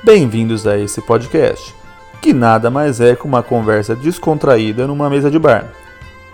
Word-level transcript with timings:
Bem-vindos 0.00 0.64
a 0.64 0.78
esse 0.78 1.02
podcast, 1.02 1.74
que 2.22 2.32
nada 2.32 2.70
mais 2.70 3.00
é 3.00 3.16
que 3.16 3.26
uma 3.26 3.42
conversa 3.42 3.96
descontraída 3.96 4.86
numa 4.86 5.10
mesa 5.10 5.28
de 5.28 5.40
bar, 5.40 5.72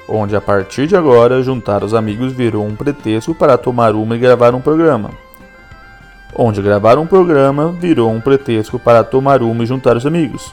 onde 0.06 0.36
a 0.36 0.40
partir 0.40 0.86
de 0.86 0.94
agora 0.94 1.42
juntar 1.42 1.82
os 1.82 1.94
amigos 1.94 2.30
virou 2.34 2.66
um 2.66 2.76
pretexto 2.76 3.34
para 3.34 3.56
tomar 3.56 3.94
uma 3.94 4.16
e 4.16 4.18
gravar 4.18 4.54
um 4.54 4.60
programa. 4.60 5.12
Onde 6.36 6.60
gravar 6.60 6.98
um 6.98 7.06
programa 7.06 7.72
virou 7.72 8.12
um 8.12 8.20
pretexto 8.20 8.78
para 8.78 9.02
tomar 9.02 9.42
uma 9.42 9.64
e 9.64 9.66
juntar 9.66 9.96
os 9.96 10.04
amigos. 10.04 10.52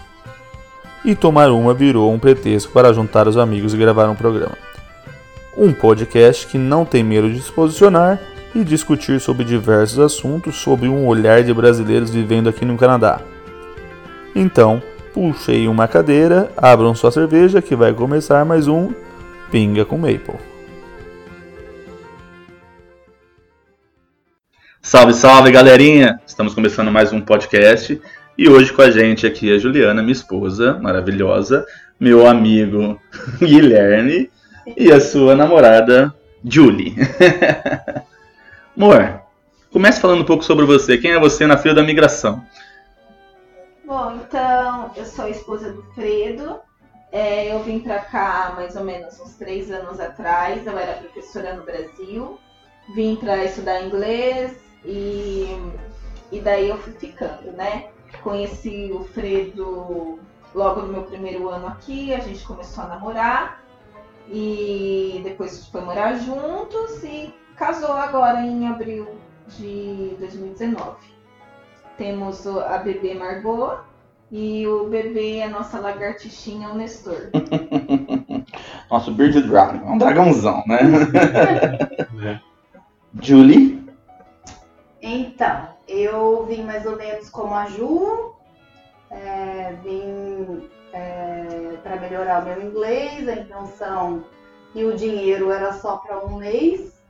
E 1.04 1.14
tomar 1.14 1.52
uma 1.52 1.74
virou 1.74 2.14
um 2.14 2.18
pretexto 2.18 2.72
para 2.72 2.94
juntar 2.94 3.28
os 3.28 3.36
amigos 3.36 3.74
e 3.74 3.78
gravar 3.78 4.10
um 4.10 4.16
programa. 4.16 4.58
Um 5.58 5.74
podcast 5.74 6.48
que 6.48 6.58
não 6.58 6.86
tem 6.86 7.04
medo 7.04 7.30
de 7.30 7.42
se 7.42 7.52
posicionar 7.52 8.22
e 8.54 8.64
discutir 8.64 9.20
sobre 9.20 9.46
diversos 9.46 10.00
assuntos 10.00 10.58
sob 10.58 10.88
um 10.88 11.08
olhar 11.08 11.44
de 11.44 11.54
brasileiros 11.54 12.10
vivendo 12.10 12.50
aqui 12.50 12.66
no 12.66 12.78
Canadá. 12.78 13.22
Então, 14.36 14.82
puxei 15.14 15.68
uma 15.68 15.88
cadeira, 15.88 16.52
abram 16.58 16.94
sua 16.96 17.12
cerveja 17.12 17.62
que 17.62 17.76
vai 17.76 17.94
começar 17.94 18.46
mais 18.46 18.68
um 18.68 18.94
Pinga 19.50 19.86
com 19.86 19.98
Maple. 19.98 20.36
Salve, 24.82 25.14
salve 25.14 25.52
galerinha! 25.52 26.20
Estamos 26.26 26.54
começando 26.54 26.92
mais 26.92 27.14
um 27.14 27.22
podcast 27.22 28.02
e 28.38 28.50
hoje 28.50 28.74
com 28.74 28.82
a 28.82 28.92
gente 28.92 29.26
aqui 29.26 29.54
a 29.54 29.58
Juliana, 29.58 30.02
minha 30.02 30.12
esposa 30.12 30.74
maravilhosa, 30.74 31.66
meu 32.00 32.28
amigo 32.28 33.00
Guilherme 33.40 34.30
e 34.76 34.92
a 34.92 35.00
sua 35.00 35.36
namorada 35.36 36.14
Julie. 36.44 36.96
Amor, 38.76 39.22
comece 39.70 40.00
falando 40.00 40.22
um 40.22 40.26
pouco 40.26 40.44
sobre 40.44 40.66
você. 40.66 40.98
Quem 40.98 41.12
é 41.12 41.20
você 41.20 41.46
na 41.46 41.58
fila 41.58 41.76
da 41.76 41.84
migração? 41.84 42.46
Bom, 43.86 44.16
então, 44.16 44.92
eu 44.96 45.06
sou 45.06 45.26
a 45.26 45.30
esposa 45.30 45.74
do 45.74 45.84
Fredo. 45.94 46.60
É, 47.12 47.54
eu 47.54 47.62
vim 47.64 47.82
para 47.82 48.00
cá 48.00 48.54
mais 48.56 48.78
ou 48.78 48.86
menos 48.86 49.20
uns 49.20 49.36
três 49.36 49.70
anos 49.70 50.00
atrás. 50.00 50.66
Eu 50.66 50.78
era 50.78 50.94
professora 50.94 51.54
no 51.54 51.64
Brasil. 51.64 52.40
Vim 52.96 53.18
para 53.18 53.44
estudar 53.44 53.84
inglês 53.84 54.58
e, 54.86 55.48
e 56.32 56.40
daí 56.40 56.70
eu 56.70 56.78
fui 56.78 56.94
ficando, 56.94 57.52
né? 57.52 57.90
Conheci 58.24 58.90
o 58.94 59.04
Fredo 59.04 60.20
logo 60.56 60.82
no 60.84 60.88
meu 60.88 61.04
primeiro 61.04 61.50
ano 61.50 61.68
aqui. 61.68 62.14
A 62.14 62.20
gente 62.20 62.44
começou 62.46 62.86
a 62.86 62.88
namorar 62.88 63.62
e 64.30 65.20
depois 65.26 65.68
foi 65.68 65.82
morar 65.82 66.16
juntos 66.16 67.04
e 67.04 67.34
casou 67.56 67.94
agora 67.94 68.42
em 68.42 68.68
abril 68.68 69.08
de 69.48 70.16
2019. 70.20 70.98
Temos 71.98 72.48
a 72.48 72.78
bebê 72.78 73.14
Margot 73.14 73.80
e 74.32 74.66
o 74.66 74.88
bebê 74.88 75.38
é 75.38 75.44
a 75.44 75.50
nossa 75.50 75.80
lagartixinha, 75.80 76.70
o 76.70 76.76
Nestor. 76.76 77.30
Nosso 78.90 79.12
Bearded 79.12 79.48
Dragon, 79.48 79.88
é 79.88 79.92
um 79.92 79.98
dragãozão, 79.98 80.64
né? 80.68 80.80
é. 82.24 82.40
Julie? 83.22 83.86
Então, 85.02 85.68
eu 85.88 86.46
vim 86.46 86.64
mais 86.64 86.86
ou 86.86 86.96
menos 86.96 87.30
como 87.30 87.54
a 87.54 87.66
Ju, 87.66 88.34
é, 89.10 89.74
vim 89.84 90.70
é, 90.94 91.78
para 91.84 91.98
melhorar 91.98 92.42
o 92.42 92.46
meu 92.46 92.62
inglês, 92.62 93.28
a 93.28 93.34
intenção 93.34 94.24
e 94.74 94.86
o 94.86 94.96
dinheiro 94.96 95.52
era 95.52 95.74
só 95.74 95.98
para 95.98 96.26
um 96.26 96.38
mês. 96.38 97.01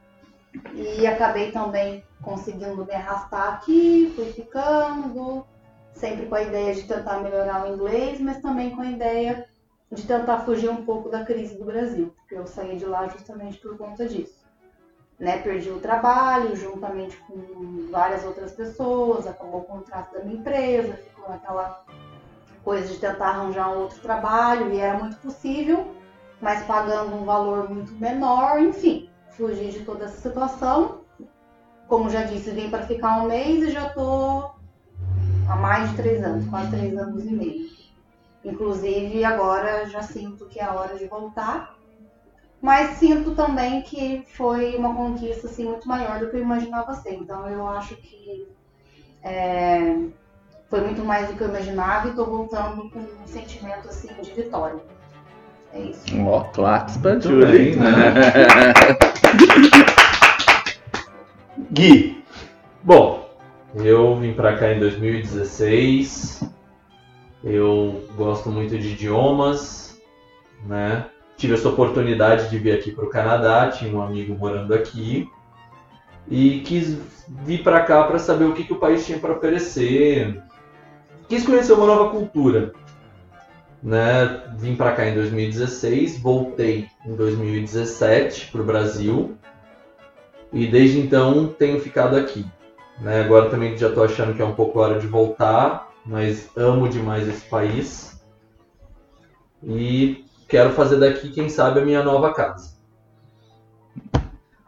E 0.73 1.07
acabei 1.07 1.51
também 1.51 2.03
conseguindo 2.21 2.85
me 2.85 2.93
arrastar 2.93 3.53
aqui, 3.53 4.11
fui 4.15 4.25
ficando, 4.25 5.45
sempre 5.93 6.25
com 6.25 6.35
a 6.35 6.41
ideia 6.41 6.73
de 6.73 6.83
tentar 6.83 7.19
melhorar 7.19 7.65
o 7.65 7.73
inglês, 7.73 8.19
mas 8.19 8.41
também 8.41 8.75
com 8.75 8.81
a 8.81 8.89
ideia 8.89 9.47
de 9.91 10.03
tentar 10.03 10.39
fugir 10.39 10.69
um 10.69 10.85
pouco 10.85 11.09
da 11.09 11.25
crise 11.25 11.57
do 11.57 11.65
Brasil, 11.65 12.13
porque 12.17 12.35
eu 12.35 12.47
saí 12.47 12.77
de 12.77 12.85
lá 12.85 13.07
justamente 13.07 13.57
por 13.59 13.77
conta 13.77 14.07
disso. 14.07 14.41
Né, 15.19 15.37
perdi 15.37 15.69
o 15.69 15.79
trabalho 15.79 16.55
juntamente 16.55 17.15
com 17.27 17.87
várias 17.91 18.25
outras 18.25 18.53
pessoas, 18.53 19.27
acabou 19.27 19.61
o 19.61 19.65
contrato 19.65 20.13
da 20.13 20.23
minha 20.23 20.39
empresa, 20.39 20.93
ficou 20.93 21.31
aquela 21.31 21.85
coisa 22.63 22.91
de 22.91 22.99
tentar 22.99 23.27
arranjar 23.27 23.69
um 23.69 23.81
outro 23.81 23.99
trabalho 23.99 24.73
e 24.73 24.79
era 24.79 24.97
muito 24.97 25.17
possível, 25.17 25.85
mas 26.41 26.63
pagando 26.63 27.15
um 27.15 27.23
valor 27.23 27.69
muito 27.69 27.93
menor, 27.93 28.59
enfim 28.59 29.10
fugir 29.31 29.71
de 29.71 29.79
toda 29.81 30.05
essa 30.05 30.29
situação. 30.29 31.01
Como 31.87 32.09
já 32.09 32.23
disse, 32.23 32.51
vim 32.51 32.69
para 32.69 32.85
ficar 32.85 33.21
um 33.21 33.27
mês 33.27 33.63
e 33.63 33.71
já 33.71 33.87
estou 33.87 34.55
há 35.49 35.55
mais 35.55 35.89
de 35.89 35.97
três 35.97 36.23
anos, 36.23 36.47
quase 36.49 36.71
três 36.71 36.97
anos 36.97 37.25
e 37.25 37.31
meio. 37.31 37.69
Inclusive, 38.43 39.23
agora 39.23 39.85
já 39.87 40.01
sinto 40.01 40.45
que 40.45 40.59
é 40.59 40.63
a 40.63 40.73
hora 40.73 40.97
de 40.97 41.05
voltar. 41.05 41.75
Mas 42.61 42.97
sinto 42.97 43.33
também 43.33 43.81
que 43.81 44.23
foi 44.33 44.75
uma 44.75 44.95
conquista 44.95 45.47
assim, 45.47 45.65
muito 45.65 45.87
maior 45.87 46.19
do 46.19 46.29
que 46.29 46.37
eu 46.37 46.41
imaginava 46.41 46.93
ser. 46.93 47.15
Então, 47.15 47.47
eu 47.47 47.67
acho 47.67 47.95
que 47.95 48.47
é, 49.23 49.97
foi 50.69 50.81
muito 50.81 51.03
mais 51.03 51.27
do 51.27 51.35
que 51.35 51.41
eu 51.41 51.49
imaginava 51.49 52.07
e 52.07 52.11
estou 52.11 52.25
voltando 52.25 52.89
com 52.91 52.99
um 52.99 53.27
sentimento 53.27 53.87
assim, 53.89 54.09
de 54.21 54.31
vitória. 54.31 54.79
É 55.73 55.79
isso. 55.81 56.03
Ó, 56.25 56.41
claques 56.45 56.97
pra 56.97 57.19
Julie. 57.19 57.75
Né? 57.75 57.91
Gui. 61.71 62.23
Bom, 62.83 63.29
eu 63.75 64.15
vim 64.17 64.33
pra 64.33 64.57
cá 64.57 64.73
em 64.73 64.79
2016. 64.79 66.43
Eu 67.43 68.03
gosto 68.15 68.49
muito 68.49 68.77
de 68.77 68.89
idiomas, 68.89 69.99
né? 70.65 71.05
Tive 71.37 71.53
essa 71.53 71.69
oportunidade 71.69 72.49
de 72.49 72.57
vir 72.57 72.73
aqui 72.73 72.91
para 72.91 73.05
o 73.05 73.09
Canadá, 73.09 73.69
tinha 73.69 73.95
um 73.95 74.01
amigo 74.01 74.35
morando 74.35 74.73
aqui 74.73 75.27
e 76.29 76.59
quis 76.59 76.99
vir 77.27 77.63
para 77.63 77.81
cá 77.81 78.03
para 78.03 78.19
saber 78.19 78.45
o 78.45 78.53
que, 78.53 78.63
que 78.63 78.73
o 78.73 78.79
país 78.79 79.05
tinha 79.05 79.17
para 79.17 79.33
oferecer. 79.33 80.41
Quis 81.27 81.45
conhecer 81.45 81.73
uma 81.73 81.85
nova 81.85 82.09
cultura 82.11 82.73
né? 83.81 84.41
Vim 84.57 84.75
para 84.75 84.91
cá 84.93 85.07
em 85.07 85.15
2016, 85.15 86.19
voltei 86.19 86.87
em 87.05 87.15
2017 87.15 88.51
para 88.51 88.61
o 88.61 88.65
Brasil 88.65 89.37
e 90.53 90.67
desde 90.67 90.99
então 90.99 91.47
tenho 91.47 91.79
ficado 91.79 92.15
aqui. 92.15 92.45
Né? 92.99 93.21
Agora 93.21 93.49
também 93.49 93.77
já 93.77 93.87
estou 93.87 94.03
achando 94.03 94.33
que 94.35 94.41
é 94.41 94.45
um 94.45 94.53
pouco 94.53 94.79
hora 94.79 94.99
de 94.99 95.07
voltar, 95.07 95.89
mas 96.05 96.49
amo 96.55 96.87
demais 96.87 97.27
esse 97.27 97.47
país 97.49 98.21
e 99.63 100.25
quero 100.47 100.71
fazer 100.71 100.99
daqui, 100.99 101.29
quem 101.29 101.49
sabe, 101.49 101.79
a 101.79 101.85
minha 101.85 102.03
nova 102.03 102.33
casa. 102.33 102.71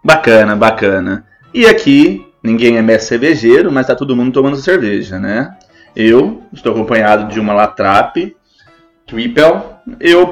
Bacana, 0.03 0.56
bacana. 0.56 1.25
E 1.53 1.66
aqui 1.66 2.25
ninguém 2.41 2.78
é 2.78 2.81
mestre 2.81 3.09
cervejeiro, 3.09 3.72
mas 3.72 3.88
tá 3.88 3.96
todo 3.96 4.16
mundo 4.16 4.34
tomando 4.34 4.57
cerveja, 4.57 5.19
né? 5.19 5.57
Eu 5.96 6.41
estou 6.52 6.73
acompanhado 6.73 7.31
de 7.31 7.40
uma 7.40 7.53
Latrape, 7.53 8.35
Triple. 9.06 9.44
Eu 10.00 10.30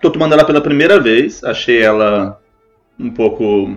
tô 0.00 0.10
tomando 0.10 0.32
ela 0.32 0.44
pela 0.44 0.60
primeira 0.60 1.00
vez. 1.00 1.42
Achei 1.44 1.82
ela 1.82 2.40
um 2.98 3.10
pouco 3.10 3.76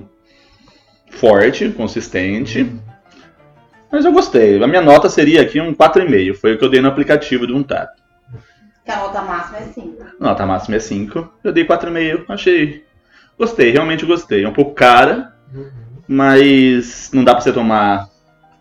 forte, 1.12 1.70
consistente. 1.70 2.70
Mas 3.92 4.06
eu 4.06 4.12
gostei. 4.12 4.62
A 4.62 4.68
minha 4.68 4.82
nota 4.82 5.10
seria 5.10 5.42
aqui 5.42 5.60
um 5.60 5.74
4,5. 5.74 6.36
Foi 6.36 6.54
o 6.54 6.58
que 6.58 6.66
eu 6.66 6.70
dei 6.70 6.82
no 6.82 6.88
aplicativo 6.88 7.48
do 7.48 7.56
Untap. 7.56 7.90
Que 8.84 8.92
a 8.92 8.98
nota 8.98 9.22
máxima 9.22 9.58
é 9.58 9.64
5. 9.64 10.04
A 10.20 10.24
nota 10.24 10.46
máxima 10.46 10.76
é 10.76 10.80
5. 10.80 11.34
Eu 11.44 11.52
dei 11.52 11.66
4,5. 11.66 12.26
Achei. 12.28 12.86
Gostei, 13.38 13.72
realmente 13.72 14.06
gostei. 14.06 14.44
É 14.44 14.48
um 14.48 14.54
pouco 14.54 14.74
cara, 14.74 15.34
uhum. 15.54 15.70
mas 16.08 17.10
não 17.14 17.24
dá 17.24 17.34
pra 17.34 17.42
você 17.42 17.52
tomar 17.52 18.08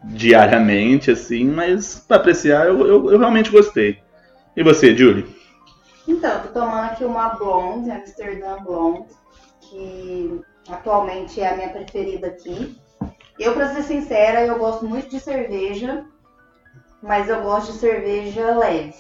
diariamente, 0.03 1.11
assim. 1.11 1.45
Mas 1.45 2.05
pra 2.09 2.16
apreciar, 2.16 2.66
eu, 2.66 2.87
eu, 2.87 3.13
eu 3.13 3.19
realmente 3.19 3.51
gostei. 3.51 3.98
E 4.57 4.63
você, 4.63 4.97
Julie? 4.97 5.27
Então, 6.24 6.41
tô 6.41 6.48
tomando 6.59 6.84
aqui 6.86 7.04
uma 7.04 7.34
Blonde, 7.34 7.91
Amsterdã 7.91 8.56
Blonde, 8.65 9.09
que 9.60 10.41
atualmente 10.71 11.38
é 11.38 11.53
a 11.53 11.54
minha 11.54 11.68
preferida 11.68 12.28
aqui. 12.28 12.80
Eu, 13.38 13.53
pra 13.53 13.74
ser 13.74 13.82
sincera, 13.82 14.41
eu 14.41 14.59
gosto 14.59 14.86
muito 14.86 15.10
de 15.10 15.21
cerveja, 15.21 16.03
mas 17.03 17.28
eu 17.28 17.42
gosto 17.42 17.72
de 17.72 17.78
cerveja 17.78 18.56
leve. 18.56 18.94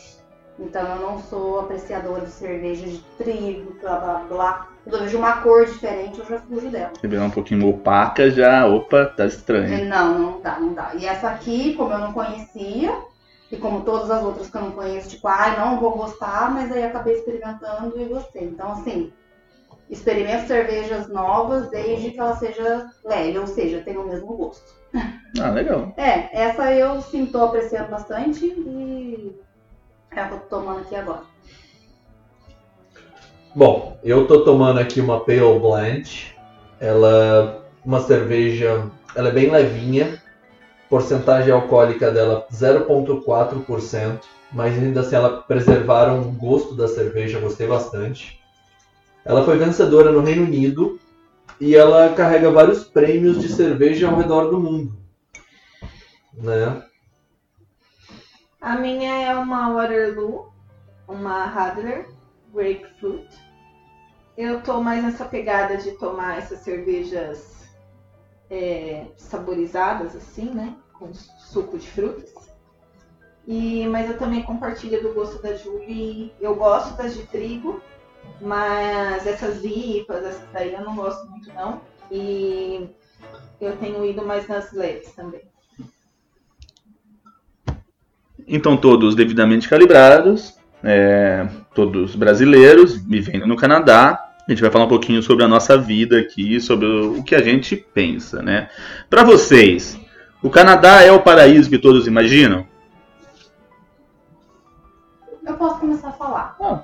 Então 0.58 0.86
eu 0.86 0.96
não 0.96 1.18
sou 1.18 1.60
apreciadora 1.60 2.26
de 2.26 2.30
cerveja 2.30 2.86
de 2.86 2.98
trigo, 3.16 3.74
blá 3.80 3.96
blá 3.96 4.18
blá. 4.28 4.68
Quando 4.84 4.96
eu 4.96 5.04
vejo 5.04 5.16
uma 5.16 5.40
cor 5.40 5.64
diferente, 5.64 6.18
eu 6.18 6.26
já 6.26 6.38
fujo 6.40 6.68
dela. 6.68 6.92
Se 7.00 7.08
vier 7.08 7.22
um 7.22 7.30
pouquinho 7.30 7.70
opaca, 7.70 8.30
já, 8.30 8.66
opa, 8.66 9.06
tá 9.06 9.24
estranho. 9.24 9.86
Não, 9.86 10.18
não 10.18 10.40
dá, 10.42 10.60
não 10.60 10.74
dá. 10.74 10.90
E 10.94 11.06
essa 11.06 11.30
aqui, 11.30 11.72
como 11.72 11.90
eu 11.90 12.00
não 12.00 12.12
conhecia, 12.12 12.94
e 13.54 13.56
como 13.56 13.84
todas 13.84 14.10
as 14.10 14.22
outras 14.22 14.50
que 14.50 14.56
eu 14.56 14.62
não 14.62 14.72
conheço, 14.72 15.10
tipo, 15.10 15.28
ai, 15.28 15.54
ah, 15.56 15.64
não 15.64 15.80
vou 15.80 15.92
gostar, 15.92 16.50
mas 16.52 16.70
aí 16.72 16.82
acabei 16.82 17.14
experimentando 17.14 18.00
e 18.00 18.04
gostei. 18.04 18.44
Então, 18.44 18.72
assim, 18.72 19.12
experimento 19.88 20.48
cervejas 20.48 21.08
novas 21.08 21.70
desde 21.70 22.10
que 22.10 22.18
ela 22.18 22.36
seja 22.36 22.90
leve, 23.04 23.38
ou 23.38 23.46
seja, 23.46 23.82
tenha 23.82 24.00
o 24.00 24.08
mesmo 24.08 24.36
gosto. 24.36 24.74
Ah, 25.40 25.50
legal. 25.50 25.92
É, 25.96 26.28
essa 26.32 26.72
eu 26.72 27.00
sim 27.02 27.26
tô 27.26 27.44
apreciando 27.44 27.90
bastante 27.90 28.46
e 28.46 29.34
é 30.12 30.20
a 30.20 30.28
que 30.28 30.34
eu 30.34 30.40
tô 30.40 30.56
tomando 30.56 30.80
aqui 30.80 30.94
agora. 30.94 31.22
Bom, 33.54 33.98
eu 34.02 34.26
tô 34.26 34.44
tomando 34.44 34.80
aqui 34.80 35.00
uma 35.00 35.24
Pale 35.24 35.58
Blend. 35.58 36.34
Ela 36.80 37.64
uma 37.84 38.00
cerveja, 38.00 38.90
ela 39.14 39.28
é 39.28 39.32
bem 39.32 39.50
levinha. 39.50 40.22
Porcentagem 40.88 41.52
alcoólica 41.52 42.10
dela 42.10 42.46
0.4%, 42.52 44.20
mas 44.52 44.74
ainda 44.74 45.00
assim 45.00 45.16
ela 45.16 45.42
preservaram 45.42 46.20
o 46.22 46.32
gosto 46.32 46.74
da 46.74 46.86
cerveja, 46.86 47.40
gostei 47.40 47.66
bastante. 47.66 48.40
Ela 49.24 49.44
foi 49.44 49.56
vencedora 49.56 50.12
no 50.12 50.20
Reino 50.20 50.44
Unido 50.44 51.00
e 51.60 51.74
ela 51.74 52.12
carrega 52.14 52.50
vários 52.50 52.84
prêmios 52.84 53.40
de 53.40 53.48
cerveja 53.48 54.08
ao 54.08 54.16
redor 54.16 54.50
do 54.50 54.60
mundo. 54.60 54.96
Né? 56.34 56.82
A 58.60 58.76
minha 58.76 59.22
é 59.22 59.34
uma 59.34 59.72
Waterloo, 59.72 60.52
uma 61.08 61.44
Radler 61.46 62.08
Grapefruit. 62.52 63.28
Eu 64.36 64.62
tô 64.62 64.80
mais 64.80 65.02
nessa 65.04 65.24
pegada 65.24 65.76
de 65.76 65.92
tomar 65.92 66.38
essas 66.38 66.60
cervejas 66.60 67.53
é, 68.54 69.06
saborizadas, 69.16 70.14
assim, 70.14 70.50
né? 70.50 70.74
Com 70.92 71.12
suco 71.12 71.76
de 71.76 71.88
frutas. 71.88 72.32
E, 73.46 73.86
mas 73.88 74.08
eu 74.08 74.16
também 74.16 74.42
compartilho 74.42 75.02
do 75.02 75.12
gosto 75.12 75.42
da 75.42 75.54
Julie. 75.56 76.32
Eu 76.40 76.54
gosto 76.54 76.96
das 76.96 77.14
de 77.14 77.24
trigo, 77.24 77.82
mas 78.40 79.26
essas 79.26 79.62
IPAs, 79.64 80.24
essas 80.24 80.48
daí 80.52 80.72
eu 80.72 80.82
não 80.82 80.94
gosto 80.94 81.28
muito 81.28 81.52
não. 81.52 81.80
E 82.10 82.88
eu 83.60 83.76
tenho 83.76 84.06
ido 84.06 84.24
mais 84.24 84.46
nas 84.46 84.72
leves 84.72 85.12
também. 85.12 85.42
Então, 88.46 88.76
todos 88.76 89.14
devidamente 89.14 89.68
calibrados, 89.68 90.56
é, 90.82 91.48
todos 91.74 92.14
brasileiros, 92.14 92.94
vivendo 92.98 93.46
no 93.46 93.56
Canadá. 93.56 94.33
A 94.46 94.50
gente 94.50 94.60
vai 94.60 94.70
falar 94.70 94.84
um 94.84 94.88
pouquinho 94.88 95.22
sobre 95.22 95.44
a 95.44 95.48
nossa 95.48 95.78
vida 95.78 96.18
aqui, 96.18 96.60
sobre 96.60 96.86
o 96.86 97.22
que 97.22 97.34
a 97.34 97.42
gente 97.42 97.76
pensa, 97.76 98.42
né? 98.42 98.68
Para 99.08 99.24
vocês, 99.24 99.98
o 100.42 100.50
Canadá 100.50 101.02
é 101.02 101.10
o 101.10 101.22
paraíso 101.22 101.70
que 101.70 101.78
todos 101.78 102.06
imaginam? 102.06 102.66
Eu 105.46 105.56
posso 105.56 105.80
começar 105.80 106.08
a 106.08 106.12
falar. 106.12 106.56
Ah. 106.60 106.82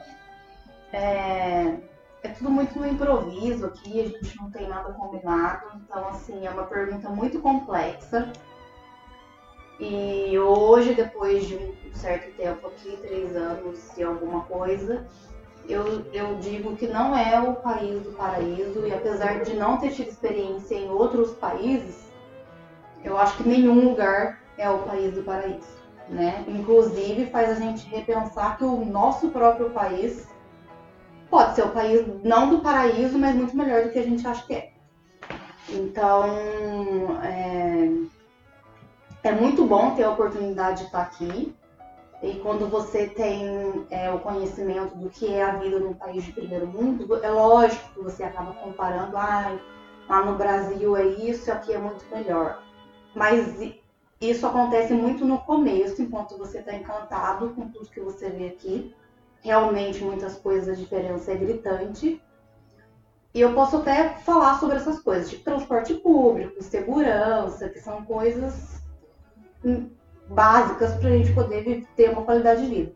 É, 0.92 1.76
é 2.22 2.28
tudo 2.28 2.50
muito 2.50 2.78
no 2.78 2.86
improviso 2.86 3.66
aqui, 3.66 4.00
a 4.00 4.04
gente 4.04 4.36
não 4.38 4.50
tem 4.50 4.66
nada 4.66 4.92
combinado, 4.92 5.66
então 5.76 6.08
assim, 6.08 6.46
é 6.46 6.50
uma 6.50 6.64
pergunta 6.64 7.10
muito 7.10 7.40
complexa. 7.40 8.32
E 9.78 10.38
hoje, 10.38 10.94
depois 10.94 11.46
de 11.46 11.56
um 11.56 11.74
certo 11.94 12.34
tempo 12.36 12.66
aqui, 12.68 12.96
três 13.02 13.34
anos 13.36 13.96
e 13.96 14.02
alguma 14.02 14.42
coisa, 14.42 15.06
eu, 15.68 16.04
eu 16.12 16.36
digo 16.36 16.76
que 16.76 16.86
não 16.86 17.16
é 17.16 17.40
o 17.40 17.54
país 17.54 18.02
do 18.02 18.12
paraíso, 18.12 18.86
e 18.86 18.92
apesar 18.92 19.42
de 19.42 19.54
não 19.54 19.78
ter 19.78 19.90
tido 19.90 20.08
experiência 20.08 20.74
em 20.74 20.90
outros 20.90 21.32
países, 21.32 22.10
eu 23.04 23.16
acho 23.18 23.36
que 23.36 23.48
nenhum 23.48 23.88
lugar 23.88 24.40
é 24.58 24.68
o 24.68 24.78
país 24.80 25.14
do 25.14 25.22
paraíso. 25.22 25.80
Né? 26.08 26.44
Inclusive 26.48 27.26
faz 27.26 27.50
a 27.50 27.54
gente 27.54 27.88
repensar 27.88 28.58
que 28.58 28.64
o 28.64 28.84
nosso 28.84 29.28
próprio 29.28 29.70
país 29.70 30.28
pode 31.30 31.54
ser 31.54 31.62
o 31.62 31.70
país 31.70 32.04
não 32.24 32.50
do 32.50 32.58
paraíso, 32.58 33.16
mas 33.16 33.34
muito 33.36 33.56
melhor 33.56 33.84
do 33.84 33.90
que 33.90 33.98
a 33.98 34.02
gente 34.02 34.26
acha 34.26 34.44
que 34.44 34.54
é. 34.54 34.72
Então, 35.68 36.24
é, 37.22 37.88
é 39.22 39.32
muito 39.32 39.64
bom 39.64 39.94
ter 39.94 40.02
a 40.02 40.10
oportunidade 40.10 40.80
de 40.80 40.84
estar 40.86 41.02
aqui. 41.02 41.54
E 42.22 42.34
quando 42.40 42.68
você 42.68 43.08
tem 43.08 43.86
é, 43.90 44.10
o 44.10 44.18
conhecimento 44.18 44.94
do 44.94 45.08
que 45.08 45.32
é 45.32 45.42
a 45.42 45.56
vida 45.56 45.78
num 45.78 45.94
país 45.94 46.22
de 46.22 46.32
primeiro 46.32 46.66
mundo, 46.66 47.18
é 47.22 47.30
lógico 47.30 47.94
que 47.94 48.02
você 48.02 48.22
acaba 48.22 48.52
comparando, 48.52 49.16
ah, 49.16 49.58
lá 50.08 50.24
no 50.24 50.36
Brasil 50.36 50.94
é 50.96 51.06
isso, 51.06 51.50
aqui 51.50 51.72
é 51.72 51.78
muito 51.78 52.04
melhor. 52.10 52.62
Mas 53.14 53.58
isso 54.20 54.46
acontece 54.46 54.92
muito 54.92 55.24
no 55.24 55.38
começo, 55.38 56.02
enquanto 56.02 56.36
você 56.36 56.58
está 56.58 56.74
encantado 56.74 57.50
com 57.50 57.68
tudo 57.70 57.88
que 57.88 58.00
você 58.00 58.28
vê 58.28 58.48
aqui. 58.48 58.94
Realmente, 59.40 60.04
muitas 60.04 60.36
coisas, 60.36 60.68
a 60.68 60.78
diferença 60.78 61.32
é 61.32 61.36
gritante. 61.36 62.22
E 63.32 63.40
eu 63.40 63.54
posso 63.54 63.78
até 63.78 64.10
falar 64.10 64.58
sobre 64.60 64.76
essas 64.76 64.98
coisas, 64.98 65.30
tipo 65.30 65.44
transporte 65.44 65.94
público, 65.94 66.62
segurança, 66.62 67.68
que 67.70 67.80
são 67.80 68.04
coisas 68.04 68.82
básicas 70.30 70.94
para 70.94 71.08
a 71.08 71.12
gente 71.12 71.32
poder 71.32 71.86
ter 71.96 72.10
uma 72.10 72.22
qualidade 72.22 72.62
de 72.62 72.74
vida. 72.74 72.92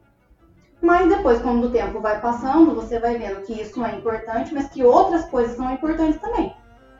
Mas 0.81 1.09
depois, 1.09 1.41
quando 1.41 1.65
o 1.65 1.71
tempo 1.71 2.01
vai 2.01 2.21
passando, 2.21 2.75
você 2.75 2.99
vai 2.99 3.19
vendo 3.19 3.43
que 3.43 3.61
isso 3.61 3.85
é 3.85 3.97
importante, 3.97 4.55
mas 4.55 4.69
que 4.69 4.85
outras 4.85 5.25
coisas 5.27 5.57
são 5.57 5.73
importantes 5.73 6.21
também. 6.21 6.55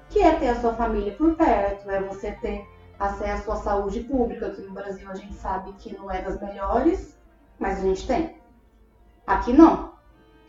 Que 0.09 0.21
é 0.21 0.35
ter 0.37 0.49
a 0.49 0.61
sua 0.61 0.75
família 0.75 1.13
por 1.13 1.35
perto, 1.35 1.91
é 1.91 2.01
você 2.03 2.33
ter 2.33 2.67
acesso 2.99 3.53
à 3.53 3.57
saúde 3.57 4.01
pública, 4.01 4.51
que 4.51 4.63
no 4.63 4.73
Brasil 4.73 5.09
a 5.11 5.15
gente 5.15 5.35
sabe 5.35 5.73
que 5.75 5.95
não 5.95 6.11
é 6.11 6.23
das 6.23 6.41
melhores, 6.41 7.19
mas 7.59 7.79
a 7.79 7.83
gente 7.83 8.07
tem. 8.07 8.37
Aqui 9.27 9.53
não. 9.53 9.93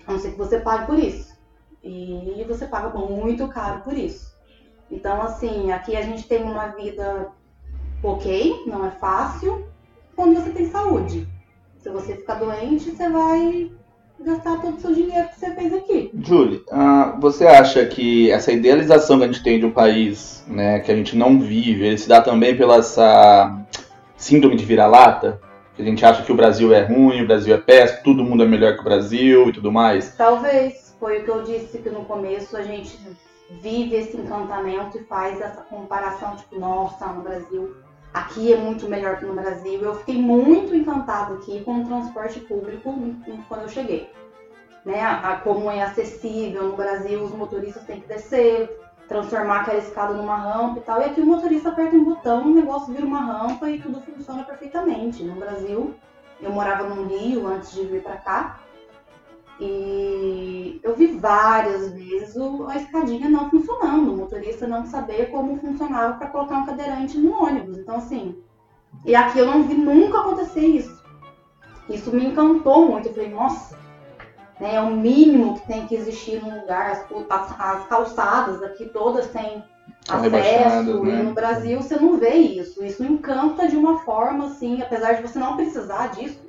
A 0.08 0.14
não 0.14 0.20
ser 0.20 0.32
que 0.32 0.38
você 0.38 0.60
pague 0.60 0.86
por 0.86 0.98
isso. 0.98 1.36
E 1.84 2.44
você 2.48 2.66
paga 2.66 2.90
muito 2.98 3.48
caro 3.50 3.82
por 3.82 3.94
isso. 3.94 4.34
Então, 4.90 5.22
assim, 5.22 5.72
aqui 5.72 5.96
a 5.96 6.02
gente 6.02 6.28
tem 6.28 6.44
uma 6.44 6.68
vida 6.68 7.32
ok, 8.02 8.64
não 8.66 8.86
é 8.86 8.92
fácil, 8.92 9.68
quando 10.16 10.36
você 10.36 10.50
tem 10.52 10.70
saúde. 10.70 11.28
Se 11.78 11.90
você 11.90 12.16
ficar 12.16 12.36
doente, 12.36 12.92
você 12.92 13.10
vai 13.10 13.72
gastar 14.20 14.62
todo 14.62 14.78
o 14.78 14.80
seu 14.80 14.94
dinheiro 14.94 15.28
que 15.30 15.40
você 15.40 15.54
fez 15.54 15.74
aqui. 15.74 16.12
Julie, 16.20 16.64
uh, 16.72 17.20
você 17.20 17.46
acha 17.46 17.86
que 17.86 18.32
essa 18.32 18.52
idealização 18.52 19.18
que 19.18 19.26
a 19.26 19.28
gente 19.28 19.44
tem 19.44 19.60
de 19.60 19.66
um 19.66 19.72
país 19.72 20.44
né, 20.48 20.80
que 20.80 20.92
a 20.92 20.96
gente 20.96 21.16
não 21.16 21.40
vive, 21.40 21.86
ele 21.86 21.98
se 21.98 22.08
dá 22.08 22.22
também 22.22 22.56
pela 22.56 22.78
essa 22.78 23.56
síndrome 24.18 24.56
de 24.56 24.66
vira-lata? 24.66 25.40
Que 25.76 25.82
a 25.82 25.86
gente 25.86 26.06
acha 26.06 26.24
que 26.24 26.32
o 26.32 26.36
Brasil 26.36 26.74
é 26.74 26.86
ruim, 26.86 27.22
o 27.22 27.28
Brasil 27.28 27.54
é 27.54 27.58
péssimo, 27.58 28.04
todo 28.04 28.24
mundo 28.24 28.44
é 28.44 28.48
melhor 28.48 28.76
que 28.76 28.82
o 28.82 28.86
Brasil 28.86 29.50
e 29.50 29.52
tudo 29.52 29.72
mais? 29.72 30.16
Talvez. 30.16 30.96
Foi 30.98 31.20
o 31.20 31.24
que 31.26 31.30
eu 31.30 31.44
disse 31.44 31.80
que 31.80 31.90
no 31.90 32.06
começo 32.06 32.56
a 32.56 32.64
gente 32.64 32.98
vive 33.62 33.96
esse 33.96 34.16
encantamento 34.16 34.98
e 34.98 35.04
faz 35.04 35.40
essa 35.42 35.62
comparação, 35.64 36.38
tipo, 36.38 36.58
nossa, 36.58 37.06
no 37.08 37.22
Brasil 37.22 37.76
aqui 38.16 38.54
é 38.54 38.58
muito 38.58 38.88
melhor 38.88 39.18
que 39.18 39.26
no 39.26 39.34
Brasil. 39.34 39.82
Eu 39.82 39.94
fiquei 39.96 40.20
muito 40.22 40.74
encantado 40.74 41.34
aqui 41.34 41.62
com 41.66 41.82
o 41.82 41.86
transporte 41.86 42.40
público 42.40 42.98
quando 43.50 43.62
eu 43.64 43.70
cheguei. 43.70 44.10
Né? 44.86 45.02
A, 45.02 45.36
como 45.44 45.70
é 45.70 45.82
acessível 45.82 46.70
no 46.70 46.78
Brasil, 46.78 47.22
os 47.22 47.32
motoristas 47.32 47.84
têm 47.84 48.00
que 48.00 48.08
descer, 48.08 48.70
transformar 49.10 49.62
aquela 49.62 49.80
escada 49.80 50.14
numa 50.14 50.38
rampa 50.38 50.80
e 50.80 50.84
tal. 50.84 51.02
E 51.02 51.06
aqui 51.06 51.20
o 51.20 51.26
motorista 51.26 51.70
aperta 51.70 51.96
um 51.96 52.06
botão, 52.06 52.44
o 52.44 52.56
negócio 52.56 52.94
vira 52.94 53.06
uma 53.06 53.20
rampa 53.20 53.70
e 53.70 53.82
tudo 53.82 54.00
funciona 54.00 54.44
perfeitamente. 54.44 55.22
No 55.22 55.36
Brasil, 55.36 55.94
eu 56.42 56.52
morava 56.52 56.88
no 56.88 57.06
Rio 57.08 57.48
antes 57.48 57.74
de 57.74 57.86
vir 57.86 58.02
para 58.02 58.16
cá. 58.18 58.60
E 59.60 60.80
eu 60.84 60.96
vi 60.96 61.08
várias 61.08 61.92
vezes 61.94 62.36
a 62.68 62.76
escadinha 62.76 63.30
não 63.30 63.50
funcionando, 63.50 64.14
o 64.14 64.18
motorista 64.18 64.68
não 64.68 64.86
sabia 64.86 65.28
como 65.28 65.58
funcionava 65.60 66.18
para 66.18 66.28
colocar 66.28 66.58
um 66.58 66.66
cadeirante 66.66 67.18
no 67.18 67.42
ônibus. 67.42 67.78
Então, 67.78 67.96
assim, 67.96 68.36
e 69.06 69.16
aqui 69.16 69.40
eu 69.40 69.46
não 69.46 69.64
vi 69.64 69.76
nunca 69.76 70.20
acontecer 70.20 70.66
isso. 70.66 71.04
Isso 71.90 72.14
me 72.14 72.26
encantou 72.26 72.90
muito. 72.90 73.08
Eu 73.08 73.14
falei, 73.14 73.30
nossa, 73.30 73.78
né, 74.60 74.76
é 74.76 74.82
o 74.82 74.92
mínimo 74.92 75.56
que 75.56 75.68
tem 75.68 75.88
que 75.88 75.96
existir 75.96 76.42
num 76.42 76.62
lugar. 76.62 76.92
As, 76.92 77.06
as, 77.30 77.60
as 77.60 77.88
calçadas 77.88 78.62
aqui 78.62 78.86
todas 78.88 79.28
têm 79.28 79.64
São 80.06 80.18
acesso. 80.18 81.04
né? 81.04 81.20
E 81.20 81.24
no 81.24 81.34
Brasil 81.34 81.82
você 81.82 81.96
não 81.96 82.18
vê 82.18 82.34
isso. 82.34 82.84
Isso 82.84 83.04
encanta 83.04 83.68
de 83.68 83.78
uma 83.78 84.00
forma 84.00 84.48
assim, 84.48 84.82
apesar 84.82 85.14
de 85.14 85.22
você 85.22 85.40
não 85.40 85.56
precisar 85.56 86.08
disso 86.08 86.45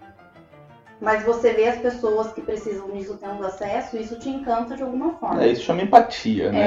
mas 1.01 1.23
você 1.25 1.53
vê 1.53 1.67
as 1.69 1.79
pessoas 1.79 2.33
que 2.33 2.41
precisam 2.41 2.89
disso 2.91 3.19
tendo 3.21 3.45
acesso, 3.45 3.97
isso 3.97 4.19
te 4.19 4.29
encanta 4.31 4.75
de 4.77 4.83
alguma 4.83 5.13
forma. 5.15 5.43
É, 5.45 5.49
isso 5.49 5.63
chama 5.63 5.83
empatia, 5.83 6.51
né? 6.51 6.61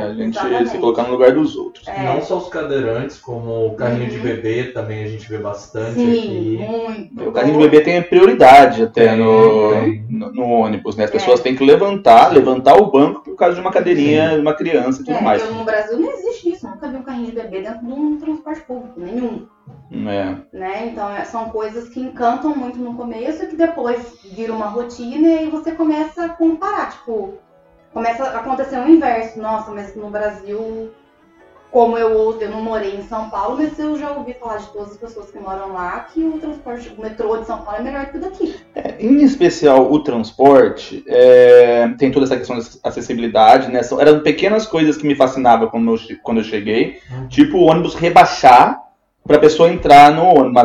É, 0.00 0.04
a 0.04 0.14
gente 0.14 0.36
exatamente. 0.38 0.70
se 0.70 0.78
colocar 0.78 1.02
no 1.04 1.10
lugar 1.12 1.32
dos 1.32 1.56
outros. 1.56 1.86
É. 1.88 2.02
Não 2.04 2.22
só 2.22 2.38
os 2.38 2.48
cadeirantes, 2.48 3.18
como 3.18 3.66
o 3.66 3.74
carrinho 3.74 4.08
de 4.08 4.16
Uhum. 4.18 4.22
bebê 4.22 4.64
também 4.72 5.02
a 5.02 5.08
gente 5.08 5.28
vê 5.28 5.38
bastante 5.38 5.94
Sim, 5.94 6.18
aqui. 6.18 6.58
muito. 6.58 7.28
O 7.28 7.32
carrinho 7.32 7.58
de 7.58 7.64
bebê 7.68 7.80
tem 7.80 8.00
prioridade 8.02 8.82
até 8.84 9.08
Tem, 9.08 9.16
no, 9.18 9.70
tem. 9.72 10.06
no, 10.08 10.32
no 10.32 10.44
ônibus, 10.44 10.94
né? 10.96 11.04
As 11.04 11.10
É. 11.10 11.12
pessoas 11.14 11.40
têm 11.40 11.56
que 11.56 11.64
levantar, 11.64 12.32
levantar 12.32 12.76
o 12.80 12.90
banco 12.90 13.20
por 13.24 13.34
causa 13.36 13.54
de 13.56 13.60
uma 13.60 13.72
cadeirinha 13.72 14.30
de 14.34 14.40
uma 14.40 14.54
criança 14.54 15.02
e 15.02 15.04
tudo 15.04 15.16
É, 15.18 15.20
mais. 15.22 15.42
eu, 15.42 15.52
no 15.54 15.64
Brasil 15.64 15.98
não 15.98 16.10
existe 16.12 16.50
isso, 16.50 16.51
nunca 16.82 16.88
vi 16.88 16.96
um 16.96 17.02
carrinho 17.02 17.26
de 17.26 17.32
bebê 17.32 17.62
dentro 17.62 17.86
de 17.86 17.92
um 17.92 18.18
transporte 18.18 18.62
público, 18.62 18.98
nenhum. 18.98 19.46
É. 19.92 20.56
Né? 20.56 20.86
Então 20.88 21.08
é, 21.08 21.24
são 21.24 21.50
coisas 21.50 21.88
que 21.88 22.00
encantam 22.00 22.56
muito 22.56 22.78
no 22.78 22.96
começo 22.96 23.44
e 23.44 23.46
que 23.46 23.56
depois 23.56 24.18
vira 24.32 24.52
uma 24.52 24.66
rotina 24.66 25.28
e 25.28 25.50
você 25.50 25.72
começa 25.72 26.24
a 26.24 26.28
comparar, 26.30 26.90
tipo, 26.90 27.34
começa 27.92 28.24
a 28.24 28.40
acontecer 28.40 28.78
o 28.78 28.88
inverso. 28.88 29.38
Nossa, 29.38 29.70
mas 29.70 29.94
no 29.94 30.10
Brasil, 30.10 30.90
como 31.72 31.96
eu 31.96 32.18
ouço, 32.18 32.42
eu 32.42 32.50
não 32.50 32.62
morei 32.62 32.94
em 32.94 33.02
São 33.04 33.30
Paulo, 33.30 33.56
mas 33.56 33.78
eu 33.78 33.98
já 33.98 34.10
ouvi 34.12 34.34
falar 34.34 34.58
de 34.58 34.66
todas 34.66 34.90
as 34.90 34.98
pessoas 34.98 35.30
que 35.30 35.38
moram 35.38 35.72
lá 35.72 36.00
que 36.00 36.22
o 36.22 36.38
transporte, 36.38 36.92
o 36.96 37.00
metrô 37.00 37.38
de 37.38 37.46
São 37.46 37.62
Paulo 37.62 37.80
é 37.80 37.82
melhor 37.82 38.06
que 38.06 38.18
o 38.18 38.20
daqui. 38.20 38.54
É, 38.74 38.96
em 39.00 39.22
especial 39.22 39.90
o 39.90 39.98
transporte, 40.00 41.02
é, 41.08 41.88
tem 41.98 42.12
toda 42.12 42.26
essa 42.26 42.36
questão 42.36 42.58
de 42.58 42.68
acessibilidade, 42.84 43.72
né? 43.72 43.82
São, 43.82 43.98
eram 43.98 44.20
pequenas 44.20 44.66
coisas 44.66 44.98
que 44.98 45.06
me 45.06 45.16
fascinavam 45.16 45.68
quando 45.68 45.94
eu, 45.94 45.98
quando 46.22 46.38
eu 46.38 46.44
cheguei, 46.44 46.98
tipo 47.30 47.56
o 47.56 47.64
ônibus 47.64 47.94
rebaixar 47.94 48.78
para 49.26 49.38
a 49.38 49.40
pessoa 49.40 49.72
entrar 49.72 50.12
no 50.12 50.24
ônibus. 50.24 50.62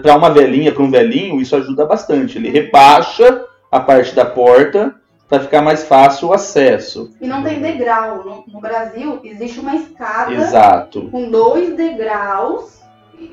Para 0.00 0.16
uma 0.16 0.30
velhinha, 0.30 0.72
para 0.72 0.82
um 0.82 0.90
velhinho, 0.90 1.38
isso 1.38 1.54
ajuda 1.54 1.84
bastante. 1.84 2.38
Ele 2.38 2.48
rebaixa 2.48 3.44
a 3.70 3.78
parte 3.78 4.14
da 4.14 4.24
porta 4.24 4.94
para 5.28 5.40
ficar 5.40 5.62
mais 5.62 5.84
fácil 5.84 6.28
o 6.28 6.32
acesso. 6.32 7.10
E 7.20 7.26
não 7.26 7.42
tem 7.42 7.60
degrau. 7.60 8.24
No, 8.24 8.44
no 8.46 8.60
Brasil, 8.60 9.20
existe 9.24 9.58
uma 9.60 9.74
escada 9.74 10.32
Exato. 10.32 11.08
com 11.10 11.30
dois 11.30 11.74
degraus 11.76 12.76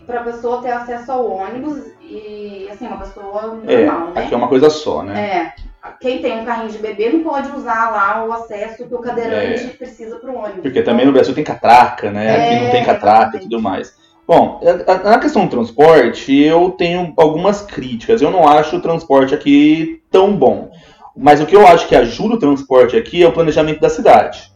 para 0.08 0.22
a 0.22 0.24
pessoa 0.24 0.62
ter 0.62 0.72
acesso 0.72 1.12
ao 1.12 1.30
ônibus 1.30 1.84
e, 2.02 2.68
assim, 2.72 2.88
uma 2.88 2.98
pessoa 2.98 3.60
É, 3.68 3.86
normal, 3.86 4.12
né? 4.12 4.22
aqui 4.24 4.34
é 4.34 4.38
uma 4.38 4.48
coisa 4.48 4.70
só, 4.70 5.04
né? 5.04 5.54
É. 5.60 5.64
Quem 6.00 6.22
tem 6.22 6.40
um 6.40 6.46
carrinho 6.46 6.70
de 6.72 6.78
bebê 6.78 7.10
não 7.10 7.24
pode 7.24 7.52
usar 7.52 7.92
lá 7.92 8.24
o 8.26 8.32
acesso 8.32 8.88
que 8.88 8.96
o 8.96 9.00
cadeirante 9.00 9.66
É. 9.66 9.68
precisa 9.70 10.16
para 10.16 10.32
o 10.32 10.38
ônibus. 10.38 10.62
Porque 10.62 10.82
também 10.82 11.06
no 11.06 11.12
Brasil 11.12 11.36
tem 11.36 11.44
catraca, 11.44 12.10
né? 12.10 12.36
Aqui 12.36 12.56
não 12.62 12.68
É, 12.68 12.72
tem 12.72 12.86
catraca 12.86 13.38
e 13.38 13.42
tudo 13.42 13.62
mais. 13.62 13.94
Bom, 14.26 14.62
na 15.04 15.20
questão 15.20 15.44
do 15.44 15.50
transporte, 15.52 16.34
eu 16.42 16.72
tenho 16.72 17.14
algumas 17.18 17.62
críticas. 17.62 18.22
Eu 18.22 18.32
não 18.32 18.48
acho 18.48 18.78
o 18.78 18.82
transporte 18.82 19.36
aqui 19.36 20.02
tão 20.10 20.34
bom. 20.34 20.72
Mas 21.16 21.42
o 21.42 21.46
que 21.46 21.56
eu 21.56 21.68
acho 21.68 21.88
que 21.88 21.96
ajuda 21.96 22.36
o 22.36 22.40
transporte 22.40 22.98
aqui 22.98 23.24
é 23.24 23.28
o 23.28 23.32
planejamento 23.32 23.80
da 23.80 23.90
cidade. 23.90 24.52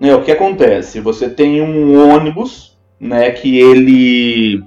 Né, 0.00 0.14
o 0.14 0.22
que 0.22 0.30
acontece? 0.30 1.00
Você 1.00 1.28
tem 1.28 1.60
um 1.60 2.12
ônibus, 2.14 2.78
né, 3.00 3.30
que 3.30 3.58
ele 3.58 4.62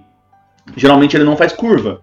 geralmente 0.75 1.15
ele 1.15 1.23
não 1.23 1.37
faz 1.37 1.53
curva. 1.53 2.01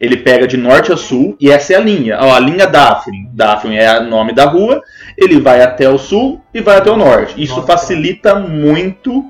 Ele 0.00 0.16
pega 0.16 0.46
de 0.46 0.56
norte 0.56 0.92
a 0.92 0.96
sul 0.96 1.36
e 1.40 1.50
essa 1.50 1.72
é 1.72 1.76
a 1.76 1.80
linha. 1.80 2.18
Ó, 2.20 2.32
a 2.32 2.38
linha 2.38 2.66
Daphne. 2.68 3.28
Daphne 3.32 3.76
é 3.76 3.98
o 3.98 4.04
nome 4.04 4.32
da 4.32 4.44
rua. 4.44 4.80
Ele 5.16 5.40
vai 5.40 5.60
até 5.60 5.88
o 5.88 5.98
sul 5.98 6.40
e 6.54 6.60
vai 6.60 6.76
até 6.76 6.90
o 6.90 6.96
norte. 6.96 7.42
Isso 7.42 7.56
Nossa. 7.56 7.66
facilita 7.66 8.36
muito 8.36 9.24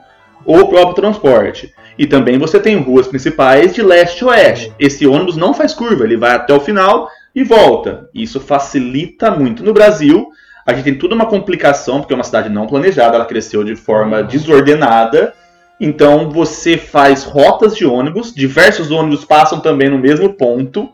o 0.44 0.66
próprio 0.66 0.94
transporte. 0.94 1.72
E 1.98 2.06
também 2.06 2.38
você 2.38 2.60
tem 2.60 2.76
ruas 2.76 3.08
principais 3.08 3.74
de 3.74 3.82
leste 3.82 4.22
a 4.24 4.28
oeste. 4.28 4.72
Esse 4.78 5.06
ônibus 5.06 5.36
não 5.36 5.54
faz 5.54 5.72
curva, 5.72 6.04
ele 6.04 6.16
vai 6.16 6.32
até 6.32 6.52
o 6.52 6.60
final 6.60 7.08
e 7.38 7.44
volta. 7.44 8.10
Isso 8.12 8.40
facilita 8.40 9.30
muito. 9.30 9.62
No 9.62 9.72
Brasil, 9.72 10.28
a 10.66 10.72
gente 10.72 10.84
tem 10.84 10.98
toda 10.98 11.14
uma 11.14 11.26
complicação, 11.26 12.00
porque 12.00 12.12
é 12.12 12.16
uma 12.16 12.24
cidade 12.24 12.48
não 12.48 12.66
planejada, 12.66 13.14
ela 13.14 13.24
cresceu 13.24 13.62
de 13.62 13.76
forma 13.76 14.24
desordenada. 14.24 15.32
Então 15.80 16.28
você 16.30 16.76
faz 16.76 17.22
rotas 17.22 17.76
de 17.76 17.86
ônibus, 17.86 18.34
diversos 18.34 18.90
ônibus 18.90 19.24
passam 19.24 19.60
também 19.60 19.88
no 19.88 19.98
mesmo 19.98 20.34
ponto, 20.34 20.90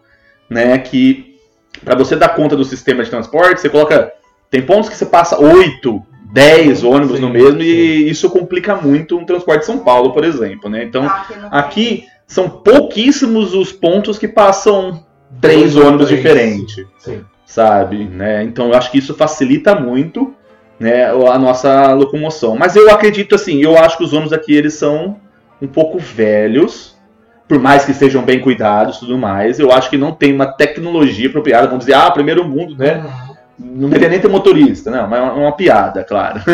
né? 0.48 0.76
Que 0.76 1.38
para 1.82 1.96
você 1.96 2.14
dar 2.14 2.28
conta 2.30 2.54
do 2.54 2.64
sistema 2.64 3.02
de 3.02 3.08
transporte, 3.08 3.62
você 3.62 3.70
coloca. 3.70 4.12
Tem 4.50 4.60
pontos 4.60 4.90
que 4.90 4.96
você 4.96 5.06
passa 5.06 5.40
8, 5.40 6.02
10 6.30 6.84
ônibus 6.84 7.16
Sim, 7.16 7.22
no 7.22 7.30
mesmo, 7.30 7.58
sim. 7.58 7.66
e 7.66 8.10
isso 8.10 8.28
complica 8.28 8.76
muito 8.76 9.16
um 9.16 9.24
transporte 9.24 9.60
de 9.60 9.66
São 9.66 9.78
Paulo, 9.78 10.12
por 10.12 10.24
exemplo, 10.24 10.68
né? 10.68 10.84
Então, 10.84 11.10
Aqui, 11.50 12.04
são 12.26 12.48
pouquíssimos 12.48 13.54
os 13.54 13.72
pontos 13.72 14.18
que 14.18 14.28
passam 14.28 15.04
três 15.40 15.76
ônibus 15.76 16.08
diferentes 16.08 16.86
Sim. 16.98 17.24
sabe? 17.46 18.04
Né? 18.04 18.42
Então 18.44 18.68
eu 18.68 18.74
acho 18.74 18.90
que 18.90 18.98
isso 18.98 19.14
facilita 19.14 19.74
muito 19.74 20.34
né, 20.78 21.06
a 21.06 21.38
nossa 21.38 21.92
locomoção. 21.92 22.56
Mas 22.56 22.76
eu 22.76 22.90
acredito 22.90 23.34
assim, 23.34 23.62
eu 23.62 23.78
acho 23.78 23.96
que 23.96 24.04
os 24.04 24.12
ônibus 24.12 24.32
aqui 24.32 24.54
eles 24.54 24.74
são 24.74 25.16
um 25.60 25.66
pouco 25.66 25.98
velhos, 25.98 26.96
por 27.48 27.58
mais 27.58 27.84
que 27.84 27.94
sejam 27.94 28.22
bem 28.22 28.40
cuidados 28.40 28.96
e 28.96 29.00
tudo 29.00 29.18
mais. 29.18 29.58
Eu 29.58 29.72
acho 29.72 29.90
que 29.90 29.96
não 29.96 30.12
tem 30.12 30.34
uma 30.34 30.46
tecnologia 30.46 31.28
apropriada. 31.28 31.66
Vamos 31.66 31.84
dizer, 31.84 31.96
ah, 31.96 32.10
primeiro 32.10 32.44
mundo, 32.44 32.76
né? 32.76 33.04
Não 33.58 33.88
deveria 33.88 34.08
nem 34.08 34.20
ter 34.20 34.28
motorista, 34.28 34.90
não, 34.90 35.06
mas 35.08 35.20
é 35.20 35.22
uma, 35.22 35.32
uma 35.34 35.52
piada, 35.52 36.02
claro. 36.02 36.40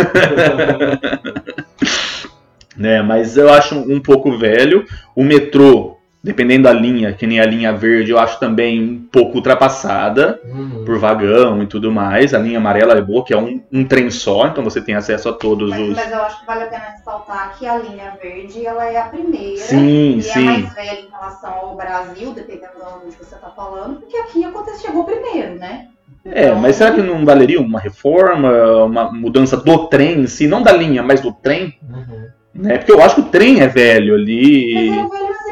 né? 2.77 3.03
Mas 3.03 3.37
eu 3.37 3.53
acho 3.53 3.75
um 3.75 4.01
pouco 4.01 4.37
velho. 4.37 4.85
O 5.15 5.23
metrô, 5.23 5.99
dependendo 6.23 6.65
da 6.65 6.73
linha, 6.73 7.13
que 7.13 7.27
nem 7.27 7.41
a 7.41 7.47
linha 7.47 7.73
verde, 7.73 8.11
eu 8.11 8.19
acho 8.19 8.39
também 8.39 8.83
um 8.83 8.99
pouco 9.11 9.37
ultrapassada 9.37 10.39
Uhum. 10.45 10.85
por 10.85 10.99
vagão 10.99 11.63
e 11.63 11.67
tudo 11.67 11.91
mais. 11.91 12.35
A 12.35 12.39
linha 12.39 12.59
amarela 12.59 12.95
é 12.95 13.01
boa, 13.01 13.25
que 13.25 13.33
é 13.33 13.39
um, 13.39 13.61
um 13.73 13.85
trem 13.85 14.11
só, 14.11 14.47
então 14.47 14.63
você 14.65 14.81
tem 14.81 14.95
acesso 14.95 15.29
a 15.29 15.33
todos 15.33 15.71
Mas, 15.71 15.81
os. 15.81 15.97
mas 15.97 16.13
eu 16.13 16.23
acho 16.23 16.41
que 16.41 16.47
vale 16.47 16.65
a 16.65 16.67
pena 16.67 16.85
ressaltar 16.97 17.57
que 17.59 17.67
a 17.67 17.79
linha 17.79 18.13
verde 18.23 18.67
ela 18.67 18.85
é 18.85 18.99
a 18.99 19.05
primeira 19.05 19.57
Sim, 19.57 20.19
e 20.19 20.23
sim. 20.23 20.41
é 20.49 20.51
mais 20.61 20.75
velha 20.75 20.99
em 21.01 21.11
relação 21.11 21.53
ao 21.55 21.77
Brasil, 21.77 22.33
dependendo 22.35 22.73
de 22.77 23.07
onde 23.07 23.17
você 23.17 23.35
está 23.35 23.49
falando, 23.51 24.01
porque 24.01 24.17
aqui 24.17 24.45
aconteceu, 24.45 24.81
chegou 24.89 25.05
primeiro, 25.05 25.59
né? 25.59 25.87
É, 26.25 26.53
mas 26.53 26.77
será 26.77 26.93
que 26.93 27.01
não 27.01 27.25
valeria 27.25 27.59
uma 27.61 27.81
reforma, 27.81 28.85
uma 28.85 29.11
mudança 29.11 29.57
do 29.57 29.87
trem 29.87 30.21
em 30.21 30.27
si, 30.27 30.47
não 30.47 30.63
da 30.63 30.71
linha, 30.73 31.03
mas 31.03 31.21
do 31.23 31.33
trem? 31.33 31.79
Uhum. 31.83 32.27
Né? 32.55 32.77
Porque 32.77 32.93
eu 32.93 33.01
acho 33.03 33.15
que 33.15 33.21
o 33.23 33.25
trem 33.31 33.61
é 33.63 33.67
velho 33.69 34.13
Mas 34.13 34.23
ali. 34.23 34.77
ele 34.77 34.89
é 34.91 34.93
velho, 34.93 35.09
mas 35.09 35.50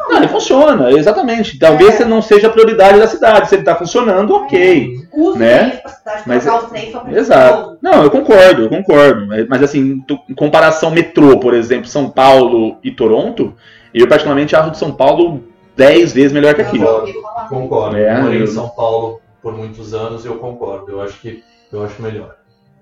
funciona. 0.00 0.08
Não, 0.08 0.16
ele 0.16 0.28
funciona, 0.28 0.90
exatamente. 0.92 1.58
Talvez 1.58 2.00
É. 2.00 2.04
não 2.04 2.20
seja 2.22 2.46
a 2.48 2.50
prioridade 2.50 2.98
da 2.98 3.06
cidade. 3.06 3.48
Se 3.48 3.54
ele 3.56 3.62
tá 3.64 3.74
funcionando, 3.76 4.34
ok. 4.34 4.96
Custa 5.10 5.38
né? 5.38 5.62
né? 5.62 5.82
cidade 5.88 6.22
Mas- 6.26 6.44
pra 6.44 7.12
Exato. 7.12 7.78
Não, 7.82 8.02
eu 8.02 8.10
concordo, 8.10 8.62
eu 8.62 8.68
concordo. 8.68 9.26
Mas- 9.48 9.62
assim, 9.62 10.02
em 10.28 10.34
comparação 10.34 10.90
metrô, 10.90 11.38
por 11.38 11.54
exemplo, 11.54 11.88
São 11.88 12.10
Paulo 12.10 12.76
e 12.82 12.90
Toronto, 12.90 13.54
eu 13.94 14.06
particularmente 14.08 14.54
acho 14.56 14.70
de 14.70 14.78
São 14.78 14.92
Paulo 14.92 15.44
10 15.76 16.12
vezes 16.12 16.32
melhor 16.32 16.54
que 16.54 16.62
aqui. 16.62 16.80
Eu. 16.80 17.04
Concordo. 17.48 17.96
É, 17.96 18.18
eu 18.18 18.22
morei 18.22 18.42
em 18.42 18.46
São 18.46 18.68
Paulo 18.68 19.20
por 19.42 19.56
muitos 19.56 19.94
anos 19.94 20.24
e 20.24 20.28
eu 20.28 20.36
concordo. 20.36 20.90
Eu 20.92 21.00
acho 21.00 21.18
que 21.20 21.42
eu 21.72 21.82
acho 21.84 22.00
melhor. 22.02 22.34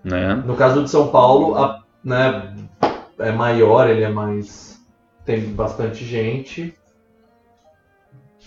Né? 0.02 0.42
No 0.46 0.54
caso 0.54 0.82
de 0.82 0.90
São 0.90 1.08
Paulo, 1.08 1.54
a- 1.56 1.80
né, 2.04 2.54
é 3.18 3.30
maior, 3.32 3.88
ele 3.88 4.02
é 4.02 4.08
mais. 4.08 4.78
tem 5.24 5.40
bastante 5.40 6.04
gente. 6.06 6.74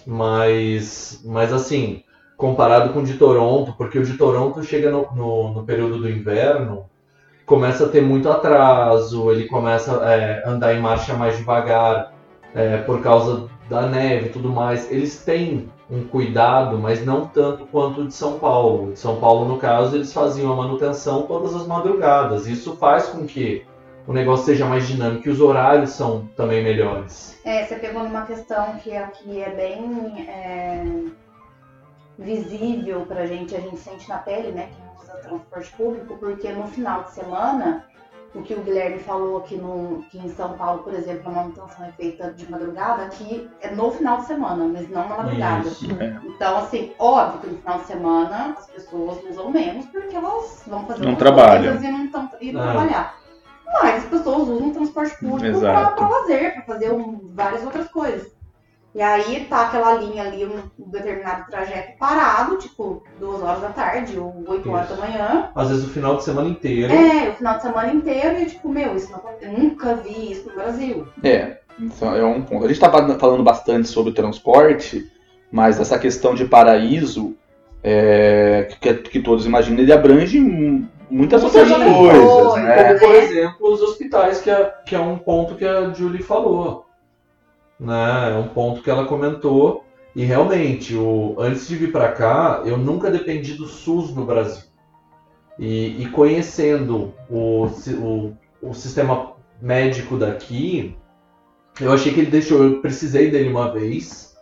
Mas. 0.05 1.21
Mas 1.25 1.53
assim, 1.53 2.03
comparado 2.37 2.91
com 2.91 2.99
o 2.99 3.03
de 3.03 3.15
Toronto, 3.15 3.73
porque 3.77 3.99
o 3.99 4.03
de 4.03 4.17
Toronto 4.17 4.63
chega 4.63 4.89
no, 4.89 5.07
no, 5.13 5.53
no 5.53 5.63
período 5.63 5.99
do 5.99 6.09
inverno, 6.09 6.85
começa 7.45 7.85
a 7.85 7.89
ter 7.89 8.01
muito 8.01 8.29
atraso, 8.29 9.31
ele 9.31 9.47
começa 9.47 10.01
a 10.03 10.49
andar 10.49 10.73
em 10.73 10.81
marcha 10.81 11.13
mais 11.13 11.37
devagar 11.37 12.13
é, 12.55 12.77
por 12.77 13.01
causa 13.01 13.47
da 13.69 13.83
neve 13.83 14.27
e 14.27 14.29
tudo 14.29 14.49
mais. 14.49 14.91
Eles 14.91 15.23
têm 15.23 15.69
um 15.89 16.03
cuidado, 16.03 16.79
mas 16.79 17.05
não 17.05 17.25
tanto 17.27 17.65
quanto 17.65 18.01
o 18.01 18.07
de 18.07 18.13
São 18.13 18.39
Paulo. 18.39 18.93
De 18.93 18.99
São 18.99 19.17
Paulo, 19.17 19.47
no 19.47 19.57
caso, 19.57 19.95
eles 19.95 20.11
faziam 20.11 20.51
a 20.51 20.55
manutenção 20.55 21.23
todas 21.23 21.53
as 21.53 21.67
madrugadas. 21.67 22.47
Isso 22.47 22.75
faz 22.77 23.07
com 23.07 23.25
que 23.25 23.65
o 24.07 24.13
negócio 24.13 24.45
seja 24.45 24.65
mais 24.65 24.87
dinâmico 24.87 25.27
e 25.27 25.31
os 25.31 25.39
horários 25.41 25.91
são 25.91 26.27
também 26.35 26.63
melhores. 26.63 27.39
É, 27.45 27.65
você 27.65 27.75
pegou 27.75 28.03
numa 28.03 28.25
questão 28.25 28.75
que 28.77 28.95
aqui 28.95 29.41
é 29.41 29.49
bem 29.49 30.27
é, 30.27 30.83
visível 32.17 33.05
pra 33.07 33.25
gente, 33.25 33.55
a 33.55 33.59
gente 33.59 33.77
sente 33.77 34.07
na 34.09 34.17
pele, 34.17 34.51
né, 34.51 34.69
quem 34.75 35.01
usa 35.01 35.13
transporte 35.21 35.71
público, 35.73 36.17
porque 36.17 36.49
no 36.51 36.67
final 36.67 37.03
de 37.03 37.11
semana, 37.11 37.85
o 38.33 38.41
que 38.41 38.53
o 38.53 38.61
Guilherme 38.61 38.99
falou 38.99 39.37
aqui 39.37 39.55
no, 39.55 40.03
que 40.09 40.17
em 40.17 40.29
São 40.29 40.53
Paulo, 40.53 40.83
por 40.83 40.93
exemplo, 40.93 41.29
a 41.29 41.35
manutenção 41.35 41.85
é 41.85 41.91
feita 41.91 42.31
de 42.31 42.49
madrugada, 42.49 43.03
aqui 43.03 43.49
é 43.61 43.71
no 43.71 43.91
final 43.91 44.17
de 44.17 44.25
semana, 44.25 44.65
mas 44.71 44.89
não 44.89 45.07
na 45.07 45.17
madrugada. 45.17 45.67
Isso. 45.67 45.85
Então, 46.25 46.57
assim, 46.57 46.93
óbvio 46.97 47.41
que 47.41 47.47
no 47.47 47.57
final 47.57 47.79
de 47.79 47.85
semana 47.85 48.55
as 48.57 48.67
pessoas 48.67 49.19
usam 49.29 49.51
menos 49.51 49.85
porque 49.87 50.15
elas 50.15 50.63
vão 50.65 50.85
fazer 50.85 51.05
Não 51.05 51.15
coisas 51.15 51.83
e 51.83 51.91
não 51.91 52.05
estão 52.05 52.29
indo 52.41 52.59
Ah. 52.59 52.63
trabalhar. 52.63 53.20
Mas 53.73 54.03
as 54.03 54.09
pessoas 54.09 54.47
usam 54.49 54.69
o 54.69 54.73
transporte 54.73 55.17
público 55.19 55.59
pra 55.59 56.07
lazer, 56.07 56.53
pra 56.53 56.61
fazer 56.63 56.91
um- 56.91 57.29
várias 57.33 57.63
outras 57.63 57.87
coisas. 57.89 58.31
E 58.93 59.01
aí 59.01 59.45
tá 59.49 59.67
aquela 59.67 59.93
linha 59.93 60.23
ali, 60.23 60.45
um, 60.45 60.57
um 60.77 60.89
determinado 60.89 61.49
trajeto 61.49 61.97
parado, 61.97 62.57
tipo, 62.57 63.01
duas 63.17 63.41
horas 63.41 63.61
da 63.61 63.69
tarde 63.69 64.19
ou 64.19 64.43
oito 64.47 64.69
horas 64.69 64.89
da 64.89 64.95
manhã. 64.97 65.49
Às 65.55 65.69
vezes 65.69 65.85
o 65.85 65.89
final 65.89 66.17
de 66.17 66.25
semana 66.25 66.49
inteiro. 66.49 66.91
É, 66.91 67.29
o 67.29 67.33
final 67.35 67.55
de 67.55 67.61
semana 67.61 67.93
inteiro 67.93 68.41
e 68.41 68.45
tipo, 68.47 68.67
meu, 68.67 68.93
isso 68.95 69.09
não. 69.09 69.21
Eu 69.39 69.53
nunca 69.57 69.95
vi 69.95 70.33
isso 70.33 70.49
no 70.49 70.55
Brasil. 70.55 71.07
É, 71.23 71.59
então 71.79 72.13
é 72.13 72.25
um 72.25 72.41
ponto. 72.41 72.65
A 72.65 72.67
gente 72.67 72.83
estava 72.83 73.17
falando 73.17 73.43
bastante 73.43 73.87
sobre 73.87 74.11
o 74.11 74.15
transporte, 74.15 75.09
mas 75.49 75.79
essa 75.79 75.97
questão 75.97 76.35
de 76.35 76.43
paraíso, 76.43 77.33
é, 77.81 78.67
que, 78.81 78.93
que 78.93 79.19
todos 79.21 79.45
imaginam, 79.45 79.79
ele 79.79 79.93
abrange 79.93 80.37
muitas 81.11 81.43
outras 81.43 81.69
coisas, 81.69 82.63
né? 82.63 82.83
Como, 82.83 82.99
por 82.99 83.15
exemplo, 83.15 83.73
os 83.73 83.81
hospitais, 83.81 84.41
que 84.41 84.49
é, 84.49 84.73
que 84.85 84.95
é 84.95 84.99
um 84.99 85.17
ponto 85.17 85.55
que 85.55 85.65
a 85.65 85.91
Julie 85.93 86.23
falou. 86.23 86.85
Né? 87.79 88.31
É 88.31 88.35
um 88.35 88.47
ponto 88.47 88.81
que 88.81 88.89
ela 88.89 89.05
comentou. 89.05 89.83
E 90.15 90.23
realmente, 90.23 90.95
o, 90.95 91.35
antes 91.37 91.67
de 91.67 91.75
vir 91.75 91.91
para 91.91 92.11
cá, 92.11 92.63
eu 92.65 92.77
nunca 92.77 93.11
dependi 93.11 93.53
do 93.53 93.67
SUS 93.67 94.13
no 94.13 94.25
Brasil. 94.25 94.63
E, 95.59 96.01
e 96.01 96.09
conhecendo 96.09 97.13
o, 97.29 97.65
o, 97.65 98.37
o 98.61 98.73
sistema 98.73 99.33
médico 99.61 100.17
daqui, 100.17 100.95
eu 101.79 101.91
achei 101.91 102.13
que 102.13 102.21
ele 102.21 102.31
deixou. 102.31 102.63
Eu 102.63 102.81
precisei 102.81 103.29
dele 103.29 103.49
uma 103.49 103.71
vez 103.71 104.35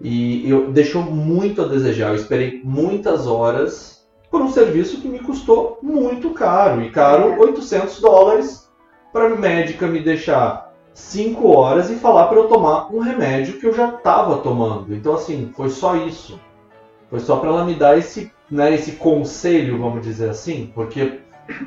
e 0.00 0.48
eu 0.48 0.70
deixou 0.72 1.02
muito 1.02 1.62
a 1.62 1.68
desejar. 1.68 2.08
Eu 2.08 2.16
esperei 2.16 2.60
muitas 2.64 3.26
horas 3.26 3.97
por 4.30 4.40
um 4.40 4.50
serviço 4.50 5.00
que 5.00 5.08
me 5.08 5.18
custou 5.18 5.78
muito 5.82 6.30
caro 6.30 6.82
e 6.82 6.90
caro 6.90 7.40
800 7.40 8.00
dólares 8.00 8.68
para 9.12 9.26
a 9.26 9.36
médica 9.36 9.86
me 9.86 10.00
deixar 10.00 10.72
5 10.92 11.48
horas 11.48 11.90
e 11.90 11.96
falar 11.96 12.26
para 12.26 12.38
eu 12.38 12.48
tomar 12.48 12.92
um 12.92 12.98
remédio 12.98 13.58
que 13.58 13.66
eu 13.66 13.72
já 13.72 13.88
estava 13.88 14.38
tomando. 14.38 14.94
Então 14.94 15.14
assim, 15.14 15.50
foi 15.54 15.70
só 15.70 15.96
isso. 15.96 16.38
Foi 17.08 17.20
só 17.20 17.36
para 17.36 17.48
ela 17.48 17.64
me 17.64 17.74
dar 17.74 17.96
esse, 17.96 18.30
né, 18.50 18.74
esse 18.74 18.92
conselho, 18.92 19.78
vamos 19.78 20.02
dizer 20.02 20.28
assim, 20.28 20.70
porque 20.74 21.20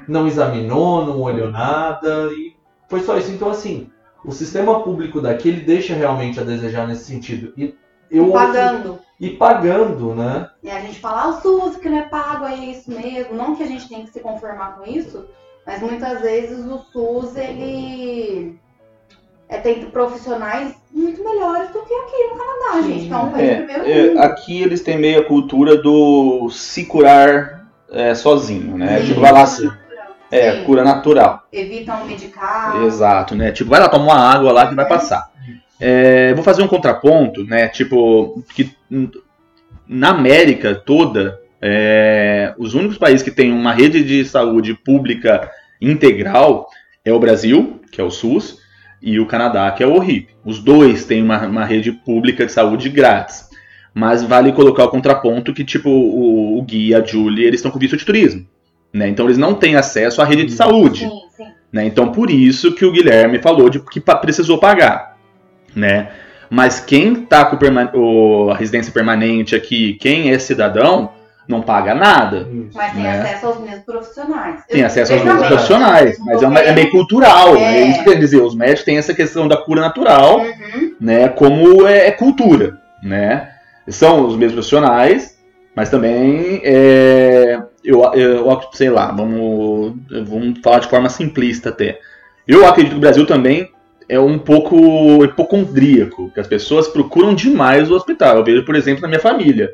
não 0.08 0.28
examinou, 0.28 1.06
não 1.06 1.22
olhou 1.22 1.50
nada 1.50 2.30
e 2.32 2.56
foi 2.88 3.02
só 3.02 3.18
isso. 3.18 3.32
Então 3.32 3.50
assim, 3.50 3.90
o 4.24 4.32
sistema 4.32 4.82
público 4.84 5.20
daqui 5.20 5.50
ele 5.50 5.62
deixa 5.62 5.96
realmente 5.96 6.40
a 6.40 6.44
desejar 6.44 6.88
nesse 6.88 7.06
sentido. 7.06 7.54
E 7.58 7.74
eu 8.12 8.32
Pagando. 8.32 9.00
E 9.22 9.30
pagando, 9.30 10.16
né? 10.16 10.50
E 10.64 10.70
a 10.70 10.80
gente 10.82 11.00
fala, 11.00 11.22
ah, 11.22 11.28
o 11.30 11.42
SUS 11.42 11.78
que 11.78 11.88
não 11.88 12.00
é 12.00 12.02
pago, 12.10 12.46
é 12.46 12.56
isso 12.56 12.90
mesmo. 12.92 13.36
Não 13.36 13.56
que 13.56 13.62
a 13.64 13.68
gente 13.68 13.88
tem 13.88 14.04
que 14.04 14.12
se 14.12 14.20
conformar 14.20 14.76
com 14.78 14.90
isso, 14.90 15.26
mas 15.66 15.80
muitas 15.80 16.20
vezes 16.22 16.66
o 16.66 16.80
SUS, 16.92 17.38
ele 17.38 18.60
é, 19.48 19.58
tem 19.60 19.86
profissionais 19.92 20.74
muito 20.92 21.24
melhores 21.24 21.70
do 21.70 21.82
que 21.84 21.94
aqui 21.94 22.24
no 22.32 22.38
Canadá, 22.38 22.88
gente. 22.88 23.08
Que 23.08 23.14
é 23.14 23.18
um 23.18 23.30
país 23.32 23.50
de 23.50 23.56
primeiro 23.64 23.86
É, 23.86 24.08
mundo. 24.08 24.20
aqui 24.24 24.62
eles 24.64 24.82
têm 24.82 24.98
meio 24.98 25.22
a 25.22 25.26
cultura 25.26 25.78
do 25.78 26.50
se 26.50 26.86
curar 26.86 27.68
é, 27.92 28.16
sozinho, 28.16 28.76
né? 28.78 29.02
Sim. 29.02 29.06
Tipo, 29.08 29.22
vai 29.22 29.32
lá, 29.32 29.46
se- 29.46 29.72
é, 30.32 30.52
Sim. 30.54 30.64
cura 30.64 30.84
natural. 30.84 31.44
Evitam 31.54 32.06
medicar. 32.06 32.82
Exato, 32.84 33.36
né? 33.36 33.52
Tipo, 33.52 33.70
vai 33.70 33.80
lá 33.82 33.88
tomar 33.90 34.06
uma 34.06 34.18
água 34.34 34.52
lá 34.52 34.68
que 34.68 34.74
vai 34.76 34.88
passar. 34.88 35.30
É, 35.82 36.34
vou 36.34 36.44
fazer 36.44 36.62
um 36.62 36.68
contraponto, 36.68 37.44
né? 37.44 37.68
Tipo, 37.68 38.44
que 38.54 38.72
na 39.88 40.10
América 40.10 40.76
toda, 40.76 41.40
é, 41.62 42.54
os 42.58 42.76
únicos 42.76 42.98
países 42.98 43.24
que 43.24 43.32
têm 43.32 43.52
uma 43.52 43.74
rede 43.74 44.04
de 44.04 44.24
saúde 44.24 44.74
pública 44.74 45.50
integral 45.82 46.70
é 47.04 47.12
o 47.12 47.20
Brasil, 47.20 47.82
que 47.92 48.00
é 48.00 48.04
o 48.04 48.12
SUS, 48.12 48.60
e 49.02 49.20
o 49.20 49.26
Canadá, 49.26 49.72
que 49.72 49.84
é 49.84 49.88
o 49.88 49.98
RIP. 49.98 50.30
Os 50.46 50.60
dois 50.60 51.06
têm 51.06 51.24
uma, 51.24 51.48
uma 51.48 51.66
rede 51.66 51.92
pública 51.92 52.46
de 52.46 52.52
saúde 52.52 52.88
grátis. 52.88 53.50
Mas 53.94 54.24
vale 54.24 54.54
colocar 54.54 54.86
o 54.86 54.90
contraponto 54.90 55.54
que, 55.54 55.66
tipo, 55.66 55.90
o, 55.90 56.60
o 56.60 56.62
Gui 56.62 56.90
e 56.90 56.96
a 56.96 57.04
Julie, 57.04 57.44
eles 57.44 57.60
estão 57.60 57.72
com 57.72 57.80
visto 57.80 57.98
de 57.98 58.06
turismo. 58.06 58.46
Né? 58.94 59.08
Então 59.08 59.26
eles 59.26 59.38
não 59.38 59.56
têm 59.56 59.76
acesso 59.76 60.22
à 60.22 60.26
rede 60.26 60.46
de 60.46 60.52
saúde. 60.52 61.00
Sim, 61.00 61.22
sim. 61.36 61.48
né? 61.72 61.86
Então 61.86 62.12
por 62.12 62.30
isso 62.30 62.74
que 62.74 62.86
o 62.86 62.92
Guilherme 62.92 63.40
falou 63.40 63.70
de 63.70 63.80
que 63.80 64.00
precisou 64.00 64.60
pagar, 64.60 65.11
né? 65.76 66.10
Mas 66.50 66.80
quem 66.82 67.16
tá 67.16 67.46
com 67.46 67.58
o 67.98 68.52
a 68.52 68.56
residência 68.58 68.92
permanente 68.92 69.56
aqui, 69.56 69.94
quem 69.94 70.32
é 70.32 70.38
cidadão, 70.40 71.12
não 71.48 71.62
paga 71.62 71.94
nada. 71.96 72.48
Mas 72.74 72.92
tem 72.94 73.04
Né? 73.04 73.20
acesso 73.20 73.46
aos 73.48 73.60
mesmos 73.62 73.84
profissionais. 73.86 74.66
Tem 74.68 74.82
Eu- 74.82 74.88
acesso 74.88 75.14
aos 75.14 75.24
mesmos 75.24 75.48
profissionais, 75.48 76.18
mas 76.26 76.42
é, 76.44 76.48
uma- 76.48 76.60
é 76.60 76.74
meio 76.74 76.92
cultural. 76.92 77.56
É. 77.56 77.60
né? 77.60 77.82
Isso 77.90 78.04
quer 78.04 78.16
dizer, 78.20 78.42
os 78.42 78.56
médicos 78.56 78.84
têm 78.84 78.98
essa 78.98 79.14
questão 79.14 79.48
da 79.48 79.58
cura 79.58 79.82
natural, 79.82 80.40
Uhum. 80.42 80.96
né? 81.00 81.30
Como 81.30 81.88
é, 81.88 82.08
é 82.08 82.12
cultura, 82.12 82.78
né? 83.04 83.50
São 83.88 84.26
os 84.28 84.36
mesmos 84.36 84.54
profissionais, 84.54 85.38
mas 85.76 85.90
também 85.90 86.62
é, 86.64 87.60
eu, 87.84 88.02
eu 88.14 88.62
sei 88.74 88.90
lá, 88.90 89.12
vamos, 89.12 89.94
vamos 90.26 90.60
falar 90.62 90.80
de 90.80 90.88
forma 90.90 91.10
simplista 91.10 91.70
até. 91.70 91.98
Eu 92.48 92.66
acredito 92.68 92.92
que 92.94 92.98
o 92.98 93.02
Brasil 93.02 93.26
também 93.26 93.70
é 94.12 94.20
um 94.20 94.38
pouco 94.38 95.24
hipocondríaco, 95.24 96.30
que 96.34 96.40
as 96.40 96.48
pessoas 96.48 96.88
procuram 96.88 97.34
demais 97.34 97.90
o 97.90 97.96
hospital. 97.96 98.38
Eu 98.38 98.44
vejo, 98.44 98.66
por 98.66 98.76
exemplo, 98.76 99.02
na 99.02 99.08
minha 99.08 99.20
família, 99.20 99.72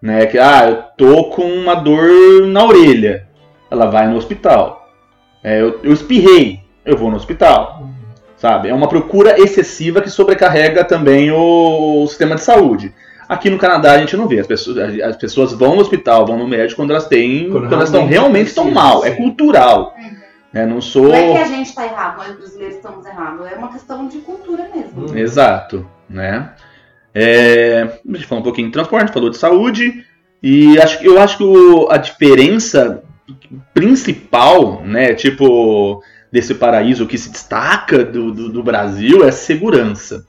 né, 0.00 0.26
que 0.26 0.38
ah, 0.38 0.68
eu 0.68 0.76
tô 0.96 1.24
com 1.24 1.42
uma 1.42 1.74
dor 1.74 2.46
na 2.46 2.64
orelha, 2.64 3.26
ela 3.70 3.86
vai 3.86 4.06
no 4.06 4.16
hospital. 4.16 4.88
É, 5.42 5.60
eu, 5.60 5.80
eu 5.82 5.92
espirrei, 5.92 6.60
eu 6.84 6.96
vou 6.96 7.10
no 7.10 7.16
hospital 7.16 7.90
sabe? 8.36 8.70
É 8.70 8.74
uma 8.74 8.88
procura 8.88 9.38
excessiva 9.38 10.00
que 10.00 10.08
sobrecarrega 10.08 10.82
também 10.82 11.30
o, 11.30 12.02
o 12.02 12.06
sistema 12.06 12.36
de 12.36 12.40
saúde. 12.40 12.90
Aqui 13.28 13.50
no 13.50 13.58
Canadá 13.58 13.92
a 13.92 13.98
gente 13.98 14.16
não 14.16 14.26
vê, 14.26 14.40
as 14.40 14.46
pessoas, 14.46 14.78
as 14.78 15.16
pessoas 15.16 15.52
vão 15.52 15.76
no 15.76 15.82
hospital, 15.82 16.26
vão 16.26 16.38
no 16.38 16.48
médico 16.48 16.80
quando 16.80 16.90
elas 16.90 17.06
têm, 17.06 17.50
Quando 17.50 17.64
quando, 17.64 17.72
elas 17.74 17.90
estão 17.90 18.06
realmente 18.06 18.12
realmente 18.12 18.48
estão 18.48 18.70
mal, 18.70 19.04
é 19.04 19.10
sim. 19.10 19.16
cultural. 19.16 19.94
Uhum. 19.96 20.19
Né? 20.52 20.66
Não 20.66 20.80
sou 20.80 21.04
Não 21.08 21.14
é 21.14 21.32
que 21.32 21.38
a 21.38 21.44
gente 21.44 21.74
tá 21.74 21.84
errado, 21.84 22.18
nós 22.18 22.36
brasileiros 22.36 22.76
estamos 22.76 23.06
errados. 23.06 23.46
É 23.46 23.54
uma 23.56 23.72
questão 23.72 24.08
de 24.08 24.18
cultura 24.18 24.68
mesmo. 24.74 25.10
Hum. 25.12 25.16
Exato, 25.16 25.86
né? 26.08 26.52
É, 27.14 28.00
a 28.08 28.12
gente 28.16 28.26
falou 28.26 28.40
um 28.40 28.44
pouquinho 28.44 28.68
de 28.68 28.72
transporte, 28.72 29.12
falou 29.12 29.30
de 29.30 29.36
saúde, 29.36 30.04
e 30.42 30.78
acho, 30.78 30.98
que- 30.98 31.06
eu 31.06 31.20
acho 31.20 31.36
que 31.38 31.44
o- 31.44 31.88
a 31.90 31.96
diferença 31.96 33.02
principal, 33.74 34.82
né, 34.84 35.14
tipo, 35.14 36.02
desse 36.30 36.54
paraíso 36.54 37.06
que 37.06 37.18
se 37.18 37.30
destaca 37.30 38.04
do, 38.04 38.30
do, 38.32 38.48
do 38.48 38.62
Brasil 38.62 39.24
é 39.24 39.28
a 39.28 39.32
segurança. 39.32 40.24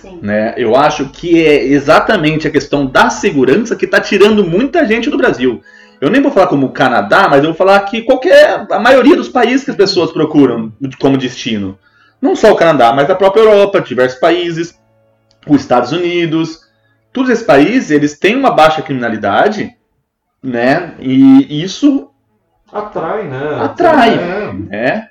Sim. 0.00 0.18
né? 0.20 0.52
Eu 0.58 0.76
acho 0.76 1.06
que 1.08 1.42
é 1.46 1.64
exatamente 1.64 2.46
a 2.46 2.50
questão 2.50 2.84
da 2.84 3.08
segurança 3.08 3.74
que 3.74 3.86
está 3.86 3.98
tirando 3.98 4.44
muita 4.44 4.84
gente 4.86 5.08
do 5.08 5.16
Brasil. 5.16 5.62
Eu 6.04 6.10
nem 6.10 6.20
vou 6.20 6.30
falar 6.30 6.48
como 6.48 6.66
o 6.66 6.72
Canadá, 6.72 7.28
mas 7.30 7.42
eu 7.42 7.50
vou 7.50 7.54
falar 7.54 7.80
que 7.80 8.02
qualquer 8.02 8.66
a 8.70 8.78
maioria 8.78 9.16
dos 9.16 9.30
países 9.30 9.64
que 9.64 9.70
as 9.70 9.76
pessoas 9.76 10.12
procuram 10.12 10.70
como 11.00 11.16
destino, 11.16 11.78
não 12.20 12.36
só 12.36 12.52
o 12.52 12.56
Canadá, 12.56 12.92
mas 12.92 13.08
a 13.08 13.14
própria 13.14 13.40
Europa, 13.40 13.80
diversos 13.80 14.20
países, 14.20 14.78
os 15.48 15.62
Estados 15.62 15.92
Unidos, 15.92 16.60
todos 17.10 17.30
esses 17.30 17.46
países 17.46 17.90
eles 17.90 18.18
têm 18.18 18.36
uma 18.36 18.50
baixa 18.50 18.82
criminalidade, 18.82 19.74
né? 20.42 20.94
E 21.00 21.62
isso 21.62 22.10
Atrai, 22.70 23.22
né? 23.26 23.60
Atrai. 23.62 24.14
É. 24.14 24.52
né? 24.52 25.08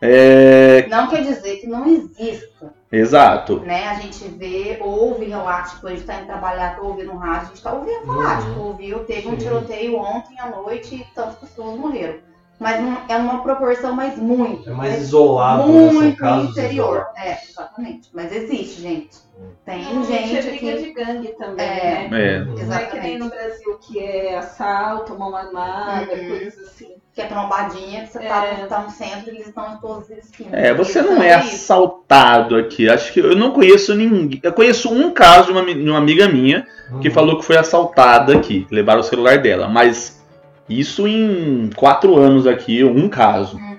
É, 0.00 0.86
Não 0.88 1.06
quer 1.08 1.22
dizer 1.22 1.56
que 1.56 1.66
não 1.66 1.86
exista, 1.86 2.72
exato. 2.92 3.60
né? 3.60 3.88
A 3.88 3.94
gente 3.94 4.24
vê, 4.28 4.78
ouve 4.80 5.26
relatos, 5.26 5.72
tipo, 5.72 5.86
a 5.86 5.90
gente 5.90 6.04
tá 6.04 6.14
indo 6.16 6.26
trabalhar, 6.26 6.76
tá 6.76 6.82
ouvindo 6.82 7.12
rádio, 7.16 7.46
a 7.46 7.48
gente 7.50 7.62
tá 7.62 7.72
ouvindo 7.72 8.06
falar, 8.06 8.40
Uhum. 8.40 8.48
tipo, 8.48 8.60
ouviu, 8.60 9.04
teve 9.04 9.28
um 9.28 9.32
Sim. 9.32 9.36
tiroteio 9.38 9.96
ontem 9.98 10.38
à 10.40 10.48
noite 10.50 10.94
e 10.96 11.04
tantas 11.14 11.36
pessoas 11.36 11.78
morreram. 11.78 12.18
Mas 12.58 12.78
não- 12.82 12.98
é 13.08 13.16
uma 13.16 13.42
proporção, 13.42 13.94
mas 13.94 14.18
muito. 14.18 14.68
É 14.68 14.72
mais 14.74 15.00
isolado, 15.00 15.66
né? 15.66 15.86
São 15.86 15.92
muito 15.94 16.50
interior. 16.50 17.06
É, 17.16 17.38
exatamente. 17.42 18.10
Mas 18.12 18.30
existe, 18.30 18.82
gente. 18.82 19.16
Tem 19.64 19.82
Normalmente 19.82 20.28
gente 20.28 20.36
é 20.46 20.50
briga 20.50 20.72
aqui. 20.74 20.82
de 20.82 20.92
gangue 20.92 21.28
também, 21.38 21.66
É. 21.66 22.08
né? 22.10 22.36
É. 22.36 22.40
Uhum. 22.40 22.44
Não 22.44 22.52
é 22.52 22.56
que 22.56 22.60
nem 23.00 23.14
Exatamente. 23.14 23.18
no 23.18 23.28
Brasil 23.30 23.78
que 23.78 23.98
é 23.98 24.36
assalto, 24.36 25.18
mão 25.18 25.34
armada, 25.34 26.12
Uhum. 26.12 26.28
coisas 26.28 26.58
assim. 26.68 26.96
Que 27.14 27.22
é 27.22 27.26
trombadinha, 27.26 28.02
que 28.02 28.12
você 28.12 28.20
tá, 28.20 28.44
É. 28.44 28.66
tá 28.66 28.80
no 28.82 28.90
centro 28.90 29.26
e 29.26 29.36
eles 29.36 29.48
estão 29.48 29.74
em 29.74 29.76
todas 29.78 30.10
as 30.12 30.18
esquinas. 30.24 30.52
É, 30.54 30.72
você 30.72 31.02
não 31.02 31.14
são 31.16 31.22
é 31.22 31.38
isso. 31.40 31.54
assaltado 31.54 32.56
aqui. 32.56 32.88
Acho 32.88 33.12
que 33.12 33.18
eu 33.20 33.34
não 33.36 33.50
conheço 33.50 33.94
ninguém. 33.94 34.40
Eu 34.42 34.52
conheço 34.52 34.92
um 34.92 35.10
caso 35.10 35.46
de 35.46 35.52
uma, 35.58 35.64
de 35.64 35.90
uma 35.90 35.98
amiga 35.98 36.28
minha 36.28 36.66
que 37.00 37.08
Uhum. 37.08 37.14
falou 37.14 37.38
que 37.38 37.44
foi 37.44 37.56
assaltada 37.56 38.36
aqui, 38.36 38.64
que 38.64 38.74
levaram 38.74 39.00
o 39.00 39.04
celular 39.04 39.38
dela. 39.38 39.66
Mas 39.68 40.24
isso 40.68 41.06
em 41.08 41.68
quatro 41.74 42.16
anos 42.16 42.46
aqui, 42.46 42.84
um 42.84 43.08
caso. 43.08 43.56
Uhum. 43.56 43.76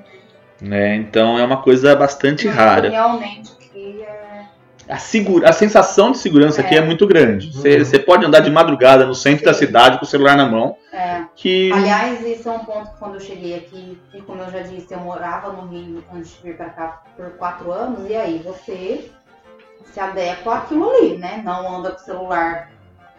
Né? 0.61 0.95
Então 0.97 1.39
é 1.39 1.43
uma 1.43 1.57
coisa 1.57 1.95
bastante 1.95 2.45
Mas 2.47 2.55
rara. 2.55 2.89
Realmente 2.89 3.51
é. 3.59 3.60
A, 4.91 4.97
segura, 4.97 5.49
a 5.49 5.53
sensação 5.53 6.11
de 6.11 6.17
segurança 6.17 6.59
aqui 6.61 6.75
É. 6.75 6.79
é 6.79 6.81
muito 6.81 7.07
grande. 7.07 7.49
Você 7.53 7.97
Uhum. 7.97 8.03
pode 8.05 8.25
andar 8.25 8.41
de 8.41 8.51
madrugada 8.51 9.05
no 9.05 9.15
centro 9.15 9.45
da 9.45 9.53
Sim. 9.53 9.65
cidade 9.65 9.97
com 9.97 10.03
o 10.03 10.07
celular 10.07 10.35
na 10.35 10.45
mão. 10.47 10.75
é. 10.91 11.21
Que 11.35 11.71
Aliás, 11.71 12.25
isso 12.27 12.49
é 12.49 12.51
um 12.51 12.59
ponto 12.65 12.91
que 12.91 12.97
quando 12.99 13.13
eu 13.15 13.19
cheguei 13.21 13.55
aqui, 13.55 13.97
e 14.13 14.21
como 14.21 14.41
eu 14.43 14.51
já 14.51 14.59
disse, 14.59 14.93
eu 14.93 14.99
morava 14.99 15.51
no 15.53 15.65
Rio 15.67 16.03
antes 16.13 16.33
de 16.35 16.43
vir 16.43 16.57
pra 16.57 16.69
cá 16.69 17.01
por 17.15 17.29
quatro 17.37 17.71
anos, 17.71 18.07
e 18.09 18.13
aí 18.15 18.39
você 18.39 19.09
se 19.85 19.99
adequa 19.99 20.55
àquilo 20.57 20.89
ali, 20.89 21.17
né? 21.17 21.41
Não 21.43 21.77
anda 21.77 21.91
com 21.91 21.97
o 22.01 22.05
celular 22.05 22.69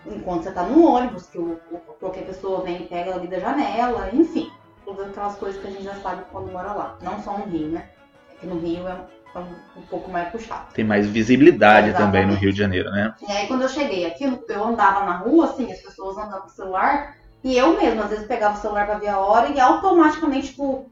enquanto 0.07 0.43
você 0.45 0.53
tá 0.53 0.63
no 0.65 0.85
ônibus, 0.87 1.27
que 1.27 1.39
o, 1.39 1.59
o- 1.71 1.79
qualquer 1.99 2.25
pessoa 2.25 2.63
vem 2.63 2.83
e 2.83 2.87
pega 2.87 3.15
ali 3.15 3.27
da 3.27 3.39
janela, 3.39 4.11
enfim. 4.13 4.51
Todas 4.85 5.09
aquelas 5.09 5.37
coisas 5.37 5.61
que 5.61 5.69
a 5.69 5.71
gente 5.71 5.85
já 5.85 5.95
sabe 5.95 6.23
quando 6.31 6.53
mora 6.53 6.73
lá. 6.73 6.99
Não 7.03 7.21
só 7.23 7.39
no 7.39 7.47
Rio, 7.47 7.69
né? 7.69 7.87
É 8.31 8.41
que 8.41 8.47
no 8.47 8.59
Rio 8.59 8.87
é 8.87 8.97
um, 9.41 9.83
pouco 9.83 10.11
mais 10.11 10.29
puxado. 10.29 10.73
tem 10.75 10.85
mais 10.85 11.07
visibilidade 11.07 11.89
Exatamente. 11.89 12.13
também 12.13 12.27
no 12.27 12.35
Rio 12.35 12.53
de 12.53 12.59
Janeiro, 12.59 12.91
né? 12.91 13.15
E 13.27 13.33
aí 13.33 13.47
quando 13.47 13.63
eu 13.63 13.69
cheguei 13.69 14.05
aqui, 14.07 14.25
eu 14.25 14.65
andava 14.65 15.05
na 15.05 15.17
rua, 15.17 15.47
assim, 15.47 15.71
as 15.73 15.81
pessoas 15.81 16.19
andando 16.19 16.43
com 16.43 16.49
o 16.49 16.51
celular, 16.51 17.17
e 17.43 17.57
eu 17.57 17.77
mesma, 17.77 18.05
às 18.05 18.11
vezes, 18.11 18.27
pegava 18.27 18.57
o 18.57 18.61
celular 18.61 18.87
pra 18.87 18.99
ver 18.99 19.09
a 19.09 19.19
hora 19.19 19.49
e 19.49 19.59
automaticamente, 19.59 20.49
tipo, 20.49 20.91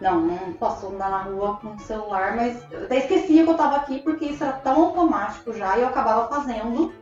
não, 0.00 0.20
não 0.20 0.52
posso 0.54 0.88
andar 0.88 1.10
na 1.10 1.22
rua 1.22 1.58
com 1.60 1.74
o 1.74 1.80
celular, 1.80 2.34
mas 2.34 2.60
eu 2.70 2.84
até 2.84 2.98
esquecia 2.98 3.44
que 3.44 3.50
eu 3.50 3.56
tava 3.56 3.76
aqui 3.76 4.00
porque 4.00 4.26
isso 4.26 4.42
era 4.42 4.54
tão 4.54 4.84
automático 4.84 5.52
já 5.52 5.76
e 5.76 5.82
eu 5.82 5.88
acabava 5.88 6.28
fazendo 6.28 6.92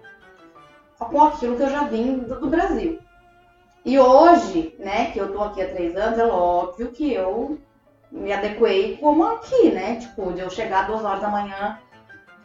com 0.99 1.23
aquilo 1.23 1.57
que 1.57 1.63
eu 1.63 1.71
já 1.71 1.85
vim 1.85 2.19
do, 2.19 2.41
do 2.41 2.49
Brasil. 2.49 2.99
E 3.85 3.99
hoje, 3.99 4.75
né, 4.79 5.11
que 5.11 5.19
eu 5.19 5.33
tô 5.33 5.43
aqui 5.43 5.61
há 5.61 5.69
três 5.69 5.97
anos, 5.97 6.19
é 6.19 6.25
óbvio 6.25 6.93
que 6.93 7.13
eu 7.13 7.59
me 8.15 8.33
adequei 8.33 8.97
como 8.99 9.25
aqui, 9.25 9.73
né? 9.73 9.97
Tipo, 9.97 10.33
de 10.33 10.41
eu 10.41 10.49
chegar 10.49 10.87
duas 10.87 11.05
horas 11.05 11.21
da 11.21 11.29
manhã 11.29 11.79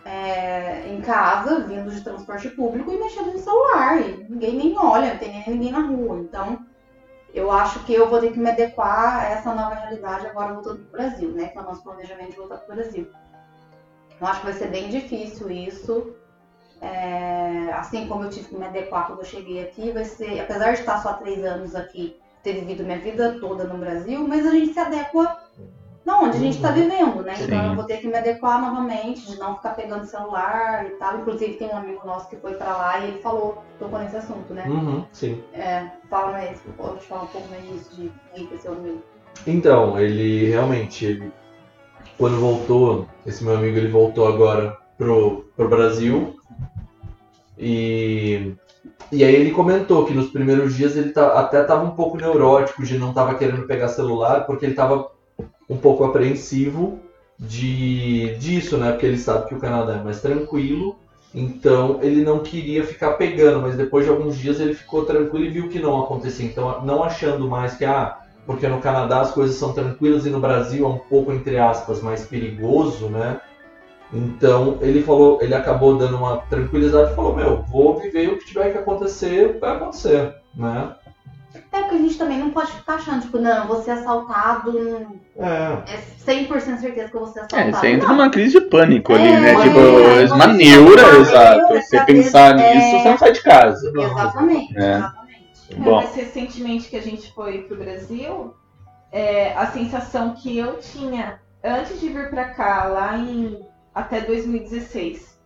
é, 0.03 0.87
em 0.87 0.99
casa, 1.01 1.59
vindo 1.61 1.91
de 1.91 2.01
transporte 2.01 2.49
público 2.49 2.91
e 2.91 2.97
mexendo 2.97 3.31
no 3.31 3.37
celular. 3.37 4.01
E 4.01 4.25
ninguém 4.27 4.55
nem 4.55 4.77
olha, 4.77 5.11
não 5.13 5.19
tem 5.19 5.29
nem 5.29 5.47
ninguém 5.47 5.71
na 5.71 5.81
rua. 5.81 6.17
Então, 6.17 6.65
eu 7.33 7.51
acho 7.51 7.85
que 7.85 7.93
eu 7.93 8.09
vou 8.09 8.19
ter 8.19 8.31
que 8.31 8.39
me 8.39 8.49
adequar 8.49 9.19
a 9.19 9.29
essa 9.29 9.53
nova 9.53 9.75
realidade 9.75 10.25
agora 10.25 10.55
voltando 10.55 10.79
pro 10.79 10.91
Brasil, 10.91 11.29
né? 11.29 11.49
Que 11.49 11.59
é 11.59 11.61
o 11.61 11.65
nosso 11.65 11.83
planejamento 11.83 12.31
de 12.31 12.37
voltar 12.37 12.57
pro 12.57 12.75
Brasil. 12.75 13.07
Eu 14.19 14.27
acho 14.27 14.39
que 14.39 14.47
vai 14.47 14.55
ser 14.55 14.67
bem 14.69 14.89
difícil 14.89 15.51
isso. 15.51 16.15
É, 16.81 17.71
assim 17.73 18.07
como 18.07 18.23
eu 18.23 18.29
tive 18.29 18.47
que 18.47 18.57
me 18.57 18.65
adequar 18.65 19.05
quando 19.05 19.19
eu 19.19 19.25
cheguei 19.25 19.61
aqui, 19.61 19.91
vai 19.91 20.05
ser, 20.05 20.39
apesar 20.39 20.71
de 20.71 20.79
estar 20.79 20.97
só 21.03 21.13
três 21.13 21.43
anos 21.43 21.75
aqui, 21.75 22.17
ter 22.41 22.53
vivido 22.53 22.85
minha 22.85 22.97
vida 22.97 23.37
toda 23.39 23.65
no 23.65 23.77
Brasil, 23.77 24.25
mas 24.25 24.47
a 24.47 24.51
gente 24.51 24.73
se 24.73 24.79
adequa 24.79 25.37
na 26.09 26.19
onde 26.21 26.37
a 26.37 26.39
gente 26.39 26.55
está 26.55 26.71
vivendo, 26.71 27.21
né? 27.21 27.35
Então 27.39 27.61
Sim. 27.61 27.69
eu 27.69 27.75
vou 27.75 27.83
ter 27.83 27.97
que 27.97 28.07
me 28.07 28.17
adequar 28.17 28.59
novamente, 28.59 29.27
de 29.27 29.37
não 29.37 29.55
ficar 29.55 29.75
pegando 29.75 30.05
celular 30.05 30.87
e 30.87 30.89
tal. 30.91 31.19
Inclusive 31.19 31.53
tem 31.53 31.69
um 31.69 31.77
amigo 31.77 32.01
nosso 32.05 32.27
que 32.27 32.35
foi 32.37 32.55
pra 32.55 32.75
lá 32.75 32.99
e 32.99 33.09
ele 33.09 33.21
falou, 33.21 33.63
tocou 33.77 33.99
nesse 33.99 34.17
assunto, 34.17 34.51
né? 34.51 34.65
Uhum, 34.67 35.05
sim. 35.13 35.43
É, 35.53 35.87
fala 36.09 36.31
mais, 36.31 36.59
pode 36.75 36.99
te 36.99 37.05
falar 37.05 37.23
um 37.23 37.27
pouco 37.27 37.47
mais 37.49 37.63
disso 37.63 37.95
de 37.95 38.11
ir 38.41 38.47
pra 38.47 38.57
seu 38.57 38.73
amigo. 38.73 39.03
Então, 39.45 39.99
ele 39.99 40.49
realmente, 40.49 41.05
ele, 41.05 41.31
quando 42.17 42.39
voltou, 42.39 43.07
esse 43.25 43.43
meu 43.43 43.55
amigo 43.55 43.77
ele 43.77 43.87
voltou 43.89 44.27
agora 44.27 44.75
pro, 44.97 45.45
pro 45.55 45.69
Brasil 45.69 46.35
e, 47.55 48.55
e 49.11 49.23
aí 49.23 49.35
ele 49.35 49.51
comentou 49.51 50.05
que 50.05 50.13
nos 50.13 50.31
primeiros 50.31 50.75
dias 50.75 50.97
ele 50.97 51.11
tá, 51.11 51.39
até 51.39 51.61
estava 51.61 51.83
um 51.83 51.91
pouco 51.91 52.17
neurótico 52.17 52.83
de 52.83 52.97
não 52.97 53.09
estava 53.09 53.35
querendo 53.35 53.67
pegar 53.67 53.89
celular 53.89 54.45
porque 54.45 54.65
ele 54.65 54.73
estava 54.73 55.18
um 55.69 55.77
pouco 55.77 56.03
apreensivo 56.03 56.99
de 57.37 58.35
disso, 58.37 58.77
né? 58.77 58.91
Porque 58.91 59.05
ele 59.05 59.17
sabe 59.17 59.47
que 59.47 59.55
o 59.55 59.59
Canadá 59.59 59.95
é 59.95 60.03
mais 60.03 60.19
tranquilo, 60.19 60.97
então 61.33 61.99
ele 62.01 62.23
não 62.23 62.39
queria 62.39 62.83
ficar 62.83 63.13
pegando, 63.13 63.61
mas 63.61 63.75
depois 63.75 64.03
de 64.03 64.11
alguns 64.11 64.37
dias 64.37 64.59
ele 64.59 64.73
ficou 64.73 65.05
tranquilo 65.05 65.45
e 65.45 65.49
viu 65.49 65.69
que 65.69 65.79
não 65.79 66.01
acontecia. 66.01 66.45
Então, 66.45 66.83
não 66.83 67.03
achando 67.03 67.47
mais 67.47 67.75
que 67.75 67.85
ah, 67.85 68.19
porque 68.45 68.67
no 68.67 68.81
Canadá 68.81 69.21
as 69.21 69.31
coisas 69.31 69.55
são 69.55 69.73
tranquilas 69.73 70.25
e 70.25 70.29
no 70.29 70.39
Brasil 70.39 70.85
é 70.85 70.89
um 70.89 70.97
pouco, 70.97 71.31
entre 71.31 71.57
aspas, 71.57 72.01
mais 72.01 72.25
perigoso, 72.25 73.07
né? 73.07 73.39
Então 74.11 74.79
ele 74.81 75.03
falou, 75.03 75.39
ele 75.41 75.53
acabou 75.53 75.95
dando 75.95 76.17
uma 76.17 76.37
tranquilidade 76.37 77.11
e 77.11 77.15
falou, 77.15 77.35
meu, 77.35 77.61
vou 77.63 77.99
viver 77.99 78.29
o 78.29 78.37
que 78.39 78.45
tiver 78.45 78.71
que 78.71 78.79
acontecer, 78.79 79.59
vai 79.59 79.75
acontecer, 79.75 80.33
né? 80.55 80.95
É 81.71 81.81
porque 81.81 81.95
a 81.95 81.99
gente 81.99 82.17
também 82.17 82.39
não 82.39 82.49
pode 82.49 82.71
ficar 82.71 82.95
achando, 82.95 83.21
tipo, 83.21 83.37
não, 83.37 83.67
vou 83.67 83.81
ser 83.83 83.91
assaltado, 83.91 85.07
É. 85.37 85.93
é 85.93 85.97
100% 86.25 86.79
certeza 86.79 87.09
que 87.09 87.15
eu 87.15 87.19
vou 87.21 87.27
ser 87.31 87.39
É, 87.39 87.43
assaltado. 87.43 87.71
você 87.77 87.87
entra 87.89 88.07
Não. 88.07 88.15
numa 88.17 88.29
crise 88.31 88.59
de 88.59 88.61
pânico 88.65 89.13
ali, 89.13 89.27
É, 89.27 89.39
né? 89.39 89.51
é, 89.53 89.61
Tipo, 89.61 89.79
é, 89.79 90.33
uma 90.33 90.45
é, 90.45 90.53
neura, 90.53 91.01
é, 91.01 91.15
exato. 91.19 91.73
é, 91.73 91.81
Você 91.81 91.97
é, 91.97 92.03
pensar 92.05 92.59
é, 92.59 92.73
nisso, 92.75 92.97
você 93.03 93.09
não 93.09 93.17
sai 93.19 93.31
de 93.33 93.43
casa. 93.43 93.87
Exatamente, 93.95 94.77
É. 94.77 94.95
exatamente. 94.95 95.29
É, 95.71 95.75
Bom, 95.75 95.95
mas 95.97 96.15
recentemente 96.15 96.89
que 96.89 96.97
a 96.97 97.01
gente 97.01 97.31
foi 97.33 97.59
pro 97.59 97.77
Brasil, 97.77 98.55
é, 99.11 99.53
a 99.55 99.67
sensação 99.67 100.33
que 100.33 100.57
eu 100.57 100.79
tinha 100.79 101.39
antes 101.63 101.99
de 101.99 102.09
vir 102.09 102.31
pra 102.31 102.45
cá, 102.45 102.85
lá 102.85 103.15
em 103.15 103.59
até 103.93 104.21
2016, 104.21 105.37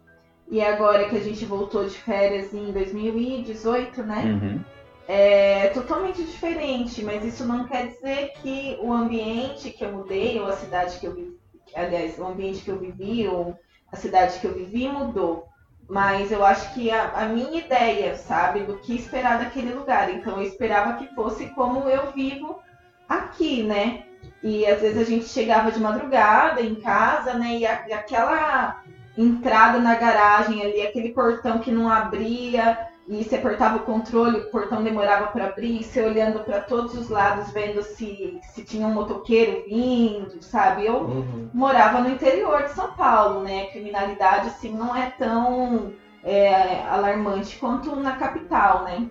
e 0.50 0.62
agora 0.62 1.10
que 1.10 1.18
a 1.18 1.22
gente 1.22 1.44
voltou 1.44 1.84
de 1.84 1.98
férias 1.98 2.54
em 2.54 2.72
2018, 2.72 4.04
né? 4.04 4.22
uhum. 4.42 4.60
É 5.08 5.68
totalmente 5.70 6.24
diferente, 6.24 7.04
mas 7.04 7.24
isso 7.26 7.46
não 7.46 7.66
quer 7.68 7.88
dizer 7.88 8.32
que 8.42 8.78
o 8.82 8.92
ambiente 8.94 9.70
que 9.72 9.84
eu 9.84 9.92
mudei, 9.92 10.40
ou 10.40 10.48
a 10.48 10.54
cidade 10.56 10.98
que 11.00 11.06
eu 11.06 11.14
vivi, 11.14 11.38
aliás, 11.76 12.18
o 12.18 12.26
ambiente 12.26 12.64
que 12.64 12.72
eu 12.72 12.80
vivi, 12.80 13.28
ou 13.28 13.58
a 13.92 13.98
cidade 13.98 14.40
que 14.40 14.48
eu 14.48 14.54
vivi 14.54 14.88
mudou. 14.88 15.46
Mas 15.90 16.32
eu 16.32 16.46
acho 16.46 16.74
que 16.74 16.90
a, 16.90 17.12
a 17.16 17.26
minha 17.26 17.60
ideia, 17.60 18.16
sabe, 18.16 18.62
do 18.62 18.78
que 18.80 18.96
esperar 18.96 19.40
daquele 19.40 19.74
lugar. 19.74 20.10
Então 20.10 20.38
eu 20.38 20.44
esperava 20.48 20.94
que 20.94 21.14
fosse 21.14 21.48
como 21.50 21.90
eu 21.90 22.12
vivo 22.14 22.62
aqui, 23.08 23.64
né? 23.64 24.06
E 24.42 24.66
às 24.66 24.80
vezes 24.82 24.98
a 24.98 25.04
gente 25.10 25.26
chegava 25.28 25.72
de 25.72 25.80
madrugada 25.82 26.62
em 26.62 26.76
casa, 26.76 27.34
né? 27.34 27.58
E, 27.58 27.66
a- 27.66 27.86
e 27.88 27.94
aquela 27.94 28.82
entrada 29.18 29.80
na 29.80 29.96
garagem 29.96 30.62
ali, 30.64 30.82
aquele 30.82 31.10
portão 31.14 31.60
que 31.60 31.72
não 31.72 31.90
abria, 31.90 32.78
e 33.08 33.24
você 33.24 33.36
apertava 33.36 33.78
o 33.78 33.86
controle, 33.86 34.40
o 34.40 34.52
portão 34.52 34.84
demorava 34.84 35.28
para 35.28 35.46
abrir, 35.48 35.80
e 35.80 35.84
você 35.84 36.02
olhando 36.02 36.40
para 36.40 36.62
todos 36.62 36.98
os 36.98 37.10
lados, 37.10 37.52
vendo 37.52 37.82
se, 37.84 38.40
se 38.42 38.64
tinha 38.64 38.88
um 38.88 38.94
motoqueiro 38.94 39.64
vindo, 39.68 40.42
sabe? 40.42 40.86
Eu 40.86 41.02
Uhum. 41.02 41.50
morava 41.54 42.00
no 42.00 42.10
interior 42.10 42.64
de 42.64 42.72
São 42.72 42.94
Paulo, 42.94 43.42
né? 43.42 43.64
A 43.64 43.72
criminalidade 43.72 44.48
assim 44.48 44.72
não 44.72 44.96
é 44.96 45.12
tão 45.18 45.92
é, 46.24 46.82
alarmante 46.88 47.58
quanto 47.58 47.96
na 47.96 48.16
capital, 48.16 48.84
né? 48.84 49.06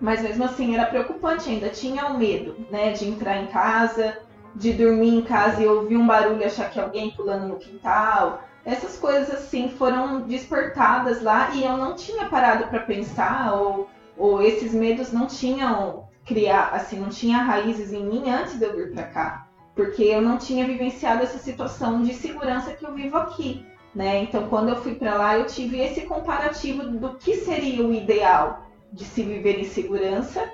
Mas 0.00 0.20
mesmo 0.20 0.44
assim 0.44 0.74
era 0.74 0.84
preocupante 0.84 1.48
ainda, 1.48 1.70
tinha 1.70 2.06
o 2.06 2.18
medo, 2.18 2.54
né? 2.68 2.90
De 2.90 3.06
entrar 3.06 3.36
em 3.36 3.46
casa, 3.46 4.18
de 4.54 4.72
dormir 4.72 5.14
em 5.14 5.22
casa 5.22 5.62
e 5.62 5.66
ouvir 5.66 5.96
um 5.96 6.06
barulho 6.06 6.40
e 6.40 6.44
achar 6.44 6.68
que 6.68 6.78
alguém 6.78 7.10
pulando 7.10 7.46
no 7.46 7.56
quintal. 7.56 8.40
Essas 8.64 8.98
coisas 8.98 9.30
assim 9.30 9.68
foram 9.70 10.20
despertadas 10.22 11.20
lá 11.22 11.50
e 11.54 11.64
eu 11.64 11.76
não 11.76 11.94
tinha 11.94 12.26
parado 12.26 12.68
para 12.68 12.80
pensar 12.80 13.54
ou, 13.54 13.88
ou 14.16 14.40
esses 14.40 14.72
medos 14.72 15.12
não 15.12 15.26
tinham 15.26 16.08
criar 16.24 16.70
assim, 16.72 17.00
não 17.00 17.08
tinha 17.08 17.38
raízes 17.38 17.92
em 17.92 18.04
mim 18.04 18.30
antes 18.30 18.58
de 18.58 18.64
eu 18.64 18.76
vir 18.76 18.92
para 18.92 19.02
cá 19.04 19.48
porque 19.74 20.02
eu 20.02 20.20
não 20.20 20.38
tinha 20.38 20.66
vivenciado 20.66 21.22
essa 21.22 21.38
situação 21.38 22.02
de 22.02 22.14
segurança 22.14 22.74
que 22.74 22.84
eu 22.84 22.92
vivo 22.92 23.16
aqui, 23.16 23.64
né? 23.94 24.22
Então, 24.22 24.48
quando 24.48 24.68
eu 24.70 24.76
fui 24.76 24.94
para 24.94 25.14
lá, 25.14 25.38
eu 25.38 25.46
tive 25.46 25.78
esse 25.80 26.02
comparativo 26.02 26.84
do 26.84 27.14
que 27.14 27.36
seria 27.36 27.84
o 27.84 27.92
ideal 27.92 28.66
de 28.92 29.04
se 29.04 29.22
viver 29.22 29.58
em 29.58 29.64
segurança 29.64 30.50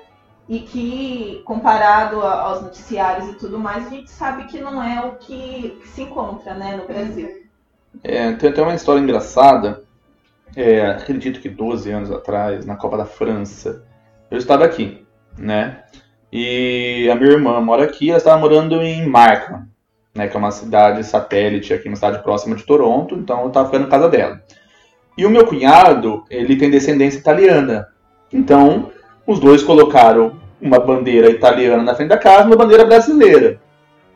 e 0.47 0.59
que, 0.61 1.41
comparado 1.45 2.21
aos 2.21 2.61
noticiários 2.61 3.29
e 3.29 3.33
tudo 3.33 3.59
mais, 3.59 3.87
a 3.87 3.89
gente 3.89 4.09
sabe 4.09 4.45
que 4.45 4.59
não 4.59 4.81
é 4.81 5.05
o 5.05 5.17
que, 5.17 5.79
se 5.93 6.03
encontra, 6.03 6.53
né, 6.53 6.77
no 6.77 6.87
Brasil. 6.87 7.48
É, 8.03 8.31
tem 8.33 8.49
até 8.49 8.61
uma 8.61 8.75
história 8.75 8.99
engraçada. 8.99 9.83
É, 10.55 10.87
acredito 10.87 11.39
que 11.39 11.49
12 11.49 11.91
anos 11.91 12.11
atrás, 12.11 12.65
na 12.65 12.75
Copa 12.75 12.97
da 12.97 13.05
França, 13.05 13.83
eu 14.31 14.37
estava 14.37 14.65
aqui, 14.65 15.05
né? 15.37 15.83
E 16.31 17.09
a 17.11 17.15
minha 17.15 17.31
irmã 17.31 17.59
mora 17.61 17.83
aqui, 17.83 18.09
ela 18.09 18.17
estava 18.17 18.39
morando 18.39 18.81
em 18.81 19.05
Markham, 19.07 19.67
né? 20.13 20.27
Que 20.27 20.35
é 20.35 20.39
uma 20.39 20.51
cidade 20.51 21.03
satélite 21.03 21.73
aqui, 21.73 21.87
uma 21.87 21.95
cidade 21.95 22.23
próxima 22.23 22.55
de 22.55 22.63
Toronto, 22.63 23.15
então 23.15 23.41
eu 23.41 23.47
estava 23.47 23.67
ficando 23.67 23.83
na 23.83 23.89
casa 23.89 24.09
dela. 24.09 24.41
E 25.17 25.25
o 25.25 25.29
meu 25.29 25.45
cunhado, 25.45 26.23
ele 26.29 26.55
tem 26.55 26.69
descendência 26.69 27.19
italiana. 27.19 27.87
Então, 28.31 28.91
os 29.27 29.39
dois 29.39 29.63
colocaram 29.63 30.39
uma 30.61 30.79
bandeira 30.79 31.29
italiana 31.29 31.83
na 31.83 31.95
frente 31.95 32.09
da 32.09 32.17
casa 32.17 32.43
e 32.43 32.47
uma 32.47 32.55
bandeira 32.55 32.85
brasileira, 32.85 33.59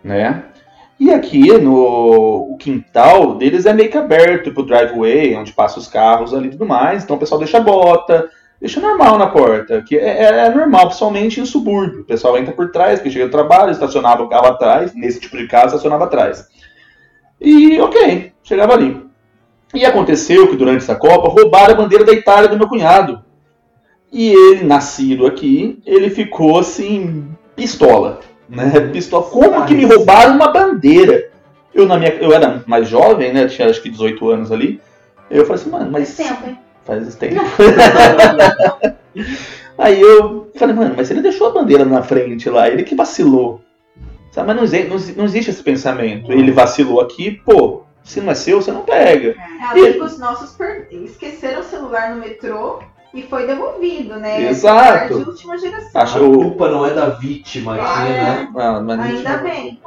né? 0.03 0.45
E 0.99 1.11
aqui 1.11 1.57
no 1.57 2.53
o 2.53 2.57
quintal 2.57 3.35
deles 3.35 3.65
é 3.65 3.73
meio 3.73 3.89
que 3.89 3.97
aberto 3.97 4.53
pro 4.53 4.65
driveway, 4.65 5.35
onde 5.35 5.51
passam 5.51 5.79
os 5.79 5.87
carros 5.87 6.33
ali 6.33 6.47
e 6.47 6.51
tudo 6.51 6.65
mais. 6.65 7.03
Então 7.03 7.15
o 7.15 7.19
pessoal 7.19 7.39
deixa 7.39 7.59
bota, 7.59 8.29
deixa 8.59 8.79
normal 8.79 9.17
na 9.17 9.27
porta, 9.27 9.81
que 9.81 9.97
é, 9.97 10.45
é 10.45 10.49
normal, 10.49 10.87
principalmente 10.87 11.41
em 11.41 11.45
subúrbio. 11.45 12.01
O 12.01 12.05
pessoal 12.05 12.37
entra 12.37 12.53
por 12.53 12.71
trás, 12.71 13.01
que 13.01 13.11
chega 13.11 13.25
do 13.25 13.31
trabalho, 13.31 13.71
estacionava 13.71 14.23
o 14.23 14.29
carro 14.29 14.47
atrás, 14.47 14.93
nesse 14.93 15.19
tipo 15.19 15.35
de 15.35 15.47
casa, 15.47 15.67
estacionava 15.67 16.05
atrás. 16.05 16.47
E 17.41 17.79
ok, 17.81 18.31
chegava 18.43 18.73
ali. 18.73 19.03
E 19.73 19.85
aconteceu 19.85 20.47
que 20.47 20.55
durante 20.55 20.83
essa 20.83 20.95
Copa 20.95 21.29
roubaram 21.29 21.73
a 21.73 21.77
bandeira 21.77 22.05
da 22.05 22.13
Itália 22.13 22.47
do 22.47 22.57
meu 22.57 22.67
cunhado. 22.67 23.23
E 24.11 24.29
ele, 24.29 24.63
nascido 24.63 25.25
aqui, 25.25 25.81
ele 25.85 26.11
ficou 26.11 26.59
assim, 26.59 27.27
pistola. 27.55 28.21
Né? 28.49 28.71
Pistola. 28.91 29.23
Como 29.23 29.65
que 29.65 29.73
me 29.73 29.85
roubaram 29.85 30.35
uma 30.35 30.51
bandeira? 30.51 31.29
Eu, 31.73 31.87
na 31.87 31.97
minha, 31.97 32.11
eu 32.15 32.31
era 32.33 32.63
mais 32.67 32.87
jovem, 32.87 33.33
né? 33.33 33.47
Tinha 33.47 33.69
acho 33.69 33.81
que 33.81 33.89
18 33.89 34.29
anos 34.29 34.51
ali. 34.51 34.79
Eu 35.29 35.45
falei 35.45 35.61
assim, 35.61 35.69
mano, 35.71 35.91
mas. 35.91 36.15
Faz 36.15 36.29
tempo, 36.29 36.47
hein? 36.47 36.59
Faz 36.85 37.15
tempo. 37.15 37.41
Aí 39.77 39.99
eu 39.99 40.51
falei, 40.55 40.75
mano, 40.75 40.93
mas 40.95 41.09
ele 41.09 41.21
deixou 41.21 41.47
a 41.47 41.51
bandeira 41.51 41.83
na 41.83 42.03
frente 42.03 42.49
lá, 42.49 42.69
ele 42.69 42.83
que 42.83 42.95
vacilou. 42.95 43.61
Sabe, 44.31 44.53
mas 44.53 44.71
não, 44.71 44.79
não 44.89 44.97
não 45.17 45.25
existe 45.25 45.49
esse 45.51 45.63
pensamento. 45.63 46.31
Ele 46.31 46.51
vacilou 46.51 47.01
aqui, 47.01 47.31
pô, 47.31 47.81
se 48.03 48.21
não 48.21 48.31
é 48.31 48.35
seu, 48.35 48.61
você 48.61 48.71
não 48.71 48.81
pega. 48.81 49.35
Acho 49.61 49.73
que 49.93 50.01
os 50.01 50.19
nossos 50.19 50.51
per- 50.55 50.87
esqueceram 50.91 51.61
o 51.61 51.63
celular 51.63 52.13
no 52.13 52.21
metrô 52.21 52.79
e 53.13 53.21
foi 53.23 53.45
devolvido, 53.45 54.15
né? 54.17 54.43
É 54.43 54.49
Exato. 54.49 55.19
de 55.19 55.29
última 55.29 55.57
geração. 55.57 56.01
Acho- 56.01 56.17
A 56.17 56.21
culpa 56.21 56.69
não 56.69 56.85
é 56.85 56.89
da 56.91 57.09
vítima 57.09 57.75
aqui, 57.75 57.85
Ah, 57.85 58.03
né? 58.05 58.47
Ah, 58.55 58.81
mas 58.81 58.97
não- 58.97 59.03
Ainda 59.05 59.37
bem. 59.37 59.79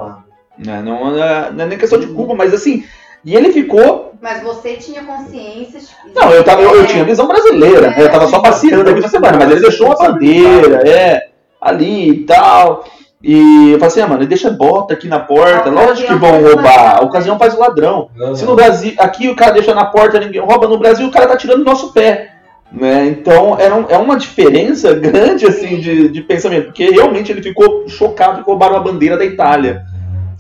né, 0.59 0.83
não, 0.83 1.17
é- 1.23 1.51
não 1.53 1.65
é 1.65 1.67
nem 1.69 1.79
questão 1.79 1.99
de 1.99 2.07
culpa, 2.09 2.35
mas 2.35 2.55
assim. 2.55 2.85
E 3.25 3.35
ele 3.35 3.53
ficou. 3.53 4.13
Mas 4.23 4.41
você 4.43 4.75
tinha 4.75 5.03
consciência. 5.03 5.81
tipo, 5.81 5.97
Não, 6.15 6.31
eu, 6.31 6.45
tava, 6.45 6.63
eu, 6.63 6.75
eu 6.77 6.83
É. 6.85 6.87
tinha 6.87 7.05
visão 7.05 7.27
brasileira, 7.27 7.89
né? 7.91 7.97
Eu 7.99 8.11
tava 8.13 8.29
só 8.29 8.39
passeando 8.39 8.89
aqui 8.89 9.01
essa 9.01 9.09
semana, 9.09 9.37
mas 9.37 9.51
ele 9.51 9.61
deixou 9.61 9.91
a 9.93 9.97
bandeira, 9.97 10.89
é. 10.89 11.29
ali 11.61 12.11
e 12.11 12.25
tal. 12.25 12.85
E 13.21 13.73
eu 13.73 13.79
falei 13.81 13.87
assim, 13.89 14.01
ah, 14.03 14.07
mano, 14.07 14.25
deixa 14.27 14.51
bota 14.51 14.95
aqui 14.95 15.09
na 15.09 15.19
porta, 15.19 15.69
A 15.69 15.73
lógico 15.73 16.07
que 16.07 16.15
vão 16.15 16.41
roubar. 16.41 16.99
A 16.99 17.01
ocasião 17.01 17.37
faz 17.39 17.55
o 17.55 17.59
ladrão. 17.59 18.09
Se 18.37 18.45
no 18.45 18.55
Brasil, 18.55 18.95
aqui 18.99 19.29
o 19.29 19.35
cara 19.35 19.51
deixa 19.53 19.75
na 19.75 19.87
porta, 19.87 20.21
ninguém 20.21 20.41
rouba, 20.41 20.69
no 20.69 20.79
Brasil 20.79 21.09
o 21.09 21.11
cara 21.11 21.27
tá 21.27 21.37
tirando 21.37 21.63
o 21.63 21.65
nosso 21.65 21.93
pé. 21.93 22.36
Né? 22.73 23.07
Então 23.07 23.59
era 23.59 23.75
um- 23.75 23.87
é 23.89 23.97
uma 23.97 24.17
diferença 24.19 24.93
grande 24.95 25.47
assim 25.47 25.79
de, 25.79 26.09
de 26.09 26.21
pensamento, 26.23 26.67
porque 26.67 26.91
realmente 26.91 27.31
ele 27.31 27.43
ficou 27.43 27.89
chocado 27.89 28.43
que 28.43 28.47
roubaram 28.51 28.77
a 28.77 28.81
bandeira 28.81 29.17
da 29.17 29.25
Itália. 29.25 29.85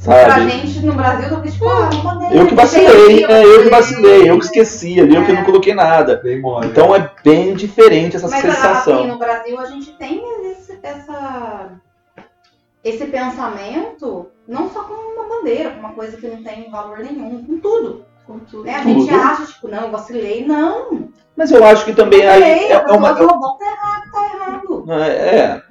Pra 0.04 0.30
Sabe? 0.30 0.50
gente 0.50 0.80
no 0.80 0.92
Brasil, 0.92 1.28
eu 1.28 1.42
tipo, 1.42 1.66
ah, 1.68 1.88
uma 1.94 2.14
bandeira. 2.14 2.34
Eu 2.36 2.46
que 2.46 2.54
vacilei, 2.54 3.24
é, 3.24 3.44
eu 3.44 3.62
que 3.62 3.70
vacilei, 3.70 4.30
eu 4.30 4.38
que 4.38 4.44
esqueci 4.44 5.00
ali, 5.00 5.14
eu 5.16 5.24
que 5.24 5.32
não 5.32 5.44
coloquei 5.44 5.74
nada. 5.74 6.20
Então 6.64 6.94
é 6.94 7.10
bem 7.24 7.54
diferente 7.54 8.16
essa 8.16 8.28
Mas 8.28 8.40
sensação. 8.42 8.98
assim, 8.98 9.06
no 9.08 9.18
Brasil 9.18 9.58
a 9.58 9.64
gente 9.66 9.92
tem 9.92 10.22
esse, 10.50 10.78
essa, 10.82 11.70
esse 12.84 13.06
pensamento, 13.06 14.26
não 14.46 14.70
só 14.70 14.82
com 14.84 14.94
uma 14.94 15.28
bandeira, 15.28 15.70
com 15.70 15.80
uma 15.80 15.92
coisa 15.92 16.16
que 16.16 16.26
não 16.28 16.42
tem 16.42 16.70
valor 16.70 16.98
nenhum, 16.98 17.42
com 17.44 17.58
tudo. 17.58 18.04
Com 18.26 18.38
tudo. 18.40 18.64
Né? 18.64 18.74
A 18.76 18.82
Tudo. 18.82 19.00
gente 19.00 19.14
acha, 19.14 19.46
tipo, 19.46 19.68
não, 19.68 19.82
eu 19.84 19.90
vacilei. 19.90 20.44
Não. 20.44 21.08
Mas 21.37 21.51
eu 21.51 21.64
acho 21.64 21.85
que 21.85 21.92
também 21.92 22.27
aí 22.27 22.42
é, 22.42 22.72
a 22.77 22.85
é 22.88 22.92
uma. 22.92 23.11
roubou, 23.12 23.59
tá 23.59 23.66
errado, 23.66 24.03
tá 24.12 24.25
errado. 24.35 24.92
É, 25.11 25.62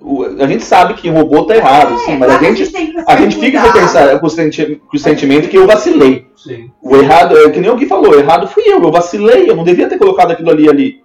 o- 0.00 0.24
a 0.42 0.46
gente 0.46 0.64
sabe 0.64 0.94
que 0.94 1.10
robô 1.10 1.44
tá 1.44 1.56
errado, 1.56 1.98
sim, 2.00 2.16
mas 2.16 2.30
a 2.30 2.38
claro 2.38 2.56
gente, 2.56 2.72
tem 2.72 2.92
que 2.92 3.04
a 3.06 3.16
gente 3.16 3.36
fica 3.36 3.60
com, 3.60 3.72
pensar, 3.72 4.18
com, 4.18 4.26
o 4.26 4.30
senti- 4.30 4.76
com 4.88 4.96
o 4.96 5.00
sentimento 5.00 5.48
que 5.48 5.58
eu 5.58 5.66
vacilei. 5.66 6.26
Sim. 6.36 6.70
O 6.80 6.96
errado, 6.96 7.36
é 7.36 7.50
que 7.50 7.60
nem 7.60 7.68
o 7.70 7.76
Gui 7.76 7.86
falou, 7.86 8.12
o 8.12 8.18
errado 8.18 8.48
fui 8.48 8.62
eu, 8.66 8.82
eu 8.82 8.90
vacilei, 8.90 9.48
eu 9.50 9.54
não 9.56 9.64
devia 9.64 9.88
ter 9.88 9.98
colocado 9.98 10.30
aquilo 10.30 10.50
ali 10.50 10.68
ali. 10.68 11.04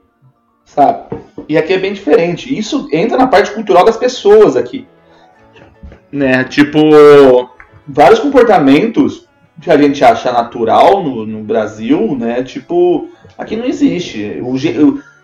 Sabe? 0.63 1.03
E 1.47 1.57
aqui 1.57 1.73
é 1.73 1.77
bem 1.77 1.93
diferente. 1.93 2.57
Isso 2.57 2.87
entra 2.91 3.17
na 3.17 3.27
parte 3.27 3.51
cultural 3.51 3.83
das 3.85 3.97
pessoas 3.97 4.55
aqui. 4.55 4.87
Né? 6.11 6.43
Tipo, 6.45 6.79
vários 7.87 8.19
comportamentos 8.19 9.24
que 9.61 9.71
a 9.71 9.77
gente 9.77 10.03
acha 10.03 10.31
natural 10.31 11.03
no, 11.03 11.25
no 11.25 11.43
Brasil, 11.43 12.15
né? 12.17 12.43
Tipo, 12.43 13.07
aqui 13.37 13.55
não 13.55 13.65
existe. 13.65 14.39
O, 14.43 14.57
je- 14.57 14.77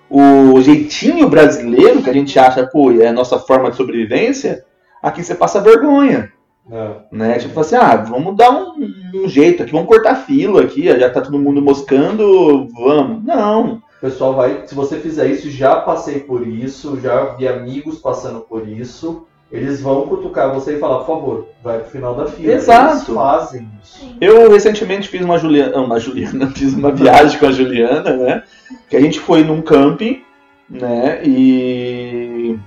o- 0.10 0.54
o 0.54 0.62
jeitinho 0.62 1.30
brasileiro 1.30 2.02
que 2.02 2.10
a 2.10 2.14
gente 2.14 2.38
acha, 2.38 2.66
pô, 2.68 2.92
é 2.92 3.08
a 3.08 3.14
nossa 3.14 3.40
forma 3.40 3.70
de 3.72 3.78
sobrevivência, 3.78 4.64
aqui 5.02 5.24
você 5.24 5.34
passa 5.36 5.62
vergonha 5.62 6.30
É. 6.72 6.92
né? 7.12 7.38
Tipo 7.40 7.60
assim, 7.60 7.76
ah, 7.76 7.96
vamos 7.96 8.36
dar 8.36 8.52
um, 8.52 8.74
um 9.16 9.28
jeito 9.28 9.64
aqui, 9.64 9.72
vamos 9.72 9.88
cortar 9.88 10.16
fila 10.16 10.62
aqui, 10.62 10.84
já 11.00 11.10
tá 11.10 11.22
todo 11.22 11.40
mundo 11.40 11.62
moscando, 11.62 12.68
vamos. 12.74 13.24
Não. 13.24 13.76
O 13.76 14.02
pessoal 14.02 14.34
vai. 14.34 14.64
Se 14.66 14.74
você 14.76 14.98
fizer 15.00 15.28
isso, 15.28 15.50
já 15.50 15.76
passei 15.76 16.22
por 16.22 16.48
isso, 16.48 17.00
já 17.00 17.36
vi 17.36 17.48
amigos 17.48 18.00
passando 18.00 18.42
por 18.42 18.68
isso. 18.68 19.28
Eles 19.52 19.82
vão 19.82 20.08
cutucar 20.08 20.54
você 20.54 20.76
e 20.76 20.80
falar, 20.80 21.00
por 21.00 21.08
favor, 21.08 21.48
vai 21.62 21.80
pro 21.80 21.92
final 21.92 22.16
da 22.16 22.26
fila. 22.26 22.54
Exato. 22.54 22.94
Eles 22.94 23.08
fazem 23.08 23.70
isso. 23.84 24.16
Eu 24.22 24.50
recentemente 24.50 25.10
fiz 25.10 25.22
uma 25.22 25.38
Juliana, 25.38 25.78
uma 25.78 26.00
Juliana, 26.00 26.50
fiz 26.56 26.74
uma 26.74 26.92
viagem 26.94 27.38
com 27.38 27.48
a 27.48 27.52
Juliana, 27.52 28.16
né? 28.16 28.44
Que 28.90 28.96
a 28.96 29.02
gente 29.02 29.20
foi 29.20 29.44
num 29.44 29.62
camping, 29.62 30.24
né? 30.70 31.22
E 31.26 32.58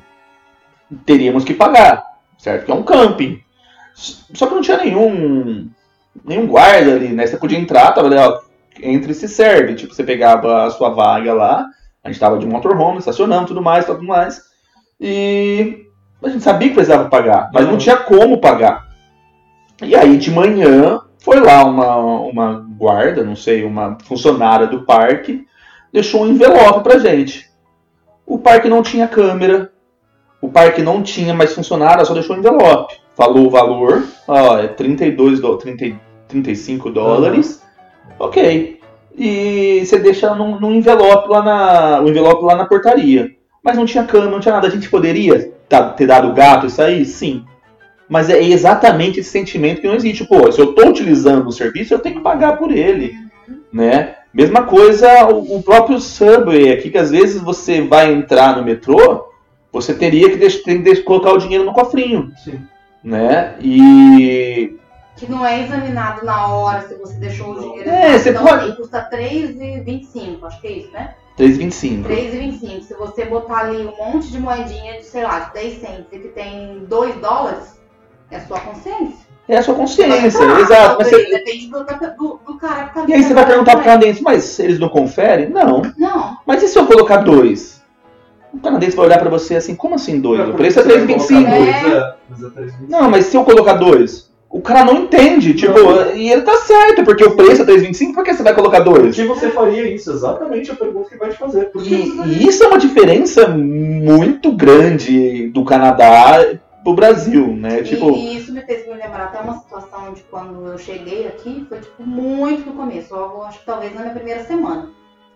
teríamos 1.06 1.42
que 1.42 1.54
pagar, 1.54 2.04
certo? 2.36 2.66
Que 2.66 2.70
é 2.70 2.74
um 2.74 2.82
camping. 2.82 3.40
Só 3.94 4.46
que 4.46 4.54
não 4.54 4.60
tinha 4.60 4.76
nenhum 4.76 5.70
nenhum 6.22 6.46
guarda 6.46 6.94
ali, 6.94 7.08
né? 7.08 7.26
Você 7.26 7.38
podia 7.38 7.58
entrar, 7.58 7.92
tava 7.92 8.08
ali, 8.08 8.16
ó, 8.16 8.40
entre 8.82 9.12
e 9.12 9.14
se 9.14 9.26
serve. 9.26 9.74
Tipo, 9.74 9.94
você 9.94 10.04
pegava 10.04 10.64
a 10.64 10.70
sua 10.70 10.90
vaga 10.90 11.32
lá, 11.32 11.66
a 12.02 12.08
gente 12.08 12.20
tava 12.20 12.38
de 12.38 12.46
motorhome, 12.46 12.98
estacionando, 12.98 13.48
tudo 13.48 13.62
mais, 13.62 13.86
tudo 13.86 14.02
mais. 14.02 14.42
E 15.00 15.83
a 16.24 16.28
gente 16.28 16.42
sabia 16.42 16.68
que 16.68 16.74
precisava 16.74 17.08
pagar, 17.08 17.50
mas 17.52 17.64
não 17.64 17.72
Uhum. 17.72 17.78
tinha 17.78 17.96
como 17.96 18.38
pagar. 18.38 18.86
E 19.82 19.94
aí 19.94 20.16
de 20.16 20.30
manhã 20.30 21.00
foi 21.18 21.40
lá 21.40 21.64
uma, 21.64 21.96
uma 21.96 22.66
guarda, 22.76 23.22
não 23.24 23.36
sei, 23.36 23.64
uma 23.64 23.96
funcionária 24.04 24.66
do 24.66 24.82
parque, 24.82 25.46
deixou 25.92 26.22
um 26.22 26.28
envelope 26.28 26.82
pra 26.82 26.98
gente. 26.98 27.50
O 28.26 28.38
parque 28.38 28.68
não 28.68 28.82
tinha 28.82 29.06
câmera, 29.08 29.70
o 30.40 30.48
parque 30.48 30.82
não 30.82 31.02
tinha 31.02 31.34
mais 31.34 31.54
funcionário, 31.54 31.96
ela 31.96 32.04
só 32.04 32.14
deixou 32.14 32.36
um 32.36 32.38
envelope. 32.38 32.94
Falou 33.14 33.46
o 33.46 33.50
valor, 33.50 34.04
ó, 34.26 34.58
é 34.58 34.66
32 34.68 35.40
do, 35.40 35.56
30, 35.56 35.96
35 36.28 36.90
dólares. 36.90 37.62
Ok. 38.18 38.80
E 39.16 39.84
você 39.84 39.98
deixa 39.98 40.34
num, 40.34 40.58
num 40.58 40.72
envelope 40.72 41.28
lá 41.28 41.42
na. 41.42 42.00
O 42.00 42.08
envelope 42.08 42.44
lá 42.44 42.56
na 42.56 42.64
portaria. 42.66 43.30
Mas 43.62 43.76
não 43.76 43.86
tinha 43.86 44.04
câmera, 44.04 44.30
não 44.30 44.40
tinha 44.40 44.54
nada. 44.54 44.66
A 44.66 44.70
gente 44.70 44.90
poderia 44.90 45.53
ter 45.68 46.06
dado 46.06 46.28
o 46.28 46.34
gato 46.34 46.66
isso 46.66 46.80
aí? 46.82 47.04
Sim. 47.04 47.44
Mas 48.08 48.28
é 48.28 48.40
exatamente 48.42 49.20
esse 49.20 49.30
sentimento 49.30 49.80
que 49.80 49.88
não 49.88 49.94
existe. 49.94 50.24
Pô, 50.24 50.50
se 50.52 50.60
eu 50.60 50.70
estou 50.70 50.88
utilizando 50.88 51.46
o 51.48 51.52
serviço, 51.52 51.94
eu 51.94 51.98
tenho 51.98 52.16
que 52.16 52.20
pagar 52.22 52.56
por 52.58 52.70
ele. 52.70 53.14
Né? 53.72 54.16
Mesma 54.32 54.62
coisa 54.64 55.26
o, 55.26 55.56
o 55.56 55.62
próprio 55.62 55.98
Subway 56.00 56.72
aqui, 56.72 56.90
que 56.90 56.98
às 56.98 57.10
vezes 57.10 57.40
você 57.40 57.80
vai 57.80 58.12
entrar 58.12 58.56
no 58.56 58.62
metrô, 58.64 59.26
você 59.72 59.94
teria 59.94 60.28
que, 60.30 60.36
deix- 60.36 60.62
tem 60.62 60.82
que 60.82 60.96
colocar 61.02 61.32
o 61.32 61.38
dinheiro 61.38 61.64
no 61.64 61.72
cofrinho. 61.72 62.30
Sim. 62.44 62.60
Né? 63.02 63.54
E 63.60 64.76
Que 65.16 65.30
não 65.30 65.44
é 65.44 65.62
examinado 65.64 66.24
na 66.24 66.46
hora 66.48 66.82
se 66.82 66.94
você 66.96 67.14
deixou 67.14 67.52
o 67.52 67.60
dinheiro. 67.60 67.88
É, 67.90 68.18
você 68.18 68.30
então, 68.30 68.44
pode- 68.44 68.76
custa 68.76 69.08
R$3,25, 69.10 70.44
acho 70.44 70.60
que 70.60 70.66
é 70.66 70.72
isso, 70.72 70.92
né? 70.92 71.14
3,25. 71.38 72.04
3,25. 72.06 72.82
Se 72.82 72.94
você 72.94 73.24
botar 73.24 73.58
ali 73.60 73.78
um 73.86 73.96
monte 73.96 74.30
de 74.30 74.38
moedinha 74.38 74.98
de, 74.98 75.04
sei 75.04 75.24
lá, 75.24 75.40
de 75.40 75.54
10 75.54 75.80
centos 75.80 76.06
e 76.12 76.18
que 76.18 76.28
tem 76.28 76.84
2 76.88 77.16
dólares, 77.16 77.78
é 78.30 78.40
sua 78.40 78.60
consciência. 78.60 79.24
É 79.48 79.58
a 79.58 79.62
sua 79.62 79.74
consciência, 79.74 80.40
Ah, 80.40 80.60
exato. 80.60 80.96
Mas 80.98 81.08
você- 81.08 81.24
Depende 81.30 81.66
do, 81.66 81.84
do, 81.84 82.40
do 82.46 82.58
cara 82.58 82.84
que 82.88 82.94
tá 82.94 83.04
E 83.06 83.12
aí 83.12 83.22
você 83.22 83.34
vai 83.34 83.44
perguntar 83.44 83.72
pro 83.72 83.80
cara. 83.84 83.98
canadense, 83.98 84.22
mas 84.22 84.58
eles 84.58 84.78
não 84.78 84.88
conferem? 84.88 85.50
Não. 85.50 85.82
Não, 85.98 86.38
Mas 86.46 86.62
e 86.62 86.68
se 86.68 86.78
eu 86.78 86.86
colocar 86.86 87.18
dois? 87.18 87.82
O 88.54 88.58
canadense 88.60 88.96
vai 88.96 89.06
olhar 89.06 89.18
pra 89.18 89.28
você 89.28 89.56
assim, 89.56 89.74
como 89.74 89.96
assim 89.96 90.20
dois? 90.20 90.48
O 90.48 90.54
preço 90.54 90.78
é 90.78 90.82
Você 90.84 90.88
vai 90.88 91.06
3,25. 91.06 91.26
colocar 91.26 91.52
É. 91.52 91.98
é, 91.98 92.14
mas 92.30 92.42
é 92.42 92.46
3,25. 92.50 92.88
Não, 92.88 93.10
mas 93.10 93.26
se 93.26 93.36
eu 93.36 93.44
colocar 93.44 93.72
dois? 93.74 94.23
O 94.56 94.60
cara 94.62 94.84
não 94.84 94.98
entende, 95.02 95.52
tipo, 95.52 95.76
Não. 95.76 96.14
e 96.14 96.30
ele 96.30 96.42
tá 96.42 96.56
certo, 96.58 97.02
porque 97.02 97.24
o 97.24 97.34
preço 97.34 97.62
é 97.62 97.64
3,25, 97.64 98.14
por 98.14 98.22
que 98.22 98.32
você 98.32 98.42
vai 98.44 98.54
colocar 98.54 98.84
Por 98.84 99.00
dois? 99.00 99.16
que 99.16 99.24
você 99.26 99.50
faria 99.50 99.92
isso? 99.92 100.12
Exatamente 100.12 100.70
a 100.70 100.76
pergunta 100.76 101.08
que 101.10 101.16
vai 101.16 101.30
te 101.30 101.36
fazer. 101.36 101.72
Por 101.72 101.82
que 101.82 101.92
E, 101.92 102.18
e 102.44 102.46
isso 102.46 102.62
é 102.62 102.68
uma 102.68 102.78
diferença 102.78 103.48
muito 103.48 104.52
grande 104.52 105.48
do 105.48 105.64
Canadá 105.64 106.38
pro 106.84 106.94
Brasil, 106.94 107.48
né? 107.48 107.80
E- 107.80 107.82
Tipo, 107.82 108.12
e, 108.12 108.36
isso 108.36 108.52
me 108.52 108.60
fez 108.60 108.86
me 108.86 108.94
lembrar 108.94 109.24
até 109.24 109.40
uma 109.40 109.58
situação 109.58 110.12
de 110.12 110.22
quando 110.22 110.64
eu 110.68 110.78
cheguei 110.78 111.26
aqui, 111.26 111.66
foi 111.68 111.80
tipo 111.80 112.04
muito 112.04 112.64
no 112.70 112.76
começo, 112.76 113.12
eu 113.12 113.42
acho 113.42 113.58
que 113.58 113.66
talvez 113.66 113.92
na 113.92 114.02
minha 114.02 114.14
primeira 114.14 114.44
semana, 114.44 114.88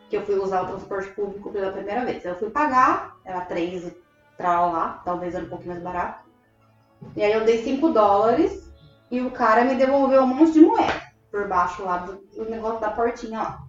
que 0.08 0.16
eu 0.16 0.22
fui 0.22 0.36
usar 0.38 0.62
o 0.62 0.66
transporte 0.66 1.08
público 1.10 1.50
pela 1.50 1.72
primeira 1.72 2.04
vez. 2.04 2.24
Eu 2.24 2.36
fui 2.36 2.50
pagar, 2.50 3.16
era 3.24 3.40
3 3.40 3.82
e 3.84 3.92
trau 4.36 4.70
lá, 4.70 5.02
talvez 5.04 5.34
era 5.34 5.44
um 5.44 5.48
pouquinho 5.48 5.72
mais 5.72 5.82
barato. 5.82 6.20
E 7.16 7.22
aí 7.24 7.32
eu 7.32 7.44
dei 7.44 7.58
5 7.64 7.88
dólares 7.88 8.67
e 9.10 9.20
o 9.20 9.30
cara 9.30 9.64
me 9.64 9.74
devolveu 9.74 10.22
um 10.22 10.26
monte 10.26 10.52
de 10.52 10.60
moeda 10.60 11.02
por 11.30 11.46
baixo 11.48 11.82
lá 11.82 11.98
do, 11.98 12.16
do 12.36 12.50
negócio 12.50 12.80
da 12.80 12.90
portinha 12.90 13.38
lá. 13.38 13.62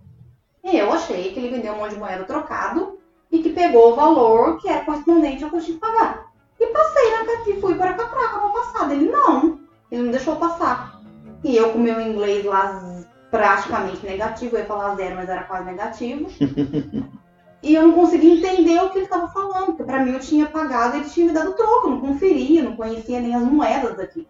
E 0.64 0.78
eu 0.78 0.92
achei 0.92 1.32
que 1.32 1.40
ele 1.40 1.56
vendeu 1.56 1.74
um 1.74 1.78
monte 1.78 1.94
de 1.94 2.00
moeda 2.00 2.24
trocado 2.24 3.00
e 3.32 3.42
que 3.42 3.50
pegou 3.52 3.94
o 3.94 3.96
valor 3.96 4.58
que 4.58 4.68
era 4.68 4.84
correspondente 4.84 5.44
ao 5.44 5.50
que 5.50 5.58
eu 5.58 5.62
tinha 5.62 5.76
que 5.76 5.82
pagar. 5.82 6.30
E 6.60 6.68
passei 6.68 7.12
na 7.12 7.30
e 7.48 7.62
fui 7.62 7.76
para 7.76 7.92
a 7.92 7.94
catraca 7.94 8.40
pra 8.40 8.50
passar. 8.50 8.92
Ele 8.92 9.10
não, 9.10 9.60
ele 9.90 10.04
não 10.04 10.12
deixou 10.12 10.36
passar. 10.36 11.00
E 11.44 11.56
eu 11.56 11.72
com 11.72 11.80
meu 11.80 12.02
inglês 12.02 12.44
lá 12.44 13.06
praticamente 13.32 14.06
negativo, 14.06 14.56
eu 14.56 14.62
ia 14.62 14.66
falar 14.66 14.96
zero, 14.96 15.16
mas 15.16 15.30
era 15.30 15.44
quase 15.44 15.66
negativo. 15.66 16.28
e 17.64 17.76
eu 17.76 17.88
não 17.88 17.94
conseguia 17.94 18.36
entender 18.36 18.82
o 18.82 18.90
que 18.90 18.98
ele 18.98 19.06
estava 19.06 19.30
falando, 19.30 19.68
porque 19.68 19.84
pra 19.84 20.04
mim 20.04 20.12
eu 20.12 20.20
tinha 20.20 20.48
pagado 20.48 20.98
e 20.98 21.00
ele 21.00 21.10
tinha 21.10 21.28
me 21.28 21.34
dado 21.34 21.54
troco, 21.54 21.88
eu 21.88 21.92
não 21.92 22.02
conferia, 22.02 22.64
não 22.64 22.76
conhecia 22.76 23.22
nem 23.22 23.36
as 23.36 23.44
moedas 23.44 23.96
daqui. 23.96 24.28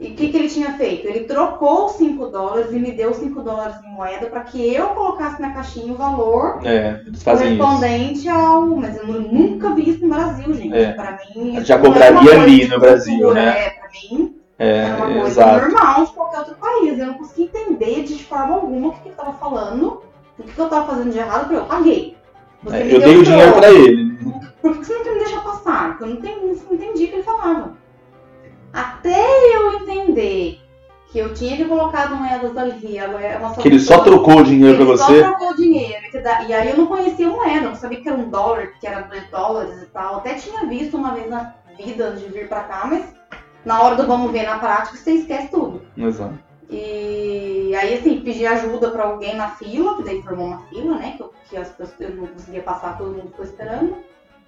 E 0.00 0.12
o 0.12 0.14
que, 0.14 0.28
que 0.30 0.36
ele 0.38 0.48
tinha 0.48 0.72
feito? 0.78 1.06
Ele 1.06 1.24
trocou 1.24 1.84
os 1.84 1.92
5 1.92 2.26
dólares 2.28 2.72
e 2.72 2.78
me 2.78 2.90
deu 2.90 3.10
os 3.10 3.18
5 3.18 3.42
dólares 3.42 3.76
em 3.84 3.92
moeda 3.92 4.28
para 4.28 4.40
que 4.40 4.74
eu 4.74 4.88
colocasse 4.88 5.42
na 5.42 5.52
caixinha 5.52 5.92
o 5.92 5.96
valor 5.96 6.58
é, 6.64 7.02
fazem 7.22 7.52
isso. 7.52 7.62
correspondente 7.62 8.26
ao. 8.26 8.64
Mas 8.64 8.96
eu 8.96 9.06
nunca 9.06 9.74
vi 9.74 9.90
isso 9.90 10.00
no 10.00 10.14
Brasil, 10.14 10.54
gente. 10.54 10.74
É. 10.74 10.92
Pra 10.92 11.18
mim. 11.36 11.62
Já 11.62 11.74
é 11.74 11.78
cobraria 11.78 12.32
ali 12.32 12.66
no 12.66 12.80
Brasil, 12.80 13.18
cultura, 13.18 13.34
né? 13.34 13.66
É, 13.66 13.70
pra 13.70 13.88
mim 13.90 14.36
É, 14.58 14.76
era 14.78 14.96
uma 14.96 15.06
coisa 15.06 15.26
exato. 15.26 15.70
normal 15.70 16.06
de 16.06 16.12
qualquer 16.12 16.38
outro 16.38 16.54
país. 16.54 16.98
Eu 16.98 17.06
não 17.06 17.14
consegui 17.14 17.42
entender 17.42 18.02
de 18.04 18.24
forma 18.24 18.54
alguma 18.54 18.88
o 18.88 18.92
que, 18.92 19.00
que 19.02 19.08
ele 19.08 19.16
tava 19.16 19.34
falando, 19.34 20.02
o 20.38 20.42
que, 20.42 20.50
que 20.50 20.58
eu 20.58 20.68
tava 20.70 20.86
fazendo 20.86 21.12
de 21.12 21.18
errado, 21.18 21.40
porque 21.40 21.56
eu 21.56 21.66
paguei. 21.66 22.16
É, 22.72 22.94
eu 22.94 23.00
dei 23.00 23.18
o 23.18 23.22
dinheiro 23.22 23.52
pra 23.52 23.70
ele. 23.70 24.18
Por 24.62 24.78
que 24.78 24.84
você 24.84 24.94
não 24.94 25.04
quer 25.04 25.12
me 25.12 25.18
deixar 25.18 25.40
passar? 25.42 25.88
Porque 25.90 26.04
eu 26.04 26.08
não 26.08 26.16
entendi, 26.16 26.62
não 26.66 26.74
entendi 26.74 27.04
o 27.04 27.08
que 27.08 27.14
ele 27.16 27.22
falava. 27.22 27.79
Até 28.72 29.24
eu 29.56 29.74
entender 29.74 30.60
que 31.10 31.18
eu 31.18 31.34
tinha 31.34 31.56
que 31.56 31.64
colocar 31.64 32.04
as 32.04 32.10
moedas 32.10 32.56
ali. 32.56 32.98
É 32.98 33.40
Que 33.60 33.68
ele 33.68 33.80
só 33.80 33.98
trocou 33.98 34.38
o 34.38 34.44
dinheiro 34.44 34.76
pra 34.76 34.84
ele 34.84 34.96
você. 34.96 35.22
só 35.22 35.28
trocou 35.28 35.50
o 35.50 35.56
dinheiro. 35.56 36.04
E 36.46 36.52
aí 36.52 36.70
eu 36.70 36.76
não 36.76 36.86
conhecia 36.86 37.28
moeda, 37.28 37.68
não 37.68 37.74
sabia 37.74 38.00
que 38.00 38.08
era 38.08 38.18
um 38.18 38.30
dólar, 38.30 38.68
que 38.80 38.86
era 38.86 39.02
dois 39.02 39.28
dólares 39.30 39.82
e 39.82 39.86
tal. 39.86 40.16
Até 40.16 40.34
tinha 40.34 40.66
visto 40.66 40.96
uma 40.96 41.12
vez 41.12 41.28
na 41.28 41.54
vida 41.76 42.08
antes 42.08 42.22
de 42.22 42.28
vir 42.28 42.48
pra 42.48 42.60
cá, 42.60 42.86
mas 42.86 43.04
na 43.64 43.82
hora 43.82 43.96
do 43.96 44.06
vamos 44.06 44.30
ver 44.30 44.44
na 44.44 44.58
prática, 44.58 44.96
você 44.96 45.12
esquece 45.12 45.48
tudo. 45.48 45.82
Exato. 45.96 46.38
E 46.72 47.74
aí, 47.74 47.94
assim, 47.98 48.20
pedi 48.20 48.46
ajuda 48.46 48.90
pra 48.90 49.04
alguém 49.04 49.34
na 49.34 49.48
fila, 49.50 49.96
que 49.96 50.04
daí 50.04 50.22
formou 50.22 50.46
uma 50.46 50.62
fila, 50.68 50.96
né? 50.96 51.14
Que, 51.16 51.22
eu, 51.22 51.32
que 51.48 51.56
as 51.56 51.68
pessoas, 51.70 52.00
eu 52.00 52.14
não 52.14 52.28
conseguia 52.28 52.62
passar, 52.62 52.96
todo 52.96 53.10
mundo 53.10 53.30
ficou 53.30 53.44
esperando. 53.44 53.96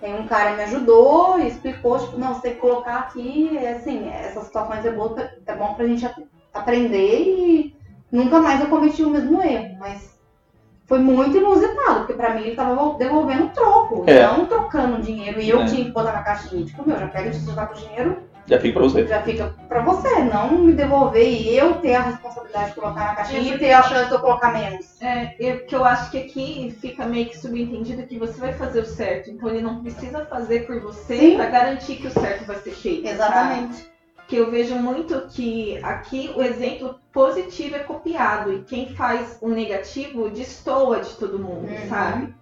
Aí 0.03 0.13
um 0.13 0.27
cara 0.27 0.57
me 0.57 0.63
ajudou 0.65 1.39
e 1.39 1.47
explicou, 1.47 1.97
tipo, 1.99 2.19
não, 2.19 2.35
você 2.35 2.43
tem 2.43 2.55
que 2.55 2.61
colocar 2.61 2.97
aqui, 2.97 3.57
é 3.57 3.75
assim, 3.75 4.09
essas 4.09 4.45
situações 4.47 4.85
é 4.85 4.91
bom, 4.91 5.15
é 5.47 5.55
bom 5.55 5.75
pra 5.75 5.87
gente 5.87 6.05
ap- 6.05 6.19
aprender 6.53 7.23
e 7.23 7.77
nunca 8.11 8.41
mais 8.41 8.61
eu 8.61 8.67
cometi 8.69 9.03
o 9.05 9.11
mesmo 9.11 9.41
erro. 9.41 9.77
Mas 9.79 10.19
foi 10.87 10.99
muito 10.99 11.37
inusitado, 11.37 12.01
porque 12.01 12.15
pra 12.15 12.35
mim 12.35 12.41
ele 12.43 12.57
tava 12.57 12.75
vol- 12.75 12.97
devolvendo 12.97 13.47
troco, 13.55 14.03
É. 14.09 14.27
não 14.27 14.45
trocando 14.47 15.01
dinheiro. 15.01 15.41
E 15.41 15.49
eu 15.49 15.61
É. 15.61 15.65
tinha 15.67 15.85
que 15.85 15.93
botar 15.93 16.13
na 16.13 16.23
caixinha, 16.23 16.65
tipo, 16.65 16.85
meu, 16.85 16.99
já 16.99 17.07
pega 17.07 17.33
já 17.33 17.55
tá 17.55 17.67
com 17.67 17.75
o 17.75 17.79
dinheiro, 17.79 18.19
Já 18.47 18.59
fica 18.59 18.79
pra 18.81 18.89
você. 18.89 19.07
já 19.07 19.23
fica 19.23 19.55
pra 19.69 19.83
você, 19.83 20.19
não 20.25 20.53
me 20.59 20.73
devolver 20.73 21.23
e 21.27 21.57
eu 21.57 21.75
ter 21.77 21.95
a 21.95 22.03
responsabilidade 22.03 22.71
de 22.71 22.75
colocar 22.75 23.05
na 23.07 23.15
caixinha 23.15 23.55
e 23.55 23.59
ter 23.59 23.73
a 23.73 23.83
chance 23.83 24.09
de 24.09 24.15
eu 24.15 24.21
colocar 24.21 24.53
menos. 24.53 25.01
É, 25.01 25.35
eu, 25.39 25.65
que 25.65 25.75
eu 25.77 25.85
acho 25.85 26.11
que 26.11 26.19
aqui 26.19 26.77
fica 26.81 27.07
meio 27.07 27.27
que 27.27 27.39
subentendido 27.39 28.03
que 28.07 28.19
você 28.19 28.41
vai 28.41 28.53
fazer 28.53 28.81
o 28.81 28.85
certo. 28.87 29.31
Então 29.31 29.49
ele 29.49 29.63
não 29.63 29.81
precisa 29.83 30.27
fazer 30.27 30.67
por 30.67 30.81
você 30.81 31.17
Sim. 31.17 31.37
pra 31.37 31.47
garantir 31.47 31.97
que 31.97 32.09
o 32.09 32.11
certo 32.11 32.45
vai 32.45 32.57
ser 32.57 32.73
feito. 32.73 33.03
sabe? 33.07 33.15
Exatamente. 33.15 33.93
que 34.29 34.37
eu 34.37 34.51
vejo 34.51 34.75
muito 34.77 35.29
que 35.31 35.79
aqui 35.83 36.33
o 36.35 36.43
exemplo 36.43 36.99
positivo 37.13 37.77
é 37.77 37.81
copiado 37.81 38.53
e 38.53 38.63
quem 38.63 38.95
faz 38.95 39.37
o 39.43 39.49
negativo 39.49 40.31
destoa 40.31 41.01
de 41.01 41.11
todo 41.17 41.39
mundo, 41.39 41.69
Uhum. 41.71 41.89
sabe? 41.89 42.35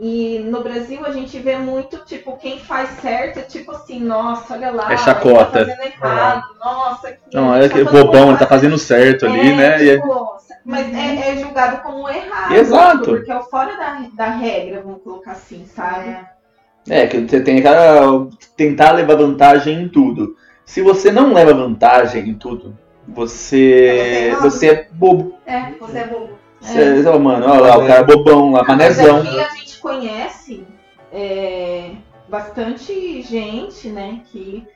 E 0.00 0.40
no 0.40 0.62
Brasil 0.62 1.04
a 1.06 1.12
gente 1.12 1.38
vê 1.38 1.56
muito, 1.56 1.98
tipo, 2.04 2.36
quem 2.36 2.58
faz 2.58 2.90
certo 3.00 3.38
é 3.38 3.42
tipo 3.42 3.70
assim, 3.72 4.00
nossa, 4.00 4.54
olha 4.54 4.70
lá, 4.72 4.84
É 4.88 4.94
ele 4.94 4.98
chacota. 4.98 5.44
tá 5.44 5.58
fazendo 5.60 5.82
errado, 5.82 6.42
nossa, 6.58 7.12
que 7.12 7.18
Não, 7.36 7.56
ele 7.56 7.66
é 7.66 7.84
tá 7.84 7.90
bobão, 7.90 8.28
ele 8.30 8.38
tá 8.38 8.46
fazendo 8.46 8.76
certo 8.78 9.26
ali, 9.26 9.52
É, 9.52 9.56
né? 9.56 9.86
É- 9.88 9.96
tipo, 9.96 10.36
mas 10.64 10.94
é, 10.94 11.30
é 11.30 11.36
julgado 11.36 11.82
como 11.82 12.08
errado. 12.08 12.52
Exato. 12.54 13.04
Porque 13.10 13.30
é 13.30 13.36
o 13.38 13.42
fora 13.44 13.76
da, 13.76 14.06
da 14.14 14.30
regra, 14.30 14.80
vamos 14.82 15.02
colocar 15.02 15.32
assim, 15.32 15.66
sabe? 15.66 16.08
É. 16.08 17.02
É, 17.02 17.06
que 17.06 17.20
você 17.20 17.40
tem 17.40 17.58
aquela. 17.60 18.28
tentar 18.56 18.92
levar 18.92 19.16
vantagem 19.16 19.82
em 19.82 19.88
tudo. 19.88 20.34
Se 20.66 20.82
você 20.82 21.12
não 21.12 21.32
leva 21.32 21.54
vantagem 21.54 22.28
em 22.28 22.34
tudo, 22.34 22.76
você. 23.06 24.32
É 24.32 24.36
você 24.40 24.68
é 24.68 24.88
bobo. 24.92 25.34
É, 25.46 25.70
você 25.78 25.98
é 25.98 26.06
bobo. 26.06 26.30
Você, 26.60 27.04
ó, 27.08 27.18
mano, 27.18 27.46
olha 27.48 27.60
lá, 27.60 27.78
o 27.78 27.86
cara 27.86 28.04
bobão 28.04 28.52
lá, 28.52 28.60
Mas 28.60 28.68
manezão. 28.68 29.18
aqui 29.18 29.40
a 29.40 29.48
gente 29.48 29.61
conhece 29.82 30.66
é, 31.12 31.90
bastante 32.28 33.20
gente, 33.22 33.88
né, 33.88 34.22
que 34.30 34.66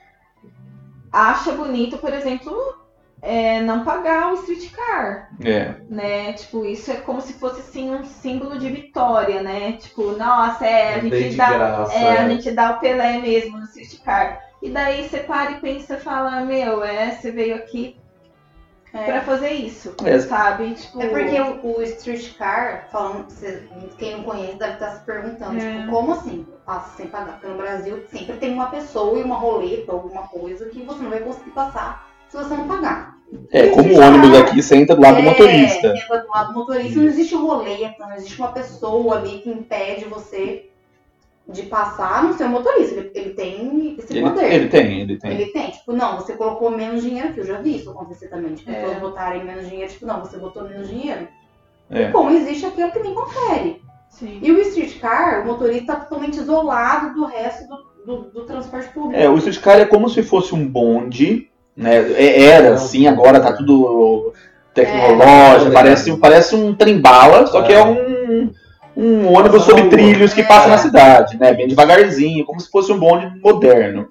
acha 1.11 1.53
bonito, 1.53 1.97
por 1.99 2.13
exemplo, 2.13 2.55
é, 3.23 3.61
não 3.63 3.85
pagar 3.85 4.33
o 4.33 4.35
streetcar, 4.35 5.31
É. 5.43 5.75
né? 5.89 6.33
Tipo, 6.35 6.65
isso 6.67 6.91
é 6.91 6.97
como 6.97 7.21
se 7.21 7.33
fosse 7.35 7.61
assim 7.61 7.91
um 7.91 8.05
símbolo 8.05 8.59
de 8.59 8.69
vitória, 8.69 9.43
né? 9.43 9.73
Tipo, 9.73 10.13
nossa, 10.13 10.67
é, 10.67 10.97
a 10.97 10.99
Bem 10.99 11.11
gente 11.11 11.37
dá, 11.37 11.51
graça. 11.51 11.95
é, 11.95 12.19
a 12.19 12.23
é. 12.25 12.29
gente 12.29 12.51
dá 12.51 12.73
o 12.73 12.79
Pelé 12.81 13.19
mesmo 13.19 13.59
no 13.59 13.65
streetcar. 13.65 14.43
E 14.63 14.71
daí 14.71 15.09
você 15.09 15.21
para 15.21 15.53
e 15.53 15.61
pensa 15.61 15.95
e 15.95 16.01
fala, 16.01 16.41
meu, 16.43 16.85
é, 16.85 17.11
você 17.13 17.31
veio 17.31 17.57
aqui 17.57 17.97
É. 18.97 19.05
pra 19.05 19.21
fazer 19.23 19.51
isso, 19.51 19.95
É. 20.05 20.19
sabe? 20.21 20.75
Tipo, 20.75 21.03
É 21.03 21.07
porque 21.09 21.41
o, 21.41 21.77
o 21.79 21.83
streetcar, 21.83 22.89
falando, 22.91 23.27
quem 23.99 24.17
não 24.17 24.23
conhece 24.25 24.57
deve 24.59 24.73
estar 24.75 24.91
se 24.93 25.05
perguntando, 25.05 25.59
É. 25.59 25.81
tipo, 25.81 25.91
como 25.91 26.13
assim? 26.13 26.47
Passa 26.65 26.97
sem 26.97 27.07
pagar? 27.07 27.35
Porque 27.35 27.47
no 27.49 27.57
Brasil 27.57 28.03
sempre 28.11 28.37
tem 28.37 28.53
uma 28.55 28.67
pessoa 28.67 29.19
e 29.19 29.23
uma 29.23 29.37
roleta, 29.37 29.93
alguma 29.93 30.23
coisa 30.29 30.67
que 30.67 30.83
você 30.83 31.03
não 31.03 31.11
vai 31.11 31.21
conseguir 31.21 31.51
passar 31.51 32.09
se 32.29 32.37
você 32.37 32.55
não 32.57 32.67
pagar. 32.67 33.17
É, 33.51 33.69
como 33.69 33.93
o 33.93 34.01
ônibus 34.01 34.39
aqui, 34.39 34.63
você 34.63 34.77
entra 34.77 34.95
do 34.95 35.03
lado 35.03 35.17
do 35.17 35.23
motorista. 35.23 35.89
É, 35.89 35.97
entra 35.97 36.19
do 36.21 36.29
lado 36.29 36.53
do 36.53 36.59
motorista, 36.61 37.01
não 37.01 37.07
existe 37.07 37.35
roleta, 37.35 38.07
não 38.07 38.15
existe 38.15 38.39
uma 38.39 38.53
pessoa 38.53 39.17
ali 39.19 39.39
que 39.39 39.51
impede 39.51 40.05
você 40.05 40.71
de 41.49 41.63
passar 41.63 42.25
no 42.25 42.35
seu 42.35 42.49
motorista. 42.49 42.95
Ele, 42.99 43.11
ele 43.15 43.31
tem 43.31 43.97
esse 43.99 44.17
Ele, 44.17 44.29
poder. 44.29 44.53
ele 44.53 44.69
tem, 44.69 45.01
ele 45.01 45.17
tem. 45.17 45.31
Ele 45.33 45.47
tem, 45.47 45.71
tipo, 45.71 45.93
não, 45.93 46.17
você 46.19 46.33
colocou 46.35 46.71
menos 46.71 47.03
dinheiro 47.03 47.29
aqui. 47.29 47.41
Eu 47.41 47.47
já 47.47 47.59
vi 47.61 47.77
isso 47.77 47.91
acontecer 47.91 48.29
também. 48.29 48.55
Tipo, 48.55 48.71
É. 48.71 48.75
pessoas 48.75 48.99
botarem 48.99 49.45
menos 49.45 49.69
dinheiro, 49.69 49.91
tipo, 49.93 50.07
não, 50.07 50.21
você 50.21 50.37
botou 50.39 50.65
menos 50.65 50.89
dinheiro. 50.89 51.29
É. 51.89 52.11
Como 52.11 52.31
existe 52.31 52.67
aquele 52.67 52.91
que 52.91 52.99
nem 52.99 53.15
confere. 53.15 53.81
sim. 54.09 54.39
E 54.43 54.51
o 54.51 54.59
streetcar, 54.63 55.43
o 55.43 55.47
motorista 55.47 55.95
tá 55.95 56.01
totalmente 56.01 56.39
isolado 56.39 57.15
do 57.15 57.27
resto 57.27 57.69
do, 57.69 57.77
do, 58.07 58.23
do 58.31 58.41
transporte 58.45 58.89
público. 58.89 59.15
É, 59.23 59.29
o 59.29 59.37
streetcar 59.37 59.79
é 59.79 59.85
como 59.85 60.09
se 60.09 60.23
fosse 60.23 60.55
um 60.55 60.67
bonde, 60.67 61.49
né? 61.77 61.97
É- 62.13 62.43
Era 62.45 62.75
assim, 62.75 63.07
agora 63.07 63.39
tá 63.41 63.53
tudo 63.53 64.33
tecnológico, 64.75 65.71
É. 65.71 65.73
parece, 65.73 66.17
parece 66.17 66.55
um 66.57 66.75
trem-bala, 66.75 67.47
só 67.47 67.63
que 67.63 67.73
é 67.73 67.77
É. 67.77 67.85
um, 67.85 68.51
um 68.97 69.33
ônibus 69.33 69.65
sobre 69.65 69.89
trilhos 69.89 70.33
que 70.33 70.41
É. 70.41 70.45
passa 70.45 70.69
na 70.69 70.79
cidade, 70.79 71.39
né? 71.39 71.53
Bem 71.53 71.69
devagarzinho, 71.69 72.45
como 72.45 72.59
se 72.61 72.71
fosse 72.71 72.91
um 72.93 72.99
bonde 72.99 73.31
moderno. 73.43 74.09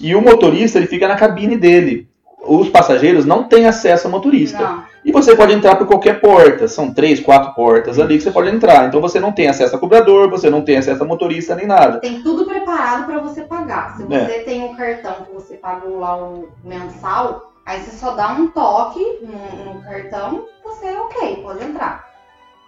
E 0.00 0.14
o 0.14 0.20
motorista, 0.20 0.78
ele 0.78 0.86
fica 0.88 1.06
na 1.06 1.14
cabine 1.16 1.56
dele. 1.56 2.08
Os 2.46 2.68
passageiros 2.68 3.24
não 3.24 3.44
têm 3.44 3.66
acesso 3.66 4.06
ao 4.06 4.10
motorista. 4.10 4.58
Não. 4.62 4.82
E 5.02 5.12
você 5.12 5.34
pode 5.36 5.52
entrar 5.54 5.76
por 5.76 5.86
qualquer 5.86 6.20
porta. 6.20 6.66
São 6.68 6.92
três, 6.92 7.20
quatro 7.20 7.54
portas 7.54 7.98
ali 7.98 8.16
que 8.18 8.22
você 8.24 8.30
pode 8.30 8.50
entrar. 8.50 8.86
Então 8.88 9.00
você 9.00 9.18
não 9.20 9.32
tem 9.32 9.48
acesso 9.48 9.76
a 9.76 9.78
cobrador, 9.78 10.28
você 10.28 10.50
não 10.50 10.62
tem 10.62 10.76
acesso 10.78 11.02
a 11.02 11.06
motorista 11.06 11.54
nem 11.54 11.66
nada. 11.66 12.00
Tem 12.00 12.20
tudo 12.22 12.44
preparado 12.44 13.06
pra 13.06 13.18
você 13.20 13.42
pagar. 13.42 13.96
Se 13.96 14.02
É. 14.12 14.24
você 14.26 14.32
tem 14.40 14.62
um 14.64 14.74
cartão 14.74 15.14
que 15.26 15.32
você 15.32 15.54
pagou 15.54 16.00
lá 16.00 16.16
o 16.16 16.48
mensal, 16.64 17.52
aí 17.64 17.80
você 17.80 17.96
só 17.96 18.10
dá 18.12 18.32
um 18.32 18.48
toque 18.48 19.00
no, 19.22 19.74
no 19.74 19.80
cartão, 19.82 20.44
você 20.62 20.86
é 20.86 21.00
ok, 21.00 21.36
pode 21.42 21.64
entrar. 21.64 22.04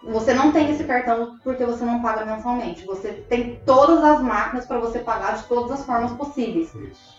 Você 0.05 0.33
não 0.35 0.53
tem 0.53 0.71
esse 0.71 0.85
cartão 0.85 1.37
porque 1.43 1.65
você 1.65 1.85
não 1.85 2.01
paga 2.01 2.25
mensalmente. 2.25 2.85
Você 2.87 3.09
tem 3.29 3.61
todas 3.67 4.03
as 4.05 4.23
máquinas 4.23 4.65
para 4.67 4.79
você 4.79 5.01
pagar 5.01 5.37
de 5.37 5.45
todas 5.45 5.73
as 5.73 5.85
formas 5.85 6.13
possíveis. 6.13 6.71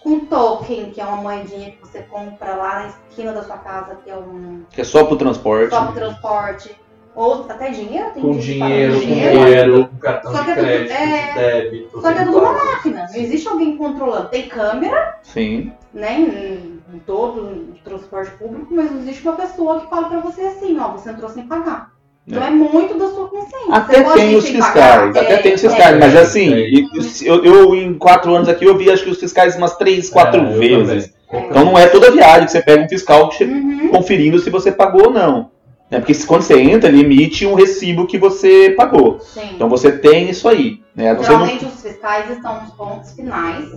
Com 0.02 0.20
token, 0.22 0.92
que 0.92 1.02
é 1.02 1.06
uma 1.06 1.18
moedinha 1.18 1.72
que 1.72 1.80
você 1.82 2.00
compra 2.04 2.56
lá 2.56 2.80
na 2.82 2.88
esquina 2.88 3.34
da 3.34 3.44
sua 3.44 3.58
casa, 3.58 3.96
que 4.04 4.10
é 4.10 4.16
um 4.16 4.64
Que 4.70 4.82
é 4.82 4.84
só 4.86 5.04
pro 5.04 5.18
transporte. 5.18 5.70
só 5.70 5.86
pro 5.86 5.96
transporte. 5.96 6.76
Ou 7.14 7.46
até 7.50 7.72
dinheiro, 7.72 8.12
tem 8.12 8.22
Com 8.22 8.34
gente 8.34 8.54
que 8.54 8.60
paga 8.60 8.72
dinheiro, 8.76 8.94
com 8.94 9.00
dinheiro. 9.00 9.40
dinheiro, 9.40 9.88
com 9.88 9.98
cartão 9.98 10.32
Só 10.32 10.38
de 10.38 10.46
que 10.46 10.52
é 10.52 10.54
tudo- 10.56 10.66
crédito, 10.66 10.92
é, 10.94 11.26
de 11.28 11.40
débito. 11.72 12.02
Só 12.02 12.14
que 12.14 12.20
é 12.20 12.24
tudo 12.26 12.38
uma 12.38 12.54
máquina. 12.54 13.08
Não 13.12 13.20
existe 13.20 13.48
alguém 13.48 13.76
controlando. 13.76 14.30
Tem 14.30 14.48
câmera, 14.48 15.18
Sim. 15.24 15.74
né, 15.92 16.20
em, 16.22 16.80
em 16.94 17.00
todo 17.00 17.42
o 17.42 17.76
transporte 17.84 18.30
público, 18.38 18.68
mas 18.70 18.92
não 18.92 19.00
existe 19.00 19.28
uma 19.28 19.36
pessoa 19.36 19.80
que 19.82 19.90
fala 19.90 20.08
pra 20.10 20.20
você 20.20 20.42
assim, 20.42 20.80
ó, 20.80 20.90
você 20.92 21.10
entrou 21.10 21.28
sem 21.30 21.48
pagar. 21.48 21.92
Então 22.28 22.44
É. 22.44 22.48
é 22.48 22.50
muito 22.50 22.98
da 22.98 23.08
sua 23.08 23.28
consciência. 23.30 23.74
Até 23.74 24.04
Você 24.04 24.14
tem 24.20 24.36
os 24.36 24.48
fiscais, 24.50 24.74
pagar? 24.76 25.10
até 25.24 25.34
É, 25.34 25.38
tem 25.38 25.54
os 25.54 25.64
é. 25.64 25.70
fiscais, 25.70 25.98
mas 26.00 26.14
é, 26.16 26.20
assim, 26.20 26.54
é. 26.54 26.60
e- 26.70 26.88
eu, 27.26 27.44
eu 27.46 27.76
em 27.76 27.94
quatro 27.94 28.36
anos 28.36 28.50
aqui 28.50 28.66
eu 28.66 28.78
vi 28.78 28.92
acho 28.92 29.04
que 29.04 29.10
os 29.12 29.20
fiscais 29.20 29.56
umas 29.56 29.78
três, 29.78 30.10
quatro 30.10 30.42
É, 30.42 30.44
eu 30.54 30.58
vezes. 30.86 31.14
Então 31.32 31.66
não 31.66 31.78
é 31.78 31.88
toda 31.88 32.12
viagem 32.12 32.46
que 32.46 32.52
você 32.52 32.62
pega 32.62 32.84
um 32.84 32.90
fiscal 32.90 33.30
Uhum. 33.42 33.90
conferindo 33.90 34.40
se 34.40 34.50
você 34.50 34.72
pagou 34.72 35.06
ou 35.08 35.12
não. 35.12 35.52
Né? 35.90 36.00
Porque 36.00 36.14
se- 36.14 36.28
quando 36.28 36.42
você 36.42 36.60
entra, 36.60 36.90
ele 36.90 37.00
emite 37.02 37.46
um 37.46 37.54
recibo 37.54 38.06
que 38.08 38.18
você 38.18 38.74
pagou. 38.78 39.20
Sim. 39.22 39.52
Então 39.56 39.70
você 39.70 39.90
tem 39.92 40.30
isso 40.30 40.50
aí. 40.50 40.82
Né? 40.94 41.14
Você 41.16 41.32
não... 41.32 41.46
Geralmente 41.46 41.66
os 41.66 41.82
fiscais 41.82 42.30
estão 42.30 42.62
nos 42.62 42.74
pontos 42.74 43.12
finais. 43.14 43.70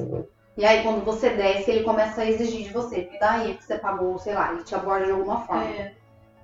E 0.58 0.64
aí 0.64 0.82
quando 0.82 1.04
você 1.04 1.30
desce, 1.30 1.70
ele 1.70 1.84
começa 1.84 2.20
a 2.22 2.28
exigir 2.28 2.64
de 2.66 2.72
você. 2.72 3.08
Me 3.12 3.18
dá 3.20 3.30
aí 3.32 3.54
que 3.54 3.64
você 3.64 3.76
pagou, 3.76 4.18
sei 4.18 4.34
lá, 4.34 4.50
ele 4.52 4.64
te 4.64 4.74
aborda 4.74 5.06
de 5.06 5.12
alguma 5.12 5.40
forma. 5.42 5.62
É. 5.64 5.92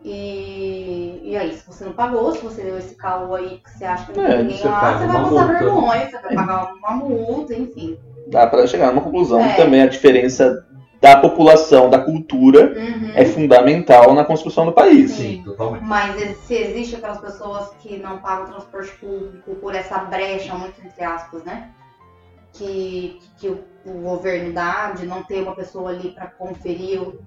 E, 0.08 1.20
e 1.24 1.36
aí, 1.36 1.52
se 1.52 1.66
você 1.66 1.84
não 1.84 1.92
pagou, 1.92 2.32
se 2.32 2.38
você 2.38 2.62
deu 2.62 2.78
esse 2.78 2.94
caô 2.94 3.34
aí 3.34 3.58
que 3.58 3.70
você 3.70 3.84
acha 3.84 4.06
que 4.12 4.16
não 4.18 4.24
É, 4.24 4.36
tem 4.36 4.42
ninguém 4.44 4.58
você 4.58 4.68
lá, 4.68 4.98
você 4.98 5.06
vai 5.06 5.16
passar 5.16 5.30
multa. 5.30 5.46
vergonha, 5.46 6.06
você 6.10 6.18
vai 6.20 6.34
pagar 6.36 6.74
uma 6.74 6.90
multa, 6.92 7.54
enfim. 7.54 7.98
Dá 8.28 8.46
para 8.46 8.66
chegar 8.68 8.92
numa 8.92 9.02
conclusão 9.02 9.40
É. 9.40 9.48
que 9.50 9.56
também 9.56 9.82
a 9.82 9.86
diferença 9.88 10.64
da 11.00 11.16
população, 11.20 11.90
da 11.90 11.98
cultura, 11.98 12.72
Uhum. 12.76 13.10
é 13.14 13.24
fundamental 13.24 14.14
na 14.14 14.24
construção 14.24 14.64
do 14.64 14.72
país. 14.72 15.10
Sim, 15.10 15.42
totalmente. 15.44 15.84
Mas 15.84 16.36
se 16.46 16.54
existe 16.54 16.94
aquelas 16.96 17.18
pessoas 17.20 17.68
que 17.80 17.96
não 17.98 18.18
pagam 18.18 18.46
transporte 18.46 18.92
público 18.98 19.56
por 19.56 19.74
essa 19.74 19.98
brecha, 19.98 20.54
muito 20.54 20.80
entre 20.84 21.02
aspas, 21.04 21.42
né? 21.44 21.70
Que, 22.52 23.18
que 23.38 23.48
o, 23.48 23.64
o 23.84 23.90
governo 24.02 24.52
dá 24.52 24.92
de 24.92 25.04
não 25.04 25.22
ter 25.24 25.42
uma 25.42 25.54
pessoa 25.54 25.90
ali 25.90 26.10
para 26.12 26.26
conferir 26.28 27.02
o- 27.02 27.18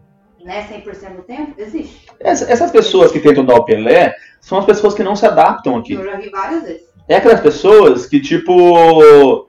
né, 0.43 0.65
100% 0.71 1.15
do 1.17 1.21
tempo, 1.23 1.53
existe. 1.57 2.07
Essa- 2.19 2.51
Essas 2.51 2.71
pessoas 2.71 3.11
que 3.11 3.19
tentam 3.19 3.45
dar 3.45 3.55
o 3.55 3.63
Pelé 3.65 4.15
são 4.39 4.57
as 4.59 4.65
pessoas 4.65 4.93
que 4.93 5.03
não 5.03 5.15
se 5.15 5.25
adaptam 5.25 5.75
aqui. 5.77 5.93
Eu 5.93 6.03
já 6.05 6.15
vi 6.17 6.29
várias 6.29 6.63
vezes. 6.63 6.81
É 7.07 7.15
aquelas 7.15 7.39
pessoas 7.39 8.05
que, 8.05 8.19
tipo, 8.19 9.47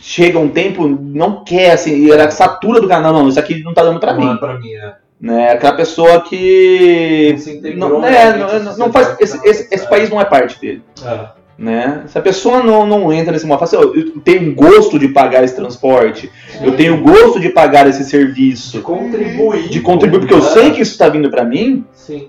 chega 0.00 0.38
um 0.38 0.48
tempo, 0.48 0.86
não 0.86 1.44
quer, 1.44 1.72
assim, 1.72 1.94
e 2.06 2.10
ela 2.10 2.30
satura 2.30 2.80
do 2.80 2.88
canal, 2.88 3.12
não, 3.12 3.28
isso 3.28 3.38
aqui 3.40 3.62
não 3.62 3.74
tá 3.74 3.82
dando 3.82 4.00
pra 4.00 4.14
Não 4.14 4.20
mim. 4.20 4.34
é 4.34 4.36
pra 4.36 4.58
mim, 4.58 4.72
é. 4.74 4.94
Né? 5.20 5.52
Aquela 5.52 5.74
pessoa 5.74 6.20
que. 6.22 7.34
Se 7.38 7.56
integrou 7.56 8.00
Não, 8.00 8.04
é, 8.06 8.36
não, 8.36 8.60
não- 8.62 8.76
não 8.76 8.92
faz, 8.92 9.16
esse, 9.20 9.40
esse, 9.46 9.74
esse 9.74 9.88
país 9.88 10.10
não 10.10 10.20
é 10.20 10.24
parte 10.24 10.60
dele. 10.60 10.82
É. 11.04 11.28
Né? 11.56 12.02
Se 12.08 12.18
a 12.18 12.20
pessoa 12.20 12.62
não, 12.64 12.84
não 12.84 13.12
entra 13.12 13.30
nesse 13.32 13.46
modo, 13.46 13.64
fala 13.64 13.84
assim, 13.84 13.90
"Ó, 13.90 13.94
eu 13.94 14.20
tenho 14.20 14.52
gosto 14.54 14.98
de 14.98 15.06
pagar 15.08 15.44
esse 15.44 15.54
transporte, 15.54 16.28
eu 16.60 16.76
tenho 16.76 17.00
gosto 17.00 17.38
de 17.38 17.48
pagar 17.50 17.86
esse 17.86 18.00
De 18.02 18.10
serviço, 18.10 18.82
contribuir. 18.82 19.68
de 19.68 19.80
contribuir, 19.80 20.18
porque 20.20 20.34
eu 20.34 20.42
sei 20.42 20.72
que 20.72 20.80
isso 20.82 20.90
está 20.92 21.08
vindo 21.08 21.30
para 21.30 21.44
mim, 21.44 21.84
Sim. 21.92 22.28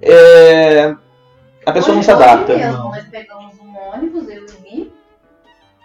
é, 0.00 0.94
a 1.66 1.72
pessoa 1.72 1.92
não 1.92 1.98
Hoje- 2.00 2.06
se 2.06 2.10
adapta. 2.12 2.52
Hoje 2.54 2.62
mesmo, 2.64 2.78
Não. 2.78 2.90
nós 2.90 3.04
pegamos 3.10 3.52
um 3.60 3.94
ônibus, 3.94 4.28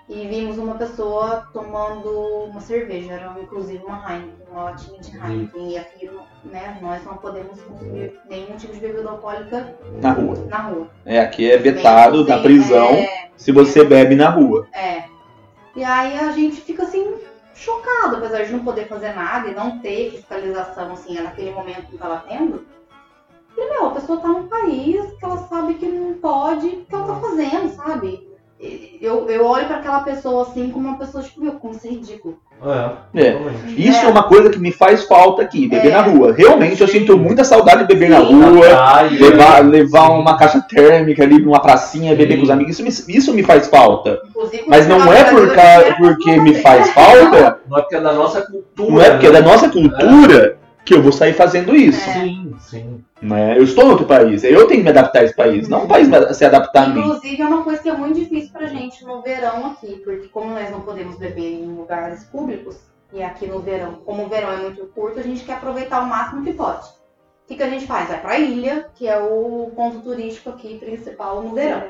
e 0.09 0.25
vimos 0.27 0.57
uma 0.57 0.75
pessoa 0.75 1.47
tomando 1.51 2.09
uma 2.45 2.61
cerveja, 2.61 3.13
era 3.13 3.35
inclusive 3.41 3.83
uma 3.83 3.97
Heineken, 4.09 4.33
uma 4.49 4.63
latinha 4.63 4.99
de 5.01 5.17
Heineken. 5.17 5.71
E 5.71 5.77
aqui, 5.77 6.09
né, 6.45 6.77
nós 6.81 7.03
não 7.03 7.17
podemos 7.17 7.59
consumir 7.61 8.17
nenhum 8.29 8.55
tipo 8.55 8.73
de 8.73 8.79
bebida 8.79 9.09
alcoólica 9.09 9.75
Na 10.01 10.11
rua. 10.13 10.35
na 10.49 10.57
rua. 10.59 10.87
É, 11.05 11.19
aqui 11.19 11.51
é 11.51 11.57
vetado 11.57 12.25
na 12.25 12.37
prisão 12.39 12.87
É, 12.87 13.29
se 13.35 13.51
você 13.51 13.83
bebe 13.83 14.15
na 14.15 14.29
rua. 14.29 14.67
é. 14.73 15.03
E 15.75 15.83
aí 15.83 16.17
a 16.17 16.31
gente 16.31 16.59
fica 16.61 16.81
assim, 16.83 17.13
chocado, 17.53 18.15
apesar 18.15 18.43
de 18.45 18.51
não 18.51 18.63
poder 18.63 18.87
fazer 18.87 19.13
nada 19.13 19.47
e 19.47 19.53
não 19.53 19.77
ter 19.79 20.09
fiscalização, 20.09 20.91
assim, 20.93 21.13
naquele 21.21 21.51
momento 21.51 21.85
que 21.85 21.97
tava 21.99 22.23
tendo. 22.27 22.65
E, 23.55 23.69
meu, 23.69 23.87
a 23.87 23.91
pessoa 23.91 24.19
tá 24.19 24.27
num 24.27 24.47
país 24.47 25.05
que 25.19 25.25
ela 25.25 25.37
sabe 25.47 25.75
que 25.75 25.85
não 25.87 26.13
pode, 26.15 26.67
o 26.67 26.85
que 26.85 26.95
ela 26.95 27.07
tá 27.07 27.15
fazendo, 27.19 27.69
sabe? 27.75 28.26
Eu, 28.99 29.29
eu 29.29 29.45
olho 29.45 29.67
pra 29.67 29.77
aquela 29.77 29.99
pessoa 29.99 30.41
assim 30.41 30.71
como 30.71 30.87
uma 30.87 30.97
pessoa, 30.97 31.23
tipo, 31.23 31.39
meu, 31.41 31.53
como 31.53 31.73
isso 31.75 31.85
é 31.85 31.91
ridículo. 31.91 32.39
É. 33.13 33.21
É. 33.23 33.37
Isso 33.77 34.03
é. 34.03 34.09
uma 34.09 34.23
coisa 34.23 34.49
que 34.49 34.57
me 34.57 34.71
faz 34.71 35.03
falta 35.03 35.43
aqui, 35.43 35.67
beber 35.67 35.91
É. 35.91 35.95
na 35.95 36.01
rua. 36.01 36.33
Realmente 36.35 36.81
eu 36.81 36.87
Sim. 36.87 37.01
sinto 37.01 37.15
muita 37.19 37.43
saudade 37.43 37.81
de 37.81 37.85
beber 37.87 38.09
na 38.09 38.25
Sim. 38.25 38.41
rua. 38.41 38.65
praia, 38.67 39.09
Levar, 39.11 39.63
levar 39.63 40.09
uma 40.09 40.35
caixa 40.37 40.59
térmica 40.67 41.21
ali 41.23 41.37
numa 41.39 41.59
pracinha, 41.61 42.15
beber 42.15 42.33
Sim. 42.33 42.37
com 42.39 42.43
os 42.45 42.49
amigos, 42.49 42.79
isso 42.79 42.83
me, 43.07 43.15
isso 43.15 43.31
me 43.33 43.43
faz 43.43 43.67
falta. 43.67 44.19
Inclusive, 44.27 44.63
Mas 44.67 44.87
não 44.87 45.05
eu 45.05 45.13
é 45.13 45.23
por 45.25 45.53
ca- 45.53 45.81
eu 45.81 45.95
porque 45.97 46.37
me 46.41 46.55
faz 46.55 46.89
falta, 46.89 47.59
Não 47.69 47.77
é 47.77 47.81
porque 47.81 47.95
é 47.95 48.01
da 48.01 48.13
nossa 48.13 48.41
cultura. 48.41 48.91
não 48.91 49.01
é 49.01 49.09
porque 49.11 49.27
é 49.27 49.31
da 49.31 49.41
nossa 49.41 49.69
cultura 49.69 50.57
que 50.87 50.93
eu 50.93 51.01
vou 51.03 51.11
sair 51.11 51.33
fazendo 51.33 51.75
isso. 51.75 51.99
É. 52.09 52.13
Sim, 52.13 52.55
sim. 52.59 53.03
Né? 53.21 53.57
Eu 53.57 53.63
estou 53.63 53.83
em 53.85 53.89
outro 53.89 54.05
país, 54.05 54.43
eu 54.43 54.67
tenho 54.67 54.79
que 54.79 54.83
me 54.85 54.89
adaptar 54.89 55.19
a 55.19 55.23
esse 55.25 55.35
país, 55.35 55.67
não 55.67 55.83
o 55.83 55.87
país 55.87 56.07
me- 56.07 56.33
se 56.33 56.45
adaptar 56.45 56.85
a 56.85 56.87
mim. 56.87 57.01
Inclusive, 57.01 57.41
é 57.41 57.45
uma 57.45 57.63
coisa 57.63 57.81
que 57.81 57.89
é 57.89 57.93
muito 57.97 58.17
difícil 58.17 58.51
pra 58.53 58.67
gente 58.67 59.03
no 59.03 59.21
verão 59.21 59.67
aqui, 59.71 60.01
porque 60.03 60.27
como 60.29 60.51
nós 60.53 60.71
não 60.71 60.81
podemos 60.81 61.17
beber 61.17 61.61
em 61.61 61.65
lugares 61.65 62.23
públicos, 62.25 62.77
e 63.11 63.21
aqui 63.21 63.47
no 63.47 63.59
verão, 63.59 63.95
como 64.05 64.23
o 64.25 64.29
verão 64.29 64.51
é 64.51 64.57
muito 64.57 64.85
curto, 64.87 65.19
a 65.19 65.23
gente 65.23 65.43
quer 65.43 65.53
aproveitar 65.53 66.01
o 66.01 66.07
máximo 66.07 66.43
que 66.43 66.53
pode. 66.53 66.87
O 66.87 67.47
que, 67.47 67.55
que 67.55 67.63
a 67.63 67.69
gente 67.69 67.85
faz? 67.85 68.07
Vai 68.07 68.21
pra 68.21 68.39
ilha, 68.39 68.87
que 68.95 69.07
é 69.07 69.17
o 69.19 69.71
ponto 69.75 69.99
turístico 69.99 70.49
aqui 70.51 70.77
principal 70.79 71.41
no 71.41 71.53
verão. 71.53 71.83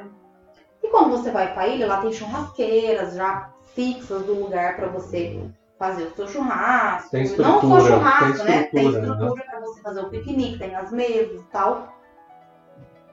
E 0.84 0.88
quando 0.88 1.12
você 1.12 1.30
vai 1.30 1.54
pra 1.54 1.68
ilha, 1.68 1.86
lá 1.88 1.98
tem 1.98 2.14
churrasqueiras 2.14 3.16
já 3.16 3.50
fixas 3.76 4.24
do 4.24 4.34
lugar 4.34 4.76
pra 4.76 4.88
você 4.88 5.40
fazer 5.78 6.04
o 6.04 6.16
seu 6.16 6.28
churrasco. 6.28 7.12
Tem 7.12 7.28
não 7.38 7.62
só 7.62 7.80
churrasco, 7.82 8.46
tem 8.46 8.56
né? 8.56 8.64
Tem 8.72 8.86
estrutura, 8.88 9.14
estrutura 9.14 9.44
pra 9.44 9.60
você 9.60 9.82
fazer 9.82 10.00
o 10.02 10.10
piquenique, 10.10 10.60
tem 10.60 10.76
as 10.76 10.92
mesas 10.92 11.42
e 11.42 11.44
tal. 11.52 11.94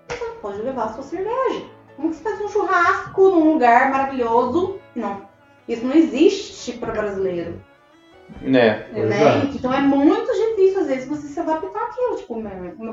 Você 0.09 0.25
pode 0.41 0.63
levar 0.63 0.85
a 0.85 0.93
sua 0.93 1.03
cerveja. 1.03 1.65
Como 1.97 2.11
que 2.11 2.17
você 2.17 2.23
faz 2.23 2.41
um 2.41 2.49
churrasco 2.49 3.23
num 3.31 3.53
lugar 3.53 3.91
maravilhoso? 3.91 4.79
Não. 4.95 5.23
Isso 5.69 5.87
não 5.87 5.95
existe 5.95 6.73
para 6.73 6.93
brasileiro. 6.93 7.61
Né? 8.41 8.87
Né? 8.93 9.23
é. 9.23 9.45
Então 9.55 9.73
é 9.73 9.81
muito 9.81 10.33
difícil, 10.33 10.81
às 10.81 10.87
vezes, 10.89 11.09
você 11.09 11.29
se 11.29 11.39
adaptar 11.39 11.85
àquilo. 11.85 12.17
Tipo, 12.17 12.43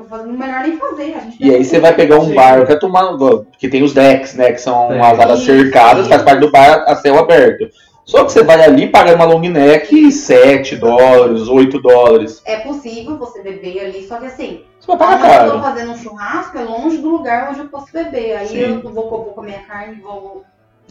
fazendo 0.08 0.38
melhor 0.38 0.60
nem 0.60 0.76
fazer. 0.76 1.14
A 1.14 1.20
gente 1.20 1.42
E 1.42 1.54
aí 1.54 1.64
você 1.64 1.80
vai 1.80 1.94
pegar 1.94 2.18
um 2.18 2.26
Sim. 2.26 2.34
bar, 2.34 2.66
quer 2.66 2.78
tomar, 2.78 3.16
que 3.58 3.68
tem 3.68 3.82
os 3.82 3.92
decks, 3.92 4.34
né? 4.34 4.52
Que 4.52 4.60
são 4.60 4.90
as 5.02 5.18
áreas 5.18 5.40
cercadas, 5.40 6.06
faz 6.06 6.22
parte 6.22 6.40
do 6.40 6.50
bar 6.50 6.84
a 6.86 6.94
céu 6.96 7.18
aberto. 7.18 7.68
Só 8.04 8.24
que 8.24 8.32
você 8.32 8.42
vai 8.42 8.62
ali 8.62 8.88
paga 8.88 9.14
uma 9.14 9.24
long 9.24 9.40
neck 9.40 10.10
7 10.10 10.76
dólares, 10.76 11.46
8 11.48 11.80
dólares. 11.80 12.42
É 12.44 12.56
possível 12.56 13.16
você 13.16 13.42
beber 13.42 13.78
ali, 13.86 14.06
só 14.06 14.16
que 14.18 14.26
assim, 14.26 14.64
Você 14.80 14.86
vai 14.88 14.98
pagar 14.98 15.18
quando 15.18 15.30
eu 15.30 15.52
tô 15.52 15.60
caro. 15.60 15.62
fazendo 15.74 15.92
um 15.92 15.96
churrasco, 15.96 16.58
é 16.58 16.62
longe 16.64 16.98
do 16.98 17.08
lugar 17.08 17.50
onde 17.50 17.60
eu 17.60 17.68
posso 17.68 17.92
beber. 17.92 18.36
Aí 18.36 18.48
Sim. 18.48 18.58
eu 18.58 18.82
vou 18.82 19.08
vou 19.08 19.24
com 19.32 19.40
a 19.40 19.44
minha 19.44 19.60
carne, 19.60 20.00
vou. 20.02 20.42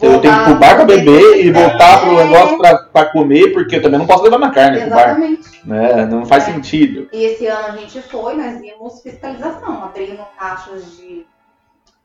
Eu 0.02 0.20
tenho 0.20 0.34
que 0.34 0.40
ir 0.40 0.46
pro 0.46 0.56
bar 0.56 0.76
pra 0.76 0.86
beber 0.86 1.46
e 1.46 1.52
voltar 1.52 2.00
pro 2.02 2.18
É, 2.20 2.24
negócio 2.24 2.58
pra, 2.58 2.76
pra 2.78 3.06
comer, 3.12 3.52
porque 3.54 3.76
eu 3.76 3.82
também 3.82 4.00
não 4.00 4.08
posso 4.08 4.24
levar 4.24 4.38
minha 4.40 4.50
carne 4.52 4.80
pro 4.80 4.90
bar. 4.90 5.02
Exatamente. 5.10 5.68
Né? 5.68 6.06
Não 6.06 6.26
faz 6.26 6.48
É. 6.48 6.54
sentido. 6.54 7.08
E 7.14 7.24
esse 7.26 7.46
ano 7.46 7.68
a 7.68 7.72
gente 7.78 8.02
foi, 8.02 8.34
nós 8.36 8.60
vimos 8.60 9.02
fiscalização, 9.04 9.84
abrindo 9.84 10.18
caixas 10.40 10.98
de, 10.98 11.26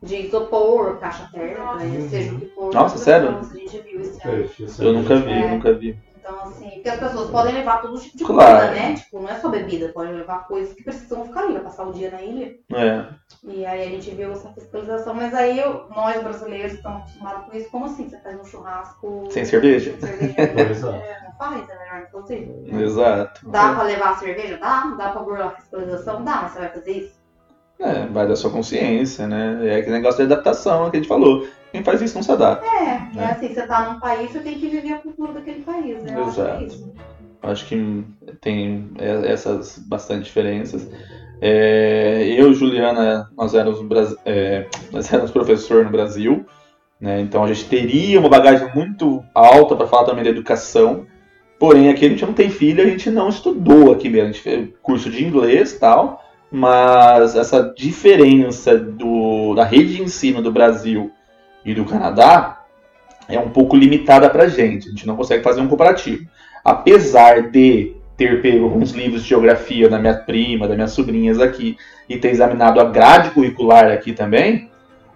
de 0.03 0.17
isopor, 0.27 0.99
caixa 0.99 1.29
térmica, 1.33 1.75
né? 1.75 2.09
seja 2.09 2.35
o 2.35 2.39
que 2.41 2.47
for. 2.47 2.73
Nossa, 2.75 2.99
sério? 2.99 3.29
as 3.31 3.35
coisas 3.49 3.53
A 3.57 3.59
gente 3.59 3.79
viu 3.79 4.01
esse 4.01 4.29
ano. 4.29 4.43
Fecha, 4.49 4.63
isso 4.65 4.83
Eu 4.83 4.91
é 4.91 4.93
nunca 4.93 5.15
muito 5.15 5.27
vi, 5.27 5.33
É. 5.33 5.49
nunca 5.51 5.73
vi. 5.73 5.99
Então, 6.19 6.41
assim, 6.41 6.71
porque 6.71 6.89
as 6.89 6.99
pessoas 6.99 7.31
podem 7.31 7.55
levar 7.55 7.81
todo 7.81 8.01
tipo 8.01 8.17
de 8.19 8.25
Claro. 8.25 8.59
coisa, 8.67 8.73
né? 8.75 8.95
Tipo, 8.97 9.21
não 9.21 9.29
é 9.29 9.35
só 9.39 9.49
bebida, 9.49 9.89
podem 9.91 10.13
levar 10.13 10.49
coisas 10.49 10.75
que 10.75 10.83
precisam 10.83 11.25
ficar 11.25 11.43
ali, 11.45 11.53
vai 11.53 11.63
passar 11.63 11.85
o 11.87 11.93
dia 11.93 12.11
na 12.11 12.21
ilha. 12.21 12.53
É. 12.75 13.05
E 13.45 13.65
aí 13.65 13.83
a 13.87 13.91
gente 13.91 14.11
viu 14.11 14.33
essa 14.33 14.49
fiscalização, 14.53 15.15
mas 15.15 15.33
aí 15.33 15.61
eu- 15.61 15.87
nós 15.95 16.21
brasileiros 16.21 16.73
estamos 16.73 17.03
acostumados 17.03 17.45
com 17.49 17.57
isso. 17.57 17.71
Como 17.71 17.85
assim? 17.87 18.09
Você 18.11 18.19
faz 18.19 18.41
um 18.41 18.45
churrasco. 18.45 19.29
Sem 19.31 19.45
cerveja? 19.45 19.95
sem 20.01 20.33
cerveja? 20.33 20.35
É. 21.07 21.11
É, 21.11 21.23
não 21.29 21.33
faz, 21.39 21.69
é 21.71 21.79
melhor 21.79 22.11
fazer. 22.11 22.65
Exato. 22.83 23.49
Dá 23.49 23.75
pra 23.75 23.85
levar 23.85 24.11
a 24.11 24.17
cerveja? 24.17 24.59
Dá. 24.59 24.95
Dá 24.99 25.11
pra 25.11 25.23
burlar 25.23 25.47
a 25.47 25.51
fiscalização? 25.51 26.25
Dá, 26.25 26.41
mas 26.43 26.53
você 26.53 26.59
vai 26.59 26.69
fazer 26.71 26.91
isso? 26.93 27.26
É, 27.79 28.07
vai 28.07 28.27
da 28.27 28.35
sua 28.35 28.51
consciência, 28.51 29.27
né? 29.27 29.59
É 29.69 29.77
aquele 29.77 29.97
negócio 29.97 30.17
de 30.27 30.33
adaptação 30.33 30.91
que 30.91 30.97
a 30.97 31.01
gente 31.01 31.09
falou. 31.09 31.47
Quem 31.73 31.85
faz 31.85 32.01
isso 32.01 32.15
não 32.15 32.23
se 32.23 32.33
adapta. 32.33 32.67
É, 32.67 33.19
é 33.19 33.23
É. 33.23 33.25
assim, 33.33 33.49
você 33.53 33.67
tá 33.67 33.91
num 33.93 34.01
país, 34.01 34.31
você 34.31 34.39
tem 34.41 34.55
que 34.55 34.67
viver 34.67 34.95
a 34.95 34.99
cultura 34.99 35.33
daquele 35.35 35.61
país, 35.61 36.03
né? 36.03 36.15
Eu 36.17 36.25
acho 36.25 36.35
que 36.35 36.41
Exato. 36.41 36.95
é. 37.43 37.51
Acho 37.51 37.67
que 37.67 38.05
tem 38.41 38.91
é, 38.99 39.31
essas 39.31 39.79
bastante 39.79 40.25
diferenças. 40.25 40.89
É, 41.41 42.25
eu 42.37 42.51
e 42.51 42.55
Juliana, 42.55 43.31
nós 43.37 43.55
éramos, 43.55 43.79
é, 44.25 44.67
nós 44.91 45.13
éramos 45.13 45.31
professor 45.31 45.85
no 45.85 45.91
Brasil, 45.91 46.47
né? 46.99 47.21
então 47.21 47.45
a 47.45 47.47
gente 47.49 47.67
teria 47.67 48.19
uma 48.19 48.29
bagagem 48.31 48.75
muito 48.75 49.23
alta 49.35 49.77
para 49.77 49.87
falar 49.87 50.05
também 50.05 50.25
da 50.25 50.31
educação. 50.31 51.07
Porém, 51.59 51.89
aqui 51.91 52.07
a 52.07 52.09
gente 52.09 52.25
não 52.25 52.33
tem 52.33 52.49
filho, 52.51 52.83
a 52.83 52.87
gente 52.87 53.11
não 53.11 53.29
estudou 53.29 53.93
aqui 53.93 54.09
mesmo. 54.09 54.29
A 54.31 54.33
gente 54.33 54.43
fez 54.43 54.69
curso 54.83 55.11
de 55.11 55.25
inglês 55.25 55.73
e 55.73 55.79
tal, 55.79 56.23
mas 56.51 57.37
essa 57.37 57.75
diferença 57.77 58.77
do, 58.77 59.55
da 59.55 59.65
rede 59.65 59.97
de 59.97 60.03
ensino 60.03 60.41
do 60.41 60.53
Brasil 60.53 61.11
e 61.65 61.75
do 61.75 61.85
Canadá 61.85 62.65
é 63.29 63.39
um 63.39 63.51
pouco 63.51 63.77
limitada 63.77 64.31
para 64.31 64.45
a 64.45 64.49
gente. 64.49 64.89
A 64.89 64.91
gente 64.91 65.07
não 65.07 65.17
consegue 65.17 65.43
fazer 65.43 65.61
um 65.61 65.69
comparativo 65.69 66.27
apesar 66.67 67.49
de 67.53 67.95
ter 68.17 68.43
pego 68.43 68.65
alguns 68.65 68.91
livros 68.91 69.23
de 69.23 69.29
geografia 69.29 69.89
da 69.89 70.01
minha 70.01 70.15
prima, 70.15 70.67
das 70.67 70.77
minhas 70.77 70.91
sobrinhas 70.91 71.39
aqui, 71.39 71.77
e 72.09 72.17
ter 72.17 72.31
examinado 72.31 72.81
a 72.81 72.85
grade 72.85 73.31
curricular 73.31 73.93
aqui 73.93 74.13
também, 74.13 74.69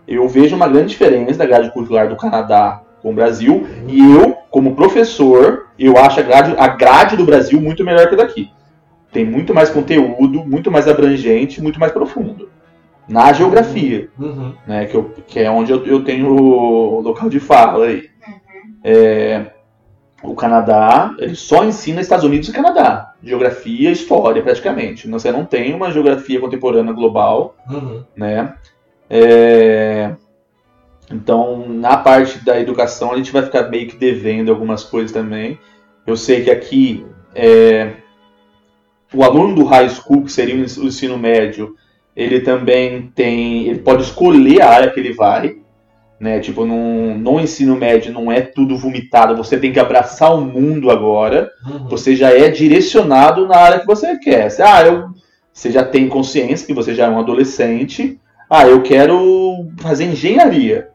eu 0.06 0.28
vejo 0.28 0.54
uma 0.54 0.68
grande 0.68 0.90
diferença 0.90 1.38
da 1.38 1.46
grade 1.46 1.72
curricular 1.72 2.08
do 2.08 2.14
Canadá 2.14 2.82
com 3.02 3.10
o 3.10 3.14
Brasil, 3.14 3.66
e 3.88 3.98
eu, 3.98 4.36
como 4.48 4.76
professor, 4.76 5.66
eu 5.76 5.96
acho 5.96 6.20
a 6.20 6.22
grade, 6.22 6.54
a 6.56 6.68
grade 6.68 7.16
do 7.16 7.24
Brasil 7.24 7.60
muito 7.60 7.84
melhor 7.84 8.08
que 8.08 8.14
a 8.14 8.18
daqui. 8.18 8.48
Tem 9.12 9.24
muito 9.24 9.52
mais 9.54 9.70
conteúdo, 9.70 10.44
muito 10.44 10.70
mais 10.70 10.86
abrangente, 10.86 11.60
muito 11.62 11.80
mais 11.80 11.92
profundo. 11.92 12.48
Na 13.08 13.32
geografia, 13.32 14.08
Uhum. 14.18 14.54
né, 14.66 14.86
que, 14.86 14.96
eu- 14.96 15.10
que 15.26 15.40
é 15.40 15.50
onde 15.50 15.72
eu, 15.72 15.84
eu 15.84 16.04
tenho 16.04 16.28
o 16.32 17.00
local 17.00 17.28
de 17.28 17.40
fala 17.40 17.86
aí. 17.86 18.08
É, 18.84 19.46
o 20.22 20.34
Canadá, 20.34 21.14
ele 21.18 21.34
só 21.34 21.64
ensina 21.64 22.00
Estados 22.00 22.24
Unidos 22.24 22.48
e 22.48 22.52
Canadá. 22.52 23.14
Geografia 23.22 23.88
e 23.88 23.92
história, 23.92 24.42
praticamente. 24.42 25.08
Você 25.08 25.32
não 25.32 25.44
tem 25.44 25.74
uma 25.74 25.90
geografia 25.90 26.38
contemporânea 26.40 26.92
global, 26.92 27.56
Uhum. 27.68 28.04
né? 28.16 28.54
É, 29.08 30.14
Então, 31.12 31.66
na 31.68 31.96
parte 31.96 32.38
da 32.44 32.60
educação, 32.60 33.10
a 33.12 33.16
gente 33.16 33.32
vai 33.32 33.42
ficar 33.42 33.64
meio 33.68 33.88
que 33.88 33.96
devendo 33.96 34.48
algumas 34.52 34.84
coisas 34.84 35.10
também. 35.10 35.58
Eu 36.06 36.16
sei 36.16 36.44
que 36.44 36.50
aqui, 36.52 37.04
é, 37.34 37.94
o 39.14 39.22
aluno 39.24 39.54
do 39.54 39.64
high 39.64 39.88
school, 39.88 40.22
que 40.24 40.32
seria 40.32 40.54
o 40.54 40.58
ens- 40.60 40.76
o 40.76 40.84
ensino 40.86 41.18
médio, 41.18 41.74
ele 42.16 42.40
também 42.40 43.10
tem, 43.14 43.66
ele 43.68 43.78
pode 43.80 44.02
escolher 44.02 44.62
a 44.62 44.68
área 44.70 44.90
que 44.90 45.00
ele 45.00 45.12
vai, 45.14 45.56
né? 46.18 46.38
Tipo, 46.40 46.66
num, 46.66 47.16
no 47.16 47.40
ensino 47.40 47.76
médio 47.76 48.12
não 48.12 48.30
é 48.30 48.40
tudo 48.42 48.76
vomitado, 48.76 49.36
você 49.36 49.58
tem 49.58 49.72
que 49.72 49.80
abraçar 49.80 50.34
o 50.34 50.40
mundo 50.40 50.90
agora 50.90 51.50
Uhum. 51.66 51.88
você 51.88 52.14
já 52.14 52.30
é 52.30 52.48
direcionado 52.50 53.46
na 53.46 53.56
área 53.56 53.80
que 53.80 53.86
você 53.86 54.18
quer. 54.18 54.50
Você, 54.50 54.62
ah, 54.62 54.82
eu, 54.84 55.08
você 55.52 55.70
já 55.70 55.82
tem 55.84 56.08
consciência 56.08 56.66
que 56.66 56.74
você 56.74 56.94
já 56.94 57.06
é 57.06 57.08
um 57.10 57.18
adolescente. 57.18 58.18
Ah, 58.48 58.66
eu 58.66 58.82
quero 58.82 59.66
fazer 59.78 60.04
engenharia. 60.04 60.88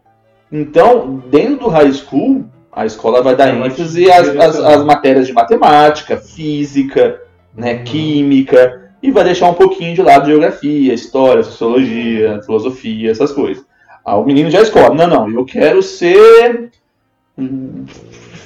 Então, 0.51 1.23
dentro 1.29 1.57
do 1.65 1.67
high 1.69 1.91
school, 1.91 2.45
a 2.71 2.85
escola 2.85 3.23
vai 3.23 3.35
dar 3.35 3.51
te 3.51 3.57
ênfase 3.57 4.11
às, 4.11 4.19
às, 4.19 4.31
direcionar. 4.31 4.73
às 4.73 4.83
matérias 4.85 5.27
de 5.27 5.33
matemática, 5.33 6.17
física, 6.17 7.21
né, 7.55 7.73
Uhum. 7.75 7.83
química. 7.83 8.81
e 9.03 9.11
vai 9.11 9.23
deixar 9.23 9.47
um 9.49 9.53
pouquinho 9.53 9.93
de 9.93 10.01
lado 10.01 10.25
geografia, 10.25 10.91
história, 10.93 11.43
sociologia, 11.43 12.41
filosofia, 12.43 13.11
essas 13.11 13.31
coisas. 13.31 13.63
Aí 14.03 14.15
o 14.15 14.23
menino 14.23 14.49
já 14.49 14.61
escolhe, 14.61 14.95
não, 14.95 15.05
não, 15.07 15.29
eu 15.29 15.45
quero 15.45 15.83
ser 15.83 16.71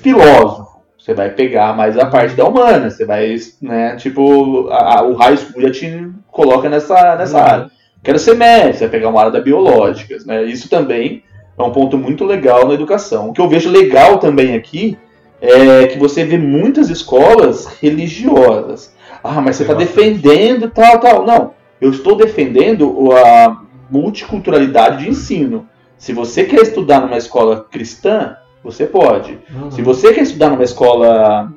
filósofo. 0.02 0.80
Você 0.98 1.14
vai 1.14 1.30
pegar 1.30 1.76
mais 1.76 1.98
a 1.98 2.06
parte 2.06 2.36
da 2.36 2.46
humana, 2.46 2.90
você 2.90 3.06
vai, 3.06 3.36
né, 3.62 3.96
tipo, 3.96 4.68
a, 4.70 5.00
a, 5.00 5.04
o 5.04 5.16
high 5.16 5.38
school 5.38 5.62
já 5.62 5.72
te 5.72 6.10
coloca 6.30 6.70
nessa, 6.70 7.16
nessa 7.16 7.38
Uhum. 7.38 7.44
área. 7.44 7.72
Quero 8.04 8.20
ser 8.20 8.36
médico, 8.36 8.74
você 8.74 8.80
vai 8.80 8.90
pegar 8.90 9.10
uma 9.10 9.20
área 9.20 9.32
da 9.32 9.42
biológicas, 9.42 10.26
né? 10.26 10.44
Isso 10.46 10.70
também 10.70 11.24
é 11.58 11.64
um 11.64 11.72
ponto 11.72 11.98
muito 11.98 12.24
legal 12.26 12.66
na 12.68 12.74
educação. 12.74 13.30
O 13.30 13.34
que 13.34 13.42
eu 13.42 13.50
vejo 13.50 13.70
legal 13.70 14.20
também 14.20 14.56
aqui 14.56 14.98
é 15.42 15.86
que 15.88 15.98
você 15.98 16.24
vê 16.24 16.38
muitas 16.38 16.90
escolas 16.90 17.66
religiosas. 17.82 18.94
Ah, 19.30 19.42
mas 19.42 19.58
você 19.58 19.64
está 19.64 19.76
defendendo 19.76 20.70
tal, 20.72 21.00
tal. 21.00 21.26
Não, 21.26 21.54
eu 21.80 21.92
estou 21.92 22.16
defendendo 22.16 23.12
a 23.12 23.62
multiculturalidade 23.90 25.04
de 25.04 25.10
ensino. 25.10 25.68
Se 25.98 26.14
você 26.14 26.46
quer 26.46 26.62
estudar 26.62 27.02
numa 27.02 27.18
escola 27.18 27.68
cristã, 27.70 28.36
você 28.64 28.88
pode. 28.88 29.38
Uhum. 29.54 29.70
Se 29.70 29.84
você 29.84 30.14
quer 30.14 30.24
estudar 30.24 30.50
numa 30.50 30.64
escola 30.64 31.54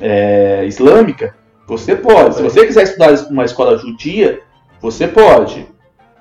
é, 0.00 0.64
islâmica, 0.66 1.36
você 1.68 1.94
pode. 1.94 2.34
Se 2.34 2.42
você 2.42 2.66
quiser 2.66 2.82
estudar 2.82 3.12
numa 3.30 3.44
escola 3.44 3.78
judia, 3.78 4.40
você 4.80 5.06
pode. 5.06 5.68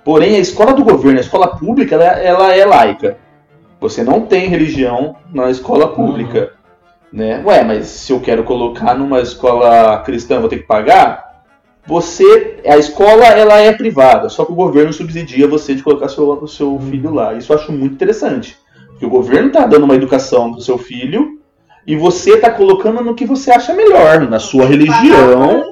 Porém, 0.03 0.35
a 0.35 0.39
escola 0.39 0.73
do 0.73 0.83
governo, 0.83 1.17
a 1.17 1.21
escola 1.21 1.57
pública, 1.57 1.95
ela, 1.95 2.05
ela 2.19 2.55
é 2.55 2.63
laica. 2.63 3.17
Você 3.81 4.03
não 4.03 4.21
tem 4.21 4.49
religião 4.49 5.15
na 5.33 5.49
escola 5.49 5.87
pública. 5.87 6.53
Né? 7.15 7.41
Ué, 7.45 7.63
mas 7.63 7.87
se 7.87 8.11
eu 8.11 8.19
quero 8.19 8.43
colocar 8.43 8.93
numa 8.93 9.21
escola 9.21 9.99
cristã, 9.99 10.41
vou 10.41 10.49
ter 10.49 10.57
que 10.57 10.67
pagar? 10.67 11.43
Você, 11.87 12.57
a 12.65 12.77
escola, 12.77 13.23
ela 13.27 13.57
é 13.57 13.71
privada, 13.71 14.27
só 14.27 14.43
que 14.43 14.51
o 14.51 14.55
governo 14.55 14.91
subsidia 14.91 15.47
você 15.47 15.73
de 15.73 15.81
colocar 15.81 16.09
seu, 16.09 16.29
o 16.29 16.45
seu 16.45 16.77
filho 16.77 17.13
lá. 17.13 17.33
Isso 17.33 17.53
eu 17.53 17.57
acho 17.57 17.71
muito 17.71 17.93
interessante. 17.93 18.57
Porque 18.89 19.05
o 19.05 19.09
governo 19.09 19.47
está 19.47 19.65
dando 19.65 19.85
uma 19.85 19.95
educação 19.95 20.51
pro 20.51 20.61
seu 20.61 20.77
filho 20.77 21.39
e 21.87 21.95
você 21.95 22.31
está 22.31 22.49
colocando 22.49 23.01
no 23.01 23.15
que 23.15 23.25
você 23.25 23.49
acha 23.49 23.73
melhor, 23.73 24.27
na 24.29 24.39
sua 24.39 24.65
religião 24.65 25.71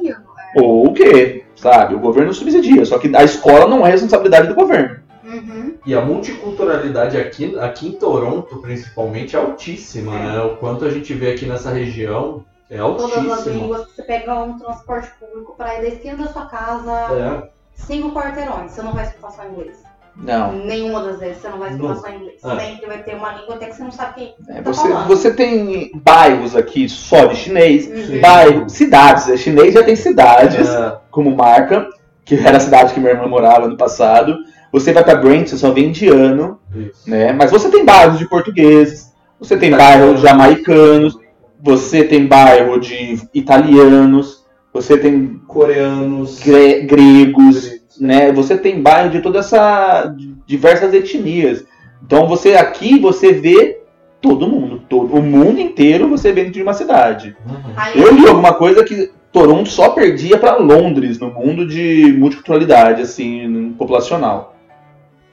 ou 0.56 0.88
o 0.88 0.94
quê, 0.94 1.44
sabe? 1.58 1.94
O 1.94 2.00
governo 2.00 2.34
subsidia, 2.34 2.86
só 2.86 2.98
que 2.98 3.14
a 3.14 3.24
escola 3.24 3.68
não 3.68 3.86
é 3.86 3.90
responsabilidade 3.90 4.48
do 4.48 4.56
governo. 4.56 4.96
Uhum. 5.34 5.78
E 5.86 5.94
a 5.96 6.02
multiculturalidade 6.02 7.18
aqui, 7.18 7.58
aqui 7.60 7.88
em 7.90 7.92
Toronto, 7.94 8.58
principalmente, 8.62 9.36
é 9.36 9.40
altíssima, 9.40 10.12
né? 10.18 10.42
O 10.42 10.58
quanto 10.58 10.86
a 10.86 10.90
gente 10.90 11.14
vê 11.14 11.32
aqui 11.32 11.46
nessa 11.46 11.72
região 11.72 12.44
é 12.70 12.78
Todas 12.78 13.06
as 13.06 13.18
altíssimo. 13.18 13.54
línguas, 13.56 13.88
você 13.96 14.04
pega 14.04 14.34
um 14.44 14.58
transporte 14.60 15.10
público 15.20 15.56
para 15.58 15.76
ir 15.78 15.82
da 15.82 15.88
esquina 15.90 16.18
da 16.18 16.28
sua 16.32 16.46
casa, 16.46 16.92
É. 16.92 17.50
cinco 17.76 18.12
quarteirões, 18.12 18.72
você 18.72 18.82
não 18.82 18.94
vai 18.94 19.06
escutar 19.06 19.32
só 19.32 19.46
inglês. 19.46 19.78
Não. 20.16 20.54
Nenhuma 20.54 21.02
das 21.02 21.20
vezes 21.20 21.42
você 21.42 21.50
não 21.50 21.58
vai 21.58 21.72
escutar 21.72 21.94
Não. 21.96 22.02
só 22.02 22.10
inglês. 22.10 22.40
Ah. 22.44 22.60
Sempre 22.60 22.86
vai 22.86 23.02
ter 23.02 23.16
uma 23.16 23.34
língua 23.34 23.56
até 23.56 23.66
que 23.66 23.76
você 23.76 23.84
não 23.84 23.92
sabe 23.92 24.14
quem. 24.14 24.36
É, 24.48 24.62
Tá 24.62 24.72
você, 24.72 24.88
falando. 24.88 25.08
você 25.08 25.34
tem 25.34 25.92
bairros 25.96 26.56
aqui 26.56 26.88
só 26.88 27.26
de 27.26 27.36
chinês, 27.36 27.88
Uhum. 27.88 28.22
bairro, 28.22 28.70
cidades. 28.70 29.28
É 29.28 29.36
chinês 29.38 29.74
já 29.74 29.82
tem 29.84 29.96
cidades 29.96 30.70
É. 30.70 30.98
como 31.10 31.36
marca, 31.36 31.88
que 32.24 32.36
era 32.36 32.58
a 32.58 32.60
cidade 32.60 32.94
que 32.94 33.00
minha 33.00 33.12
irmã 33.14 33.28
morava 33.28 33.68
no 33.68 33.76
passado. 33.76 34.38
Você 34.74 34.92
vai 34.92 35.04
pra 35.04 35.16
Brent, 35.16 35.48
você 35.48 35.58
só 35.58 35.72
vê 35.72 35.82
indiano, 35.86 36.60
Isso. 36.76 37.08
né? 37.10 37.32
Mas 37.32 37.52
você 37.52 37.70
tem 37.70 37.86
bairros 37.86 38.18
de 38.20 38.28
portugueses, 38.28 39.14
você 39.40 39.56
tem 39.56 39.70
bairro 39.72 40.16
de 40.16 40.22
jamaicanos, 40.22 41.18
você 41.62 42.04
tem 42.04 42.26
bairro 42.26 42.78
de 42.80 43.22
italianos, 43.34 44.44
você 44.74 44.98
tem 44.98 45.40
Coreanos. 45.48 46.40
gre- 46.40 46.82
gregos, 46.82 47.72
né? 48.02 48.32
Você 48.32 48.58
tem 48.58 48.82
bairro 48.82 49.12
de 49.12 49.22
toda 49.22 49.40
essa 49.40 50.14
diversas 50.46 50.94
etnias. 50.94 51.64
Então 52.06 52.28
você 52.28 52.56
aqui 52.56 53.00
você 53.00 53.32
vê 53.32 53.80
todo 54.20 54.48
mundo, 54.48 54.82
todo 54.90 55.14
o 55.16 55.22
mundo 55.22 55.60
inteiro 55.60 56.10
você 56.10 56.32
vê 56.32 56.42
dentro 56.42 56.54
de 56.54 56.64
uma 56.64 56.74
cidade. 56.74 57.36
Uhum. 57.48 58.02
Eu 58.04 58.14
li 58.14 58.28
alguma 58.28 58.54
coisa 58.54 58.84
que 58.84 59.12
Toronto 59.32 59.70
só 59.70 59.90
perdia 59.90 60.38
para 60.38 60.58
Londres 60.58 61.20
no 61.20 61.30
mundo 61.32 61.66
de 61.68 62.14
multiculturalidade 62.18 63.02
assim 63.02 63.74
populacional. 63.78 64.53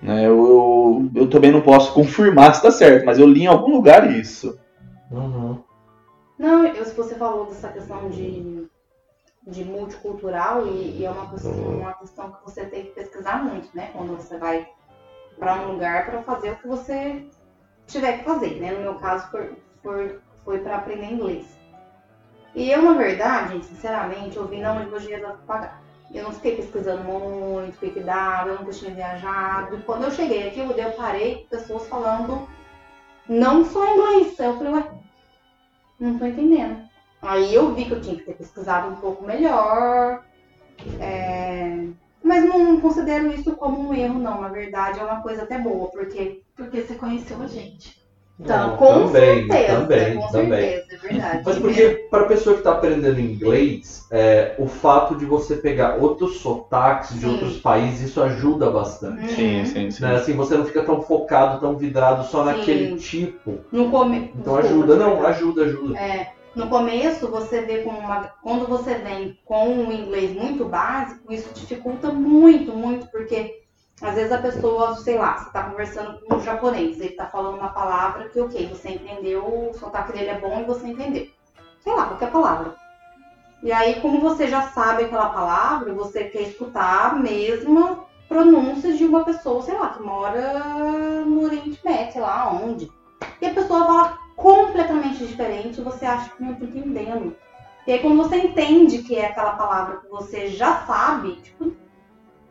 Né? 0.02 0.26
Eu, 0.26 1.10
eu, 1.14 1.22
eu 1.22 1.30
também 1.30 1.52
não 1.52 1.60
posso 1.60 1.92
confirmar 1.92 2.54
se 2.54 2.58
está 2.58 2.70
certo, 2.70 3.04
mas 3.04 3.18
eu 3.18 3.26
li 3.26 3.42
em 3.42 3.46
algum 3.46 3.72
lugar 3.72 4.10
isso. 4.10 4.58
Uhum. 5.10 5.62
Não, 6.38 6.64
eu, 6.64 6.84
se 6.84 6.94
você 6.94 7.14
falou 7.16 7.46
dessa 7.46 7.68
questão 7.68 8.08
de, 8.08 8.66
de 9.46 9.64
multicultural 9.64 10.66
e, 10.66 10.98
e 10.98 11.04
é 11.04 11.10
uma 11.10 11.28
questão, 11.28 11.52
uma 11.52 11.92
questão 11.94 12.32
que 12.32 12.44
você 12.44 12.64
tem 12.64 12.84
que 12.84 12.90
pesquisar 12.92 13.44
muito, 13.44 13.68
né? 13.74 13.90
Quando 13.92 14.16
você 14.16 14.38
vai 14.38 14.66
para 15.38 15.54
um 15.56 15.72
lugar 15.72 16.06
para 16.06 16.22
fazer 16.22 16.52
o 16.52 16.56
que 16.56 16.68
você 16.68 17.26
tiver 17.86 18.18
que 18.18 18.24
fazer, 18.24 18.60
né? 18.60 18.72
No 18.72 18.80
meu 18.80 18.94
caso 18.94 19.30
foi, 19.30 19.52
foi, 19.82 20.18
foi 20.44 20.58
para 20.60 20.76
aprender 20.76 21.12
inglês. 21.12 21.46
E 22.54 22.70
eu, 22.70 22.82
na 22.82 22.94
verdade, 22.94 23.62
sinceramente, 23.64 24.36
eu 24.36 24.46
vim 24.46 24.60
na 24.60 24.72
onde 24.72 25.20
dava 25.20 25.34
pra 25.34 25.46
pagar. 25.46 25.79
Eu 26.12 26.24
não 26.24 26.32
fiquei 26.32 26.56
pesquisando 26.56 27.04
muito, 27.04 27.76
o 27.76 27.78
que 27.78 27.90
que 27.90 28.00
dava, 28.00 28.50
eu 28.50 28.58
nunca 28.58 28.72
tinha 28.72 28.92
viajado. 28.94 29.76
E 29.76 29.82
quando 29.82 30.04
eu 30.04 30.10
cheguei 30.10 30.48
aqui, 30.48 30.58
eu 30.60 30.70
eu 30.70 30.92
parei 30.92 31.36
com 31.36 31.56
pessoas 31.56 31.86
falando 31.88 32.48
não 33.28 33.64
só 33.64 33.94
inglês. 33.94 34.38
Aí 34.40 34.46
eu 34.46 34.56
falei, 34.58 34.72
ué, 34.72 34.90
não 36.00 36.18
tô 36.18 36.26
entendendo. 36.26 36.88
Aí 37.22 37.54
eu 37.54 37.74
vi 37.74 37.84
que 37.84 37.92
eu 37.92 38.00
tinha 38.00 38.16
que 38.16 38.24
ter 38.24 38.34
pesquisado 38.34 38.88
um 38.88 38.96
pouco 38.96 39.24
melhor. 39.24 40.24
é, 41.00 41.86
Mas 42.22 42.44
não 42.44 42.80
considero 42.80 43.32
isso 43.32 43.54
como 43.56 43.88
um 43.88 43.94
erro, 43.94 44.18
não. 44.18 44.40
Na 44.40 44.48
verdade, 44.48 44.98
é 44.98 45.04
uma 45.04 45.22
coisa 45.22 45.42
até 45.42 45.58
boa, 45.58 45.90
porque 45.90 46.42
Porque 46.56 46.82
você 46.82 46.94
conheceu 46.94 47.40
a 47.42 47.46
gente. 47.46 47.99
Tá, 48.46 48.66
Não, 48.66 48.76
com 48.76 49.06
também, 49.06 49.46
certeza, 49.46 49.80
também, 49.80 50.16
com 50.16 50.28
também. 50.28 50.60
certeza, 50.60 50.86
é 50.90 51.08
verdade. 51.08 51.42
Mas 51.44 51.58
porque 51.58 51.88
para 52.10 52.24
pessoa 52.24 52.54
que 52.54 52.60
está 52.60 52.72
aprendendo 52.72 53.20
inglês, 53.20 54.06
é, 54.10 54.54
o 54.58 54.66
fato 54.66 55.14
de 55.16 55.24
você 55.24 55.56
pegar 55.56 55.96
outros 55.96 56.38
sotaques 56.38 57.14
de 57.14 57.20
Sim. 57.20 57.32
outros 57.32 57.58
países, 57.58 58.10
isso 58.10 58.22
ajuda 58.22 58.70
bastante. 58.70 59.22
Uhum. 59.22 59.64
sim, 59.64 59.90
sim. 59.90 60.02
Né? 60.02 60.14
Assim, 60.14 60.34
você 60.34 60.56
não 60.56 60.64
fica 60.64 60.82
tão 60.82 61.02
focado, 61.02 61.60
tão 61.60 61.76
vidrado 61.76 62.24
só 62.24 62.44
Sim. 62.44 62.50
naquele 62.50 62.96
tipo. 62.96 63.58
No 63.70 63.90
come... 63.90 64.32
Então 64.36 64.56
Desculpa, 64.56 64.84
ajuda, 64.84 64.96
não, 64.96 65.26
ajuda, 65.26 65.64
ajuda. 65.64 65.98
É, 65.98 66.32
no 66.54 66.68
começo, 66.68 67.28
você 67.28 67.60
vê 67.60 67.78
com 67.78 67.90
uma. 67.90 68.32
Quando 68.42 68.66
você 68.66 68.94
vem 68.94 69.38
com 69.44 69.68
um 69.68 69.92
inglês 69.92 70.32
muito 70.34 70.64
básico, 70.64 71.32
isso 71.32 71.48
dificulta 71.54 72.10
muito, 72.10 72.72
muito, 72.72 73.06
porque 73.10 73.60
às 74.02 74.14
vezes 74.14 74.32
a 74.32 74.38
pessoa, 74.38 74.96
sei 74.96 75.18
lá, 75.18 75.38
você 75.38 75.50
tá 75.50 75.64
conversando 75.64 76.20
com 76.20 76.36
um 76.36 76.40
japonês, 76.40 76.98
ele 77.00 77.10
tá 77.10 77.26
falando 77.26 77.58
uma 77.58 77.68
palavra 77.68 78.28
que, 78.30 78.40
ok, 78.40 78.68
você 78.68 78.90
entendeu, 78.92 79.44
o 79.44 79.74
sotaque 79.78 80.12
dele 80.12 80.30
é 80.30 80.40
bom 80.40 80.60
e 80.60 80.64
você 80.64 80.86
entendeu. 80.86 81.28
Sei 81.80 81.94
lá, 81.94 82.06
qualquer 82.06 82.30
palavra. 82.30 82.74
E 83.62 83.70
aí, 83.70 84.00
como 84.00 84.20
você 84.20 84.48
já 84.48 84.62
sabe 84.62 85.04
aquela 85.04 85.28
palavra, 85.28 85.92
você 85.92 86.24
quer 86.24 86.42
escutar 86.42 87.10
a 87.10 87.14
mesma 87.14 88.06
pronúncia 88.26 88.94
de 88.94 89.04
uma 89.04 89.22
pessoa, 89.22 89.60
sei 89.60 89.76
lá, 89.76 89.90
que 89.90 90.02
mora 90.02 91.24
no 91.26 91.44
Oriente 91.44 91.78
Médio, 91.84 92.12
sei 92.12 92.22
lá 92.22 92.50
onde. 92.50 92.90
E 93.40 93.46
a 93.46 93.52
pessoa 93.52 93.84
fala 93.84 94.18
completamente 94.34 95.26
diferente, 95.26 95.82
você 95.82 96.06
acha 96.06 96.30
que 96.30 96.42
não 96.42 96.54
tá 96.54 96.64
entendendo. 96.64 97.36
E 97.86 97.92
aí 97.92 97.98
quando 97.98 98.16
você 98.16 98.36
entende 98.36 99.02
que 99.02 99.16
é 99.16 99.26
aquela 99.26 99.52
palavra 99.52 99.98
que 99.98 100.08
você 100.08 100.46
já 100.48 100.86
sabe, 100.86 101.36
tipo, 101.42 101.72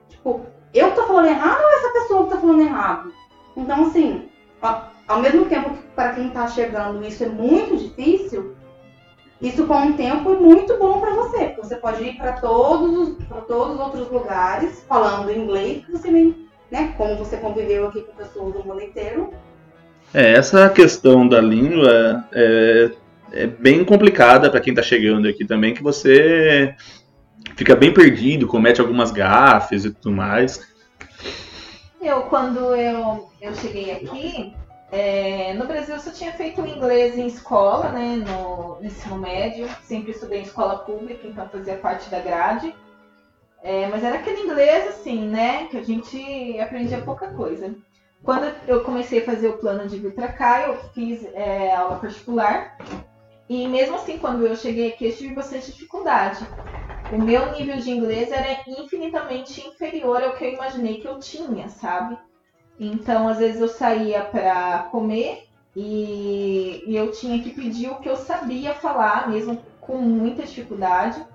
tipo 0.09 0.45
eu 0.73 0.91
tô 0.91 1.03
falando 1.03 1.27
errado 1.27 1.61
ou 1.61 1.69
essa 1.69 1.93
pessoa 1.93 2.23
que 2.23 2.29
tá 2.31 2.37
falando 2.37 2.61
errado? 2.61 3.13
Então, 3.55 3.83
assim, 3.83 4.29
ao 5.07 5.19
mesmo 5.21 5.45
tempo 5.45 5.71
que 5.71 5.83
para 5.95 6.13
quem 6.13 6.29
tá 6.29 6.47
chegando 6.47 7.05
isso 7.05 7.23
é 7.23 7.29
muito 7.29 7.77
difícil, 7.77 8.55
isso 9.41 9.65
com 9.65 9.87
o 9.87 9.93
tempo 9.93 10.33
é 10.33 10.35
muito 10.35 10.77
bom 10.77 10.99
para 10.99 11.11
você, 11.11 11.45
porque 11.45 11.61
você 11.61 11.75
pode 11.77 12.03
ir 12.03 12.17
para 12.17 12.33
todos 12.33 13.17
todos 13.47 13.75
os 13.75 13.79
outros 13.79 14.11
lugares 14.11 14.83
falando 14.87 15.31
inglês 15.31 15.83
você 15.89 16.11
né, 16.69 16.93
como 16.97 17.15
você 17.15 17.37
conviveu 17.37 17.87
aqui 17.87 18.01
com 18.01 18.13
pessoas 18.13 18.53
do 18.53 18.63
mundo 18.63 18.81
inteiro, 18.81 19.33
É, 20.13 20.33
essa 20.33 20.69
questão 20.69 21.27
da 21.27 21.41
língua 21.41 22.25
é, 22.33 22.91
é 23.31 23.47
bem 23.47 23.83
complicada 23.83 24.49
para 24.49 24.59
quem 24.59 24.73
está 24.73 24.83
chegando 24.83 25.27
aqui 25.27 25.45
também, 25.45 25.73
que 25.73 25.83
você 25.83 26.75
fica 27.59 27.75
bem 27.75 27.93
perdido, 27.93 28.47
comete 28.47 28.79
algumas 28.79 29.11
gafes 29.11 29.83
e 29.83 29.91
tudo 29.91 30.15
mais. 30.15 30.65
Eu, 32.01 32.21
quando 32.21 32.73
eu, 32.73 33.29
eu 33.41 33.53
cheguei 33.55 33.91
aqui, 33.91 34.53
é, 34.89 35.53
no 35.55 35.67
Brasil 35.67 35.95
eu 35.95 35.99
só 35.99 36.09
tinha 36.09 36.31
feito 36.31 36.65
inglês 36.65 37.17
em 37.17 37.27
escola, 37.27 37.89
né, 37.89 38.15
no, 38.15 38.79
no 38.79 38.85
ensino 38.85 39.17
médio. 39.17 39.67
Sempre 39.83 40.11
estudei 40.11 40.39
em 40.39 40.43
escola 40.43 40.77
pública, 40.77 41.27
então 41.27 41.49
fazia 41.49 41.75
parte 41.75 42.09
da 42.09 42.19
grade. 42.19 42.73
É, 43.61 43.87
mas 43.87 44.05
era 44.05 44.15
aquele 44.15 44.39
inglês, 44.39 44.87
assim, 44.87 45.27
né, 45.27 45.65
que 45.65 45.75
a 45.75 45.83
gente 45.83 46.57
aprendia 46.61 47.01
pouca 47.01 47.27
coisa. 47.33 47.75
Quando 48.23 48.53
eu 48.69 48.85
comecei 48.85 49.19
a 49.19 49.25
fazer 49.25 49.49
o 49.49 49.57
plano 49.57 49.85
de 49.85 49.97
vir 49.97 50.13
pra 50.13 50.29
cá, 50.29 50.61
eu 50.61 50.77
fiz 50.93 51.25
é, 51.33 51.75
aula 51.75 51.97
particular. 51.97 52.77
E 53.49 53.67
mesmo 53.67 53.95
assim, 53.95 54.17
quando 54.17 54.47
eu 54.47 54.55
cheguei 54.55 54.93
aqui, 54.93 55.07
eu 55.07 55.15
tive 55.15 55.33
bastante 55.33 55.73
dificuldade. 55.73 56.47
O 57.11 57.17
meu 57.17 57.51
nível 57.51 57.77
de 57.77 57.91
inglês 57.91 58.31
era 58.31 58.61
infinitamente 58.67 59.67
inferior 59.67 60.23
ao 60.23 60.33
que 60.33 60.45
eu 60.45 60.53
imaginei 60.53 60.99
que 60.99 61.07
eu 61.07 61.19
tinha, 61.19 61.67
sabe? 61.67 62.17
Então, 62.79 63.27
às 63.27 63.39
vezes 63.39 63.59
eu 63.59 63.67
saía 63.67 64.21
para 64.21 64.87
comer 64.91 65.43
e, 65.75 66.83
eu 66.87 67.11
tinha 67.11 67.41
que 67.41 67.51
pedir 67.51 67.89
o 67.89 67.99
que 67.99 68.09
eu 68.09 68.15
sabia 68.15 68.73
falar, 68.73 69.29
mesmo 69.29 69.61
com 69.81 69.97
muita 69.97 70.43
dificuldade. 70.43 71.25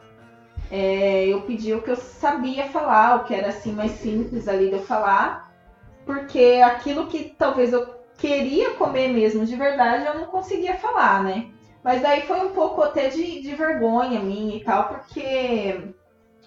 É, 0.71 1.27
eu 1.27 1.43
pedia 1.43 1.77
o 1.77 1.83
que 1.83 1.91
eu 1.91 1.97
sabia 1.97 2.67
falar, 2.67 3.17
o 3.17 3.25
que 3.25 3.35
era 3.35 3.49
assim 3.49 3.73
mais 3.73 3.93
simples 3.93 4.49
ali 4.49 4.69
de 4.69 4.75
eu 4.75 4.83
falar, 4.83 5.53
porque 6.07 6.61
aquilo 6.65 7.07
que 7.07 7.35
talvez 7.37 7.73
eu 7.73 7.95
queria 8.17 8.75
comer 8.75 9.09
mesmo 9.09 9.45
de 9.45 9.57
verdade 9.57 10.07
eu 10.07 10.15
não 10.15 10.27
conseguia 10.27 10.75
falar, 10.77 11.23
né? 11.23 11.51
Mas 11.85 12.01
daí 12.01 12.23
foi 12.23 12.41
um 12.41 12.55
pouco 12.55 12.83
até 12.83 13.11
de, 13.11 13.43
de 13.43 13.55
vergonha 13.55 14.19
minha 14.19 14.57
e 14.57 14.65
tal, 14.65 14.89
porque 14.89 15.93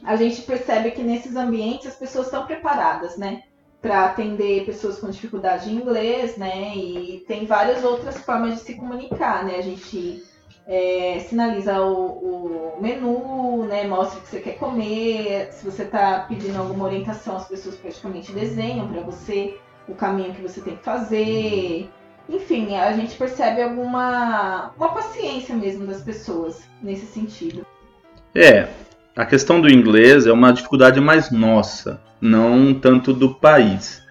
a 0.04 0.16
gente 0.16 0.42
percebe 0.42 0.90
que 0.90 1.04
nesses 1.04 1.36
ambientes 1.36 1.86
as 1.86 1.96
pessoas 1.96 2.26
estão 2.26 2.48
preparadas, 2.48 3.18
né? 3.18 3.44
Para 3.80 4.06
atender 4.06 4.66
pessoas 4.66 4.98
com 5.00 5.12
dificuldade 5.12 5.70
em 5.70 5.76
inglês, 5.76 6.38
né? 6.38 6.76
E 6.76 7.24
tem 7.28 7.46
várias 7.46 7.84
outras 7.84 8.18
formas 8.18 8.56
de 8.56 8.62
se 8.62 8.74
comunicar, 8.74 9.46
né? 9.46 9.58
A 9.58 9.62
gente 9.62 10.24
é, 10.66 11.20
sinaliza 11.30 11.84
o, 11.84 12.76
o, 12.76 12.82
menu, 12.82 13.64
né? 13.66 13.86
Mostra 13.88 14.18
o 14.18 14.22
que 14.24 14.30
você 14.30 14.40
quer 14.40 14.58
comer. 14.58 15.54
Se 15.54 15.64
você 15.64 15.84
está 15.84 16.26
pedindo 16.28 16.58
alguma 16.58 16.86
orientação, 16.86 17.38
as 17.38 17.48
pessoas 17.48 17.76
praticamente 17.76 18.32
desenham 18.32 18.88
para 18.88 19.02
você 19.02 19.60
o 19.88 19.94
caminho 19.94 20.34
que 20.34 20.42
você 20.42 20.62
tem 20.62 20.76
que 20.76 20.84
fazer 20.84 21.88
enfim, 22.30 22.76
a 22.76 22.94
gente 22.94 23.16
percebe 23.16 23.62
alguma 23.62 24.72
uma 24.78 24.90
paciência 24.90 25.56
mesmo 25.56 25.86
das 25.86 26.02
pessoas 26.02 26.62
nesse 26.82 27.06
sentido. 27.06 27.66
É, 28.36 28.68
a 29.16 29.26
questão 29.26 29.60
do 29.60 29.70
inglês 29.70 30.28
é 30.28 30.32
uma 30.32 30.52
dificuldade 30.52 31.00
mais 31.00 31.32
nossa, 31.32 32.02
não 32.22 32.74
tanto 32.74 33.14
do 33.14 33.34
país. 33.34 34.06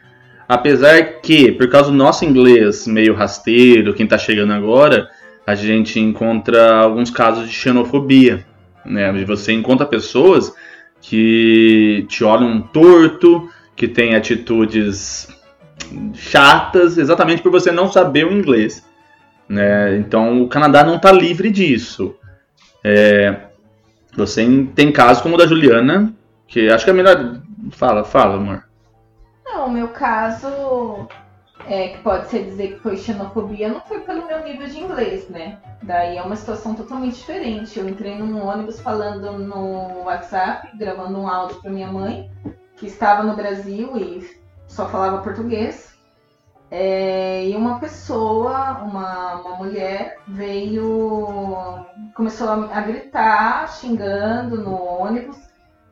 Apesar 0.49 1.21
que, 1.21 1.53
por 1.53 1.69
causa 1.69 1.91
do 1.91 1.97
nosso 1.97 2.25
inglês 2.25 2.87
meio 2.87 3.15
rasteiro, 3.15 3.95
quem 3.95 4.05
está 4.05 4.17
chegando 4.17 4.53
agora, 4.53 5.09
a 5.47 5.55
gente 5.55 5.99
encontra 6.01 6.77
alguns 6.77 7.11
casos 7.11 7.49
de 7.49 7.53
xenofobia. 7.53 8.47
Né? 8.85 9.13
Você 9.25 9.53
encontra 9.53 9.85
pessoas 9.85 10.53
que 11.01 12.07
te 12.09 12.25
olham 12.25 12.61
torto, 12.61 13.49
que 13.75 13.87
têm 13.87 14.15
atitudes 14.15 15.29
chatas 16.15 16.99
exatamente 16.99 17.43
por 17.43 17.53
você 17.53 17.71
não 17.71 17.91
saber 17.91 18.27
o 18.27 18.33
inglês. 18.33 18.85
Né? 19.49 19.97
Então 19.99 20.43
o 20.43 20.49
Canadá 20.49 20.85
não 20.85 20.97
está 20.97 21.13
livre 21.13 21.51
disso. 21.51 22.15
É, 22.83 23.41
você 24.17 24.47
tem 24.75 24.93
casos 24.93 25.23
como 25.23 25.35
o 25.35 25.39
da 25.39 25.47
Juliana, 25.47 26.13
que 26.47 26.69
acho 26.69 26.85
que 26.85 26.91
é 26.91 26.95
melhor. 26.95 27.41
Fala, 27.71 28.05
fala, 28.05 28.37
amor. 28.37 28.65
Não, 29.45 29.67
o 29.67 29.71
meu 29.71 29.89
caso, 29.89 31.09
é, 31.67 31.89
que 31.89 31.99
pode 31.99 32.29
ser 32.29 32.45
dizer 32.45 32.75
que 32.75 32.81
foi 32.81 32.97
xenofobia, 32.97 33.69
não 33.69 33.81
foi 33.81 34.01
pelo 34.01 34.27
meu 34.27 34.43
nível 34.45 34.67
de 34.69 34.79
inglês, 34.79 35.29
né? 35.29 35.59
Daí 35.83 36.17
é 36.17 36.23
uma 36.23 36.37
situação 36.37 36.75
totalmente 36.75 37.17
diferente. 37.17 37.79
Eu 37.79 37.89
entrei 37.89 38.17
num 38.17 38.45
ônibus 38.45 38.81
falando 38.81 39.33
no 39.33 40.05
WhatsApp, 40.05 40.77
gravando 40.77 41.19
um 41.19 41.29
áudio 41.29 41.61
para 41.61 41.71
minha 41.71 41.91
mãe, 41.91 42.31
que 42.77 42.87
estava 42.87 43.23
no 43.23 43.35
Brasil 43.35 43.97
e 43.97 44.19
só 44.67 44.89
falava 44.89 45.23
português. 45.23 45.97
É, 46.71 47.47
e 47.47 47.55
uma 47.55 47.79
pessoa, 47.79 48.83
uma, 48.83 49.37
uma 49.37 49.57
mulher, 49.57 50.19
veio, 50.27 51.87
começou 52.15 52.49
a, 52.49 52.77
a, 52.77 52.81
gritar, 52.81 53.69
xingando 53.73 54.61
no 54.63 54.75
ônibus, 54.75 55.37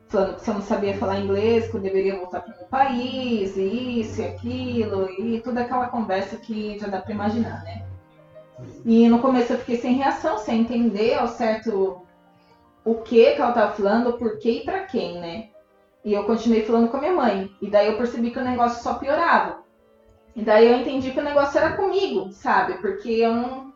falando 0.09 0.35
que 0.35 0.41
se 0.41 0.49
eu 0.49 0.55
não 0.55 0.61
sabia 0.61 0.97
falar 0.97 1.19
inglês, 1.19 1.69
que 1.69 1.77
eu 1.77 1.81
deveria 1.81 2.17
voltar 2.17 2.41
para 2.41 2.53
o 2.53 2.57
meu 2.57 2.67
país, 2.67 3.55
e 3.55 4.01
isso 4.01 4.21
e 4.21 4.25
aquilo, 4.25 5.09
e 5.17 5.39
toda 5.41 5.61
aquela 5.61 5.87
conversa 5.87 6.35
que 6.35 6.77
já 6.77 6.87
dá 6.87 7.01
para 7.01 7.13
imaginar, 7.13 7.63
né? 7.63 7.85
E 8.85 9.07
no 9.07 9.19
começo 9.19 9.53
eu 9.53 9.59
fiquei 9.59 9.77
sem 9.77 9.95
reação, 9.95 10.37
sem 10.37 10.61
entender 10.61 11.13
ao 11.15 11.27
certo 11.27 12.01
o 12.83 12.95
que, 12.95 13.31
que 13.31 13.41
ela 13.41 13.49
estava 13.49 13.71
falando, 13.73 14.09
o 14.09 14.17
porquê 14.17 14.61
e 14.61 14.65
para 14.65 14.85
quem, 14.85 15.19
né? 15.19 15.49
E 16.05 16.13
eu 16.13 16.23
continuei 16.23 16.63
falando 16.63 16.87
com 16.89 16.97
a 16.97 16.99
minha 16.99 17.13
mãe. 17.13 17.51
E 17.59 17.67
daí 17.67 17.87
eu 17.87 17.97
percebi 17.97 18.29
que 18.29 18.37
o 18.37 18.43
negócio 18.43 18.83
só 18.83 18.93
piorava. 18.93 19.65
E 20.35 20.43
daí 20.43 20.71
eu 20.71 20.77
entendi 20.77 21.11
que 21.11 21.19
o 21.19 21.23
negócio 21.23 21.57
era 21.57 21.75
comigo, 21.75 22.31
sabe? 22.31 22.75
Porque 22.75 23.09
eu 23.09 23.33
não. 23.33 23.73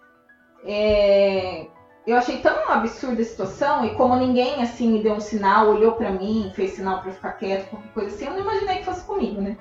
É... 0.63 1.65
Eu 2.05 2.17
achei 2.17 2.37
tão 2.37 2.69
absurda 2.69 3.21
a 3.21 3.25
situação 3.25 3.85
e 3.85 3.95
como 3.95 4.15
ninguém 4.15 4.61
assim 4.61 4.91
me 4.91 5.03
deu 5.03 5.13
um 5.13 5.19
sinal, 5.19 5.69
olhou 5.69 5.93
para 5.93 6.11
mim, 6.11 6.51
fez 6.55 6.71
sinal 6.71 7.01
para 7.01 7.11
ficar 7.11 7.33
quieto, 7.33 7.69
qualquer 7.69 7.93
coisa 7.93 8.15
assim, 8.15 8.25
eu 8.25 8.31
não 8.31 8.39
imaginei 8.39 8.77
que 8.77 8.85
fosse 8.85 9.03
comigo, 9.03 9.41
né? 9.41 9.57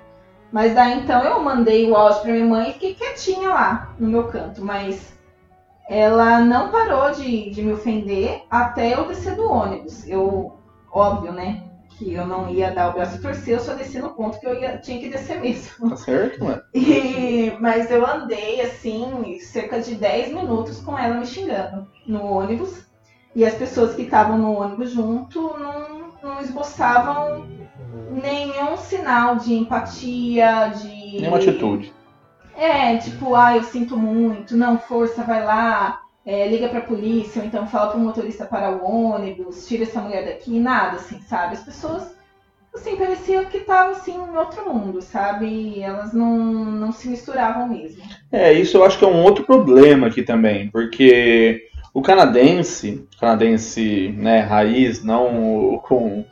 Mas 0.51 0.75
daí 0.75 0.99
então 0.99 1.23
eu 1.23 1.43
mandei 1.43 1.91
o 1.91 1.97
áudio 1.97 2.23
pra 2.23 2.33
minha 2.33 2.47
mãe 2.47 2.71
e 2.71 2.73
fiquei 2.75 2.95
quietinha 2.95 3.51
lá 3.51 3.95
no 3.99 4.09
meu 4.09 4.29
canto, 4.29 4.64
mas 4.64 5.19
ela 5.89 6.41
não 6.41 6.71
parou 6.71 7.11
de, 7.12 7.51
de 7.51 7.62
me 7.62 7.73
ofender 7.73 8.43
até 8.51 8.95
eu 8.95 9.07
descer 9.07 9.37
do 9.37 9.51
ônibus. 9.51 10.09
Eu, 10.09 10.59
óbvio, 10.91 11.33
né? 11.33 11.68
Que 11.99 12.14
eu 12.14 12.24
não 12.24 12.49
ia 12.49 12.70
dar 12.70 12.90
o 12.90 12.92
braço 12.92 13.16
a 13.16 13.20
torcer, 13.20 13.55
eu 13.55 13.61
só 13.61 13.74
desci 13.74 13.99
no 13.99 14.11
ponto 14.11 14.38
que 14.38 14.46
eu 14.46 14.55
ia, 14.55 14.78
tinha 14.78 15.01
que 15.01 15.09
descer 15.09 15.40
mesmo. 15.40 15.90
Tá 15.90 15.96
certo, 15.96 16.44
mano. 16.44 16.62
E, 16.72 17.57
mas 17.61 17.90
eu 17.90 18.07
andei 18.07 18.61
assim, 18.61 19.38
cerca 19.40 19.80
de 19.80 19.96
10 19.96 20.32
minutos 20.32 20.80
com 20.80 20.96
ela 20.96 21.16
me 21.16 21.26
xingando 21.26 21.88
no 22.07 22.24
ônibus. 22.24 22.86
E 23.34 23.44
as 23.44 23.55
pessoas 23.55 23.94
que 23.94 24.03
estavam 24.03 24.38
no 24.38 24.53
ônibus 24.53 24.90
junto 24.90 25.40
não, 25.59 26.12
não 26.22 26.40
esboçavam 26.40 27.46
nenhum 28.11 28.76
sinal 28.76 29.36
de 29.36 29.55
empatia, 29.55 30.72
de. 30.76 31.20
Nenhuma 31.20 31.38
atitude. 31.38 31.92
É, 32.57 32.96
tipo, 32.96 33.34
ah, 33.34 33.57
eu 33.57 33.62
sinto 33.62 33.96
muito, 33.96 34.57
não, 34.57 34.78
força, 34.78 35.22
vai 35.22 35.44
lá 35.44 36.01
é, 36.29 36.47
liga 36.47 36.68
para 36.68 36.81
a 36.81 36.83
polícia, 36.83 37.41
ou 37.41 37.49
então 37.49 37.66
fala 37.66 37.89
para 37.89 37.97
o 37.97 38.01
motorista 38.01 38.45
parar 38.45 38.72
o 38.72 38.85
ônibus, 38.85 39.66
tira 39.66 39.85
essa 39.85 39.99
mulher 39.99 40.26
daqui, 40.26 40.61
nada, 40.61 40.97
assim, 40.97 41.18
sabe? 41.22 41.55
As 41.55 41.62
pessoas, 41.62 42.14
assim, 42.74 42.97
pareciam 42.97 43.47
que 43.47 43.57
estavam, 43.57 43.93
assim, 43.93 44.12
em 44.12 44.37
outro 44.37 44.68
mundo, 44.68 45.01
sabe? 45.01 45.47
E 45.47 45.83
elas 45.83 46.12
não, 46.12 46.37
não 46.37 46.93
se 46.93 47.09
misturavam 47.09 47.66
mesmo. 47.70 48.03
É, 48.31 48.53
isso 48.53 48.76
eu 48.76 48.85
acho 48.85 48.99
que 48.99 49.07
é 49.07 49.09
um 49.09 49.22
outro 49.22 49.43
problema 49.45 50.09
aqui 50.09 50.22
também, 50.22 50.68
porque 50.68 51.62
o 51.95 52.03
canadense, 52.03 53.09
canadense, 53.18 54.14
né, 54.14 54.41
raiz, 54.41 55.03
não 55.03 55.81
com, 55.83 56.26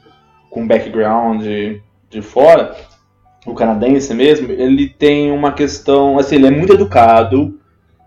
com 0.50 0.68
background 0.68 1.40
de, 1.40 1.80
de 2.10 2.20
fora, 2.20 2.76
o 3.46 3.54
canadense 3.54 4.12
mesmo, 4.12 4.52
ele 4.52 4.90
tem 4.90 5.32
uma 5.32 5.52
questão, 5.52 6.18
assim, 6.18 6.34
ele 6.34 6.48
é 6.48 6.50
muito 6.50 6.74
educado, 6.74 7.58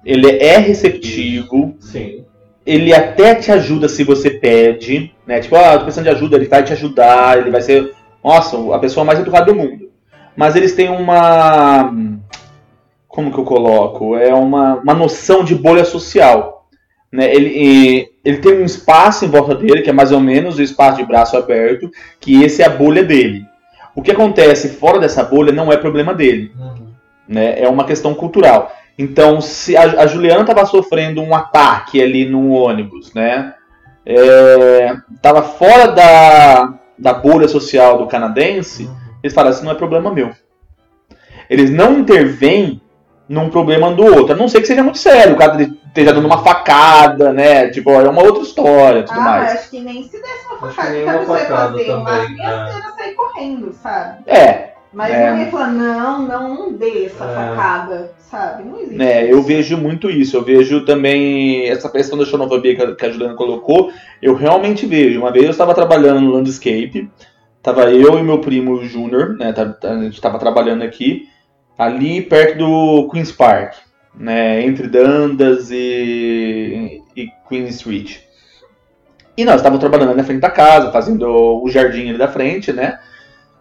ele 0.05 0.37
é 0.37 0.57
receptivo. 0.57 1.75
Sim. 1.79 2.25
Ele 2.65 2.93
até 2.93 3.35
te 3.35 3.51
ajuda 3.51 3.89
se 3.89 4.03
você 4.03 4.29
pede, 4.29 5.13
né? 5.25 5.39
Tipo, 5.39 5.55
ah, 5.55 5.77
tô 5.77 5.83
precisando 5.85 6.05
de 6.05 6.11
ajuda, 6.11 6.35
ele 6.35 6.47
vai 6.47 6.63
te 6.63 6.73
ajudar, 6.73 7.39
ele 7.39 7.49
vai 7.49 7.61
ser, 7.61 7.93
nossa, 8.23 8.57
a 8.75 8.79
pessoa 8.79 9.05
mais 9.05 9.19
educada 9.19 9.45
do 9.45 9.55
mundo. 9.55 9.89
Mas 10.35 10.55
eles 10.55 10.73
têm 10.73 10.89
uma 10.89 11.91
como 13.19 13.33
que 13.33 13.39
eu 13.39 13.43
coloco? 13.43 14.15
É 14.15 14.33
uma, 14.33 14.75
uma 14.75 14.93
noção 14.93 15.43
de 15.43 15.55
bolha 15.55 15.83
social. 15.83 16.67
Né? 17.11 17.33
Ele, 17.35 18.07
ele 18.23 18.37
tem 18.37 18.61
um 18.61 18.63
espaço 18.63 19.25
em 19.25 19.27
volta 19.27 19.55
dele, 19.55 19.81
que 19.81 19.89
é 19.89 19.93
mais 19.93 20.11
ou 20.11 20.21
menos 20.21 20.57
o 20.57 20.61
espaço 20.61 20.97
de 20.97 21.05
braço 21.05 21.35
aberto, 21.35 21.91
que 22.19 22.43
esse 22.43 22.61
é 22.61 22.65
a 22.65 22.69
bolha 22.69 23.03
dele. 23.03 23.43
O 23.95 24.01
que 24.01 24.11
acontece 24.11 24.69
fora 24.69 24.99
dessa 24.99 25.23
bolha 25.23 25.51
não 25.51 25.73
é 25.73 25.75
problema 25.75 26.13
dele. 26.13 26.51
Uhum. 26.57 26.87
Né? 27.27 27.59
É 27.59 27.67
uma 27.67 27.83
questão 27.83 28.13
cultural. 28.13 28.71
Então, 28.99 29.39
se 29.39 29.77
a, 29.77 29.83
a 30.01 30.07
Juliana 30.07 30.41
estava 30.41 30.65
sofrendo 30.65 31.21
um 31.21 31.33
ataque 31.33 32.03
ali 32.03 32.25
no 32.25 32.51
ônibus, 32.51 33.13
né? 33.13 33.53
Estava 35.15 35.39
é, 35.39 35.43
fora 35.43 35.87
da, 35.87 36.73
da 36.97 37.13
bolha 37.13 37.47
social 37.47 37.97
do 37.97 38.07
canadense, 38.07 38.89
eles 39.23 39.33
falaram, 39.33 39.55
isso 39.55 39.63
não 39.63 39.71
é 39.71 39.75
problema 39.75 40.11
meu. 40.11 40.31
Eles 41.49 41.71
não 41.71 41.99
intervêm 41.99 42.81
num 43.29 43.49
problema 43.49 43.89
do 43.93 44.03
outro. 44.03 44.33
A 44.33 44.35
não 44.35 44.49
ser 44.49 44.59
que 44.59 44.67
seja 44.67 44.83
muito 44.83 44.97
sério, 44.97 45.35
o 45.35 45.37
cara 45.37 45.61
esteja 45.61 46.11
dando 46.11 46.25
uma 46.25 46.43
facada, 46.43 47.31
né? 47.31 47.69
Tipo, 47.69 47.91
é 47.91 48.09
uma 48.09 48.21
outra 48.21 48.43
história 48.43 49.03
tudo 49.03 49.17
ah, 49.21 49.23
mais. 49.23 49.53
acho 49.53 49.69
que 49.69 49.79
nem 49.79 50.03
se 50.03 50.21
desse 50.21 50.45
uma 50.45 50.71
facada, 50.71 50.93
que, 50.93 51.03
que 51.03 51.09
a 51.09 51.19
pessoa 51.19 51.39
ia 51.39 51.45
fazer. 51.45 51.85
Também, 51.85 52.03
mas 52.05 52.35
né? 52.35 52.91
sair 52.97 53.13
correndo, 53.13 53.73
sabe? 53.81 54.23
É, 54.27 54.73
mas 54.91 55.13
é. 55.13 55.31
não 55.31 55.39
ia 55.39 55.51
falar, 55.51 55.71
não, 55.71 56.27
não 56.27 56.73
dê 56.73 57.05
essa 57.05 57.23
é. 57.23 57.33
facada, 57.33 58.11
sabe? 58.19 58.63
Não 58.63 58.79
existe. 58.79 59.01
É, 59.01 59.23
isso. 59.23 59.31
eu 59.31 59.41
vejo 59.43 59.77
muito 59.77 60.09
isso. 60.09 60.35
Eu 60.35 60.43
vejo 60.43 60.83
também 60.83 61.69
essa 61.69 61.89
questão 61.89 62.17
da 62.17 62.25
xenofobia 62.25 62.95
que 62.95 63.05
a 63.05 63.09
Juliana 63.09 63.35
colocou. 63.35 63.91
Eu 64.21 64.33
realmente 64.33 64.87
vejo. 64.87 65.19
Uma 65.19 65.31
vez 65.31 65.45
eu 65.45 65.51
estava 65.51 65.75
trabalhando 65.75 66.21
no 66.21 66.31
landscape, 66.31 67.09
estava 67.57 67.91
eu 67.91 68.17
e 68.17 68.23
meu 68.23 68.39
primo 68.39 68.83
Júnior, 68.83 69.37
né? 69.37 69.53
Tá, 69.53 69.77
a 69.83 70.01
gente 70.01 70.15
estava 70.15 70.39
trabalhando 70.39 70.83
aqui, 70.83 71.29
ali 71.77 72.21
perto 72.21 72.57
do 72.57 73.09
Queen's 73.11 73.31
Park, 73.31 73.75
né? 74.15 74.65
Entre 74.65 74.87
Dundas 74.87 75.69
e, 75.69 77.03
e 77.15 77.27
Queen 77.47 77.67
Street. 77.67 78.21
E 79.37 79.45
nós 79.45 79.57
estávamos 79.57 79.79
trabalhando 79.79 80.15
na 80.15 80.23
frente 80.23 80.41
da 80.41 80.49
casa, 80.49 80.91
fazendo 80.91 81.63
o 81.63 81.69
jardim 81.69 82.09
ali 82.09 82.17
da 82.17 82.27
frente, 82.27 82.73
né? 82.73 82.99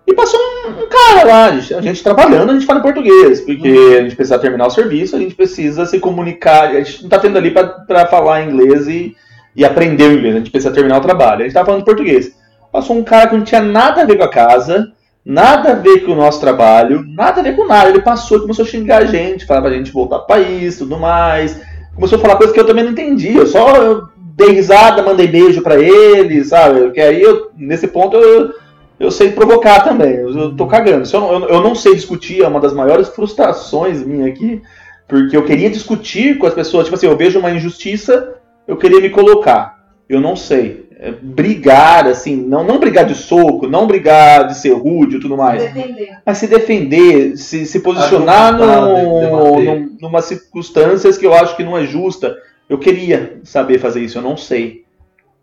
E 0.09 0.15
passou 0.15 0.41
um, 0.41 0.85
um 0.85 0.89
cara 0.89 1.23
lá, 1.23 1.45
a 1.45 1.53
gente, 1.53 1.75
a 1.75 1.83
gente 1.83 2.03
trabalhando, 2.03 2.49
a 2.49 2.55
gente 2.55 2.65
fala 2.65 2.79
em 2.79 2.83
português, 2.83 3.43
porque 3.43 3.95
a 3.99 4.01
gente 4.01 4.17
precisa 4.17 4.39
terminar 4.39 4.67
o 4.67 4.71
serviço, 4.71 5.15
a 5.15 5.19
gente 5.19 5.35
precisa 5.35 5.85
se 5.85 6.01
comunicar, 6.01 6.71
a 6.71 6.81
gente 6.81 7.03
não 7.03 7.11
tá 7.11 7.19
tendo 7.19 7.37
ali 7.37 7.51
para 7.51 8.07
falar 8.07 8.43
inglês 8.43 8.89
e, 8.89 9.15
e 9.55 9.67
aprender 9.67 10.05
o 10.05 10.15
inglês, 10.15 10.35
a 10.35 10.39
gente 10.39 10.51
precisa 10.51 10.73
terminar 10.73 10.97
o 10.97 11.03
trabalho. 11.03 11.43
A 11.43 11.45
gente 11.45 11.53
tava 11.53 11.67
falando 11.67 11.85
português. 11.85 12.35
Passou 12.73 12.97
um 12.97 13.05
cara 13.05 13.29
que 13.29 13.37
não 13.37 13.45
tinha 13.45 13.61
nada 13.61 14.01
a 14.01 14.07
ver 14.07 14.17
com 14.17 14.25
a 14.25 14.31
casa, 14.31 14.91
nada 15.23 15.73
a 15.73 15.75
ver 15.75 16.07
com 16.07 16.13
o 16.13 16.17
nosso 16.17 16.41
trabalho, 16.41 17.05
nada 17.07 17.41
a 17.41 17.45
ver 17.45 17.55
com 17.55 17.67
nada. 17.67 17.91
Ele 17.91 18.01
passou 18.01 18.39
e 18.39 18.41
começou 18.41 18.65
a 18.65 18.69
xingar 18.69 19.03
a 19.03 19.05
gente, 19.05 19.45
falar 19.45 19.61
pra 19.61 19.73
gente 19.73 19.93
voltar 19.93 20.21
pro 20.21 20.29
país, 20.29 20.79
tudo 20.79 20.99
mais. 20.99 21.61
Começou 21.95 22.17
a 22.17 22.23
falar 22.23 22.37
coisas 22.37 22.55
que 22.55 22.61
eu 22.61 22.67
também 22.67 22.85
não 22.85 22.93
entendi. 22.93 23.37
Eu 23.37 23.47
só 23.47 24.09
dei 24.17 24.53
risada, 24.53 25.03
mandei 25.03 25.27
beijo 25.27 25.61
para 25.61 25.79
ele, 25.79 26.43
sabe? 26.45 26.93
Que 26.93 27.01
aí 27.03 27.21
eu, 27.21 27.51
nesse 27.59 27.87
ponto 27.89 28.17
eu 28.17 28.55
eu 28.99 29.11
sei 29.11 29.31
provocar 29.31 29.81
também. 29.81 30.15
Eu, 30.17 30.57
tô 30.57 30.67
cagando. 30.67 31.07
Se 31.07 31.15
eu, 31.15 31.21
não, 31.21 31.33
eu, 31.33 31.49
eu, 31.49 31.63
não 31.63 31.75
sei 31.75 31.95
discutir, 31.95 32.43
é 32.43 32.49
uma 32.49 32.61
das 32.61 32.73
maiores 32.73 33.09
frustrações 33.09 34.03
minha 34.03 34.27
aqui, 34.27 34.61
porque 35.07 35.37
eu 35.37 35.45
queria 35.45 35.71
discutir 35.71 36.39
com 36.39 36.47
as 36.47 36.55
pessoas. 36.55 36.85
Tipo 36.85 36.97
assim, 36.97 37.07
eu 37.07 37.17
vejo 37.17 37.39
uma 37.39 37.51
injustiça, 37.51 38.35
eu 38.67 38.77
queria 38.77 39.01
me 39.01 39.11
colocar. 39.11 39.79
Eu 40.09 40.21
não 40.21 40.35
sei. 40.35 40.89
É 41.01 41.13
brigar, 41.13 42.09
assim, 42.09 42.35
não, 42.35 42.65
não 42.65 42.81
brigar 42.81 43.05
de 43.05 43.15
soco, 43.15 43.69
não 43.69 43.87
brigar 43.87 44.49
de 44.49 44.57
ser 44.57 44.73
rude 44.73 45.17
e 45.17 45.21
tudo 45.21 45.37
mais. 45.37 45.63
Se 45.63 45.69
defender. 45.69 46.19
Mas 46.27 46.39
se 46.39 46.47
defender, 46.49 47.37
se, 47.37 47.67
se 47.67 47.81
posicionar 47.81 48.59
no, 48.59 49.61
no, 49.61 49.91
numa 50.01 50.21
circunstâncias 50.21 51.17
que 51.17 51.25
eu 51.25 51.33
acho 51.33 51.57
que 51.57 51.63
não 51.63 51.79
é 51.79 51.85
justa. 51.85 52.37
Eu 52.69 52.79
queria 52.79 53.41
saber 53.45 53.79
fazer 53.79 54.01
isso, 54.01 54.19
eu 54.19 54.23
não 54.23 54.37
sei. 54.37 54.85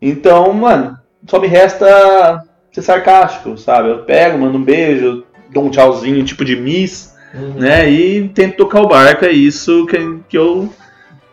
Então, 0.00 0.52
mano, 0.52 0.98
só 1.26 1.40
me 1.40 1.48
resta 1.48 2.45
ser 2.76 2.82
sarcástico, 2.82 3.56
sabe? 3.56 3.88
Eu 3.88 3.98
pego, 4.00 4.38
mando 4.38 4.58
um 4.58 4.62
beijo, 4.62 5.24
dou 5.50 5.64
um 5.64 5.70
tchauzinho, 5.70 6.22
tipo 6.24 6.44
de 6.44 6.54
miss, 6.54 7.14
uhum. 7.34 7.54
né? 7.54 7.88
E 7.88 8.28
tento 8.28 8.56
tocar 8.56 8.82
o 8.82 8.88
barco, 8.88 9.24
é 9.24 9.32
isso 9.32 9.86
que, 9.86 10.20
que 10.28 10.36
eu 10.36 10.68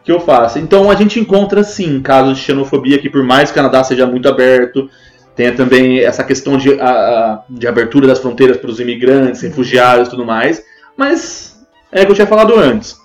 que 0.05 0.11
eu 0.11 0.19
faço. 0.19 0.59
Então 0.59 0.89
a 0.89 0.95
gente 0.95 1.19
encontra 1.19 1.63
sim 1.63 2.01
casos 2.01 2.37
de 2.37 2.43
xenofobia 2.43 2.97
que 2.97 3.09
por 3.09 3.23
mais 3.23 3.49
que 3.49 3.53
o 3.53 3.55
Canadá 3.55 3.83
seja 3.83 4.05
muito 4.05 4.27
aberto, 4.27 4.89
tenha 5.33 5.53
também 5.53 5.99
essa 5.99 6.23
questão 6.23 6.57
de, 6.57 6.79
a, 6.79 7.41
de 7.49 7.67
abertura 7.67 8.07
das 8.07 8.19
fronteiras 8.19 8.57
para 8.57 8.69
os 8.69 8.81
imigrantes, 8.81 9.41
refugiados 9.41 10.07
e 10.07 10.11
tudo 10.11 10.25
mais, 10.25 10.61
mas 10.97 11.65
é 11.91 12.01
o 12.01 12.05
que 12.05 12.11
eu 12.11 12.15
tinha 12.15 12.27
falado 12.27 12.57
antes. 12.57 12.97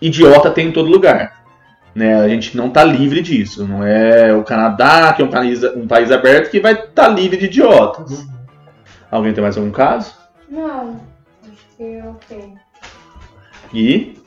Idiota 0.00 0.50
tem 0.50 0.68
em 0.68 0.72
todo 0.72 0.90
lugar. 0.90 1.33
Né? 1.94 2.14
A 2.14 2.28
gente 2.28 2.56
não 2.56 2.68
está 2.68 2.82
livre 2.82 3.20
disso. 3.22 3.66
Não 3.66 3.84
é 3.84 4.34
o 4.34 4.42
Canadá, 4.42 5.12
que 5.12 5.22
é 5.22 5.24
um 5.24 5.30
país, 5.30 5.62
um 5.62 5.86
país 5.86 6.10
aberto, 6.10 6.50
que 6.50 6.60
vai 6.60 6.72
estar 6.72 7.06
tá 7.06 7.08
livre 7.08 7.36
de 7.36 7.46
idiotas. 7.46 8.20
Uhum. 8.20 8.34
Alguém 9.10 9.32
tem 9.32 9.42
mais 9.42 9.56
algum 9.56 9.70
caso? 9.70 10.14
Não. 10.48 11.00
Acho 11.42 11.76
que 11.76 11.82
eu 11.82 12.16
tenho. 12.28 12.58
E? 13.72 14.18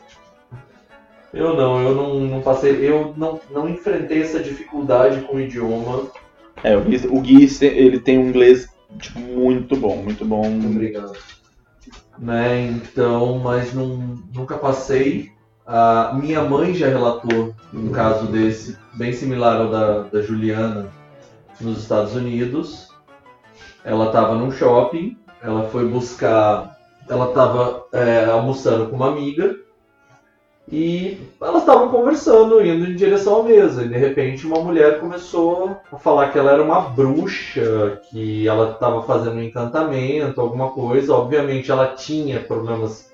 Eu 1.34 1.55
não, 1.55 1.82
eu 1.82 1.93
não, 1.93 2.20
não 2.22 2.41
passei, 2.41 2.89
eu 2.89 3.13
não, 3.18 3.39
não 3.51 3.68
enfrentei 3.68 4.24
essa 4.24 4.39
dificuldade 4.39 5.22
com 5.22 5.36
o 5.36 5.41
idioma. 5.41 6.07
É, 6.63 6.76
o 6.76 6.82
Gui, 6.82 7.07
o 7.07 7.22
Gui 7.22 7.47
ele 7.61 7.99
tem 7.99 8.18
um 8.18 8.30
inglês 8.30 8.70
tipo, 8.97 9.20
muito 9.20 9.76
bom, 9.76 9.97
muito 9.97 10.26
bom. 10.26 10.49
Muito 10.49 10.68
obrigado. 10.68 11.13
Né, 12.18 12.61
então, 12.68 13.38
mas 13.39 13.74
não, 13.74 14.18
nunca 14.34 14.57
passei. 14.57 15.32
A 15.68 16.13
minha 16.13 16.41
mãe 16.43 16.74
já 16.74 16.88
relatou 16.88 17.53
um 17.74 17.91
caso 17.91 18.28
desse, 18.28 18.78
bem 18.93 19.11
similar 19.11 19.59
ao 19.59 19.70
da, 19.70 19.99
da 20.03 20.22
Juliana, 20.22 20.88
nos 21.59 21.80
Estados 21.80 22.15
Unidos. 22.15 22.88
Ela 23.84 24.05
estava 24.05 24.34
num 24.34 24.49
shopping, 24.49 25.18
ela 25.41 25.68
foi 25.68 25.86
buscar. 25.86 26.78
Ela 27.09 27.28
estava 27.28 27.86
é, 27.91 28.26
almoçando 28.26 28.88
com 28.88 28.95
uma 28.95 29.09
amiga 29.09 29.57
e 30.72 31.18
elas 31.41 31.61
estavam 31.61 31.89
conversando, 31.89 32.61
indo 32.61 32.89
em 32.89 32.95
direção 32.95 33.41
à 33.41 33.43
mesa. 33.43 33.84
E 33.84 33.89
de 33.89 33.97
repente 33.97 34.47
uma 34.47 34.61
mulher 34.61 35.01
começou 35.01 35.78
a 35.91 35.97
falar 35.97 36.30
que 36.32 36.39
ela 36.39 36.51
era 36.51 36.63
uma 36.63 36.80
bruxa, 36.80 38.01
que 38.09 38.47
ela 38.47 38.72
estava 38.72 39.03
fazendo 39.03 39.36
um 39.36 39.43
encantamento, 39.43 40.39
alguma 40.39 40.70
coisa. 40.70 41.13
Obviamente 41.13 41.70
ela 41.72 41.88
tinha 41.88 42.39
problemas 42.39 43.11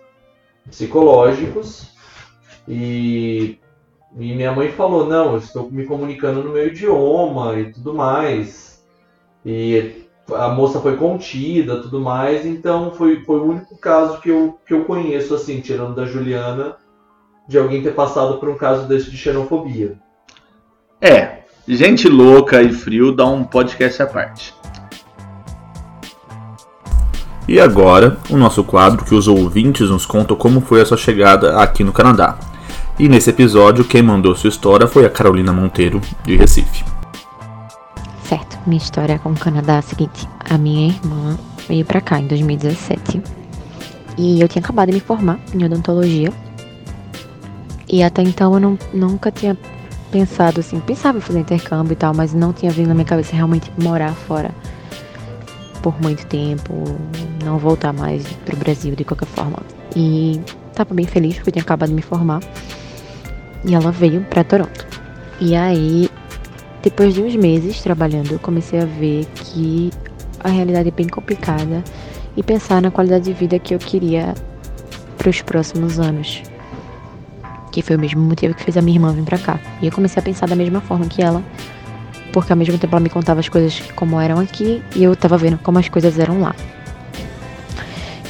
psicológicos 0.70 1.93
e, 2.68 3.57
e 4.18 4.36
minha 4.36 4.51
mãe 4.51 4.72
falou: 4.72 5.05
Não, 5.05 5.34
eu 5.34 5.38
estou 5.38 5.70
me 5.70 5.86
comunicando 5.86 6.43
no 6.43 6.51
meu 6.51 6.68
idioma 6.68 7.59
e 7.59 7.72
tudo 7.72 7.93
mais. 7.93 8.84
E 9.45 10.03
a 10.32 10.49
moça 10.49 10.80
foi 10.80 10.95
contida, 10.95 11.82
tudo 11.82 11.99
mais. 11.99 12.45
Então 12.45 12.91
foi, 12.91 13.24
foi 13.24 13.39
o 13.39 13.49
único 13.49 13.78
caso 13.78 14.20
que 14.22 14.30
eu, 14.30 14.57
que 14.66 14.74
eu 14.74 14.86
conheço, 14.86 15.36
assim, 15.36 15.59
tirando 15.59 15.95
da 15.95 16.05
Juliana, 16.05 16.78
de 17.47 17.57
alguém 17.57 17.82
ter 17.82 17.93
passado 17.93 18.38
por 18.38 18.49
um 18.49 18.55
caso 18.55 18.88
desse 18.88 19.11
de 19.11 19.18
xenofobia. 19.18 19.97
É, 21.01 21.39
gente 21.68 22.07
louca 22.07 22.61
e 22.61 22.72
frio 22.72 23.11
dá 23.11 23.26
um 23.26 23.43
podcast 23.43 24.01
à 24.01 24.07
parte. 24.07 24.53
E 27.45 27.59
agora, 27.59 28.18
o 28.30 28.38
nosso 28.38 28.64
quadro 28.64 29.03
que 29.03 29.14
os 29.14 29.28
ouvintes 29.28 29.89
nos 29.89 30.05
contam 30.05 30.38
como 30.38 30.61
foi 30.61 30.80
a 30.80 30.86
sua 30.86 30.95
chegada 30.95 31.59
aqui 31.59 31.84
no 31.84 31.91
Canadá. 31.91 32.38
E 33.00 33.10
nesse 33.10 33.32
episódio, 33.32 33.84
quem 33.84 34.04
mandou 34.04 34.36
sua 34.36 34.50
história 34.50 34.88
foi 34.88 35.06
a 35.06 35.10
Carolina 35.10 35.52
Monteiro, 35.52 36.00
de 36.24 36.36
Recife. 36.36 36.86
Certo, 38.24 38.58
minha 38.68 38.78
história 38.78 39.18
com 39.18 39.32
o 39.32 39.36
Canadá 39.36 39.76
é 39.76 39.78
a 39.80 39.82
seguinte: 39.82 40.28
a 40.39 40.58
minha 40.58 40.89
irmã 40.89 41.38
veio 41.68 41.84
pra 41.86 42.00
cá 42.00 42.20
em 42.20 42.28
2017 42.28 43.22
e 44.18 44.39
eu 44.39 44.48
tinha 44.48 44.62
acabado 44.62 44.89
de 44.89 44.96
me 44.96 45.00
formar 45.00 45.39
em 45.54 45.66
odontologia. 45.66 46.32
E 47.89 48.04
até 48.04 48.22
então 48.22 48.54
eu 48.54 48.60
não, 48.60 48.80
nunca 48.94 49.32
tinha 49.32 49.58
pensado 50.12 50.60
assim, 50.60 50.80
pensava 50.80 51.18
em 51.18 51.22
fazer 51.22 51.39
intercâmbio 51.39 51.94
e 51.94 51.96
tal, 51.96 52.14
mas 52.14 52.34
não 52.34 52.54
tinha 52.54 52.72
vindo 52.72 52.88
na 52.88 52.94
minha 52.94 53.06
cabeça 53.06 53.36
realmente 53.36 53.72
morar 53.82 54.14
fora 54.14 54.52
por 55.82 56.00
muito 56.02 56.26
tempo, 56.28 56.86
não 57.44 57.58
voltar 57.58 57.91
mais 57.91 58.24
pro 58.46 58.56
Brasil 58.56 58.96
de 58.96 59.04
qualquer 59.04 59.28
forma. 59.28 59.58
E 59.96 60.39
tava 60.74 60.94
bem 60.94 61.06
feliz 61.06 61.36
porque 61.36 61.50
eu 61.50 61.54
tinha 61.54 61.64
acabado 61.64 61.89
de 61.89 61.96
me 61.96 62.02
formar. 62.02 62.39
E 63.66 63.74
ela 63.74 63.91
veio 63.91 64.22
para 64.22 64.43
Toronto. 64.43 64.86
E 65.39 65.55
aí, 65.55 66.09
depois 66.82 67.14
de 67.14 67.22
uns 67.22 67.36
meses 67.36 67.82
trabalhando, 67.82 68.32
eu 68.32 68.39
comecei 68.39 68.80
a 68.80 68.86
ver 68.86 69.26
que 69.36 69.89
a 70.43 70.49
realidade 70.49 70.89
é 70.89 70.91
bem 70.91 71.07
complicada 71.07 71.84
e 72.36 72.43
pensar 72.43 72.82
na 72.82 72.91
qualidade 72.91 73.26
de 73.26 73.34
vida 73.34 73.57
que 73.57 73.74
eu 73.74 73.80
queria 73.80 74.34
para 75.18 75.30
os 75.30 75.41
próximos 75.41 75.99
anos. 75.99 76.43
Que 77.72 77.82
foi 77.82 77.95
o 77.95 77.99
mesmo 77.99 78.22
motivo 78.22 78.53
que 78.53 78.64
fez 78.64 78.78
a 78.78 78.82
minha 78.82 78.97
irmã 78.97 79.14
vir 79.14 79.24
para 79.24 79.38
cá. 79.38 79.59
E 79.82 79.86
eu 79.86 79.91
comecei 79.91 80.20
a 80.20 80.24
pensar 80.24 80.47
da 80.47 80.55
mesma 80.55 80.82
forma 80.82 81.05
que 81.05 81.22
ela, 81.22 81.41
porque 82.32 82.51
ao 82.51 82.57
mesmo 82.57 82.78
tempo 82.78 82.93
ela 82.93 83.01
me 83.01 83.09
contava 83.09 83.39
as 83.39 83.47
coisas 83.47 83.80
como 83.95 84.20
eram 84.20 84.39
aqui 84.39 84.84
e 84.95 85.03
eu 85.03 85.16
tava 85.16 85.38
vendo 85.38 85.57
como 85.57 85.80
as 85.80 85.88
coisas 85.88 86.20
eram 86.20 86.41
lá. 86.41 86.53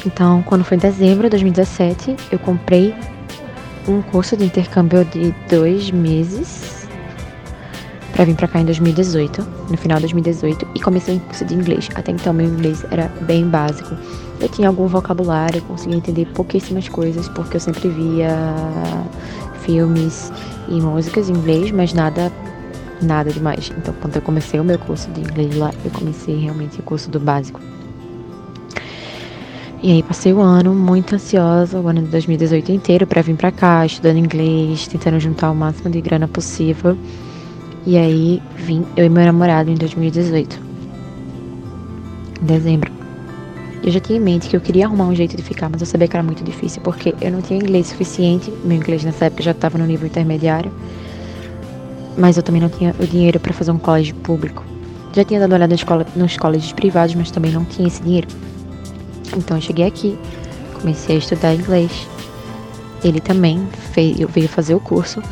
Então, 0.06 0.42
quando 0.42 0.64
foi 0.64 0.76
em 0.76 0.80
dezembro 0.80 1.24
de 1.24 1.30
2017, 1.30 2.16
eu 2.30 2.38
comprei 2.38 2.94
um 3.88 4.02
curso 4.02 4.36
de 4.36 4.44
intercâmbio 4.44 5.04
de 5.04 5.34
dois 5.48 5.90
meses 5.90 6.86
para 8.12 8.24
vir 8.24 8.36
para 8.36 8.46
cá 8.46 8.60
em 8.60 8.64
2018, 8.64 9.46
no 9.70 9.76
final 9.76 9.96
de 9.96 10.02
2018, 10.02 10.68
e 10.74 10.80
comecei 10.80 11.16
um 11.16 11.18
curso 11.18 11.44
de 11.44 11.54
inglês. 11.54 11.88
Até 11.94 12.12
então 12.12 12.32
meu 12.32 12.46
inglês 12.46 12.84
era 12.90 13.08
bem 13.22 13.48
básico. 13.48 13.96
Eu 14.40 14.48
tinha 14.48 14.68
algum 14.68 14.86
vocabulário, 14.86 15.60
conseguia 15.62 15.96
entender 15.96 16.26
pouquíssimas 16.26 16.88
coisas, 16.88 17.28
porque 17.28 17.56
eu 17.56 17.60
sempre 17.60 17.88
via 17.88 18.36
filmes 19.62 20.32
e 20.68 20.80
músicas 20.80 21.28
em 21.28 21.32
inglês, 21.32 21.70
mas 21.72 21.92
nada 21.92 22.32
nada 23.02 23.30
demais. 23.30 23.70
Então, 23.76 23.94
quando 24.00 24.16
eu 24.16 24.22
comecei 24.22 24.58
o 24.58 24.64
meu 24.64 24.78
curso 24.78 25.10
de 25.10 25.20
inglês 25.20 25.54
lá, 25.56 25.72
eu 25.84 25.90
comecei 25.90 26.36
realmente 26.36 26.80
o 26.80 26.82
curso 26.82 27.10
do 27.10 27.20
básico. 27.20 27.60
E 29.84 29.92
aí 29.92 30.02
passei 30.02 30.32
o 30.32 30.40
ano 30.40 30.74
muito 30.74 31.14
ansiosa, 31.14 31.78
o 31.78 31.86
ano 31.86 32.00
de 32.00 32.08
2018 32.08 32.72
inteiro, 32.72 33.06
para 33.06 33.20
vir 33.20 33.36
para 33.36 33.52
cá, 33.52 33.84
estudando 33.84 34.16
inglês, 34.16 34.88
tentando 34.88 35.20
juntar 35.20 35.50
o 35.50 35.54
máximo 35.54 35.90
de 35.90 36.00
grana 36.00 36.26
possível. 36.26 36.96
E 37.84 37.98
aí 37.98 38.42
vim 38.56 38.86
eu 38.96 39.04
e 39.04 39.10
meu 39.10 39.22
namorado 39.26 39.70
em 39.70 39.74
2018. 39.74 40.58
Em 42.40 42.46
dezembro. 42.46 42.90
Eu 43.82 43.92
já 43.92 44.00
tinha 44.00 44.18
em 44.18 44.22
mente 44.22 44.48
que 44.48 44.56
eu 44.56 44.60
queria 44.62 44.86
arrumar 44.86 45.04
um 45.04 45.14
jeito 45.14 45.36
de 45.36 45.42
ficar, 45.42 45.68
mas 45.68 45.82
eu 45.82 45.86
sabia 45.86 46.08
que 46.08 46.16
era 46.16 46.24
muito 46.24 46.42
difícil, 46.42 46.80
porque 46.80 47.14
eu 47.20 47.30
não 47.30 47.42
tinha 47.42 47.58
inglês 47.58 47.88
suficiente. 47.88 48.50
Meu 48.64 48.78
inglês 48.78 49.04
nessa 49.04 49.26
época 49.26 49.42
já 49.42 49.50
estava 49.50 49.76
no 49.76 49.84
nível 49.84 50.06
intermediário. 50.06 50.72
Mas 52.16 52.38
eu 52.38 52.42
também 52.42 52.62
não 52.62 52.70
tinha 52.70 52.94
o 52.98 53.06
dinheiro 53.06 53.38
para 53.38 53.52
fazer 53.52 53.70
um 53.70 53.78
colégio 53.78 54.14
público. 54.14 54.64
Já 55.12 55.24
tinha 55.24 55.40
dado 55.40 55.50
uma 55.50 55.56
olhada 55.56 55.74
escola, 55.74 56.06
nos 56.16 56.38
colégios 56.38 56.72
privados, 56.72 57.14
mas 57.14 57.30
também 57.30 57.52
não 57.52 57.66
tinha 57.66 57.86
esse 57.86 58.02
dinheiro. 58.02 58.28
Então 59.36 59.56
eu 59.56 59.60
cheguei 59.60 59.86
aqui, 59.86 60.18
comecei 60.80 61.16
a 61.16 61.18
estudar 61.18 61.54
inglês. 61.54 62.08
Ele 63.02 63.20
também 63.20 63.66
veio, 63.94 64.28
veio 64.28 64.48
fazer 64.48 64.74
o 64.74 64.80
curso. 64.80 65.22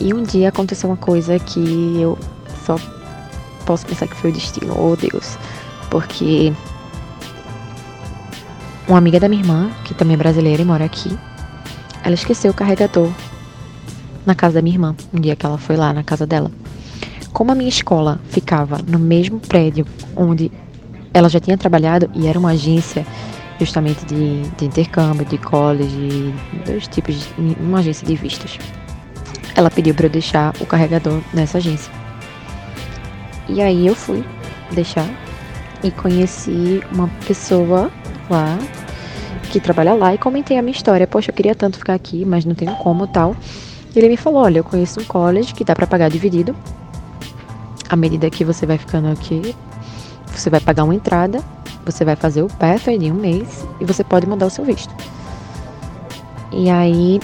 E 0.00 0.12
um 0.12 0.22
dia 0.22 0.48
aconteceu 0.48 0.90
uma 0.90 0.96
coisa 0.96 1.38
que 1.38 2.00
eu 2.00 2.18
só 2.64 2.78
posso 3.64 3.86
pensar 3.86 4.06
que 4.06 4.14
foi 4.14 4.30
o 4.30 4.32
destino, 4.32 4.74
oh 4.78 4.96
Deus. 4.96 5.38
Porque 5.90 6.52
uma 8.88 8.98
amiga 8.98 9.18
da 9.18 9.28
minha 9.28 9.42
irmã, 9.42 9.70
que 9.84 9.94
também 9.94 10.14
é 10.14 10.16
brasileira 10.16 10.62
e 10.62 10.64
mora 10.64 10.84
aqui, 10.84 11.18
ela 12.04 12.14
esqueceu 12.14 12.52
o 12.52 12.54
carregador 12.54 13.10
na 14.24 14.34
casa 14.34 14.54
da 14.54 14.62
minha 14.62 14.76
irmã, 14.76 14.94
um 15.12 15.20
dia 15.20 15.34
que 15.34 15.44
ela 15.44 15.58
foi 15.58 15.76
lá 15.76 15.92
na 15.92 16.02
casa 16.02 16.26
dela. 16.26 16.50
Como 17.32 17.52
a 17.52 17.54
minha 17.54 17.68
escola 17.68 18.20
ficava 18.28 18.78
no 18.86 18.98
mesmo 18.98 19.40
prédio 19.40 19.86
onde 20.14 20.50
ela 21.16 21.30
já 21.30 21.40
tinha 21.40 21.56
trabalhado 21.56 22.10
e 22.14 22.26
era 22.26 22.38
uma 22.38 22.50
agência 22.50 23.06
justamente 23.58 24.04
de, 24.04 24.42
de 24.42 24.66
intercâmbio, 24.66 25.24
de 25.24 25.38
college, 25.38 26.34
dois 26.66 26.86
tipos 26.88 27.14
de 27.14 27.56
uma 27.58 27.78
agência 27.78 28.06
de 28.06 28.14
vistos. 28.14 28.58
Ela 29.54 29.70
pediu 29.70 29.94
para 29.94 30.04
eu 30.04 30.10
deixar 30.10 30.52
o 30.60 30.66
carregador 30.66 31.22
nessa 31.32 31.56
agência. 31.56 31.90
E 33.48 33.62
aí 33.62 33.86
eu 33.86 33.94
fui 33.94 34.22
deixar 34.72 35.08
e 35.82 35.90
conheci 35.90 36.82
uma 36.92 37.08
pessoa 37.26 37.90
lá 38.28 38.58
que 39.50 39.58
trabalha 39.58 39.94
lá 39.94 40.14
e 40.14 40.18
comentei 40.18 40.58
a 40.58 40.62
minha 40.62 40.76
história. 40.76 41.06
Poxa, 41.06 41.30
eu 41.30 41.34
queria 41.34 41.54
tanto 41.54 41.78
ficar 41.78 41.94
aqui, 41.94 42.26
mas 42.26 42.44
não 42.44 42.54
tenho 42.54 42.76
como 42.76 43.06
tal. 43.06 43.34
Ele 43.94 44.10
me 44.10 44.18
falou: 44.18 44.42
Olha, 44.42 44.58
eu 44.58 44.64
conheço 44.64 45.00
um 45.00 45.04
college 45.04 45.54
que 45.54 45.64
dá 45.64 45.74
para 45.74 45.86
pagar 45.86 46.10
dividido. 46.10 46.54
À 47.88 47.96
medida 47.96 48.28
que 48.28 48.44
você 48.44 48.66
vai 48.66 48.76
ficando 48.76 49.08
aqui, 49.08 49.54
você 50.40 50.50
vai 50.50 50.60
pagar 50.60 50.84
uma 50.84 50.94
entrada, 50.94 51.42
você 51.84 52.04
vai 52.04 52.16
fazer 52.16 52.42
o 52.42 52.48
pathway 52.48 52.98
de 52.98 53.10
um 53.10 53.14
mês 53.14 53.66
e 53.80 53.84
você 53.84 54.02
pode 54.02 54.26
mudar 54.26 54.46
o 54.46 54.50
seu 54.50 54.64
visto. 54.64 54.94
E 56.52 56.70
aí 56.70 57.20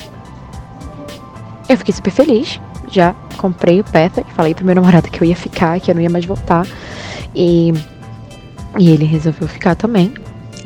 eu 1.68 1.76
fiquei 1.76 1.94
super 1.94 2.10
feliz. 2.10 2.60
Já 2.88 3.14
comprei 3.38 3.80
o 3.80 3.84
pathway, 3.84 4.24
falei 4.36 4.54
pro 4.54 4.64
meu 4.64 4.74
namorado 4.74 5.10
que 5.10 5.20
eu 5.22 5.26
ia 5.26 5.36
ficar, 5.36 5.80
que 5.80 5.90
eu 5.90 5.94
não 5.94 6.02
ia 6.02 6.10
mais 6.10 6.24
voltar. 6.24 6.66
E, 7.34 7.72
e 8.78 8.90
ele 8.90 9.04
resolveu 9.04 9.48
ficar 9.48 9.74
também. 9.74 10.12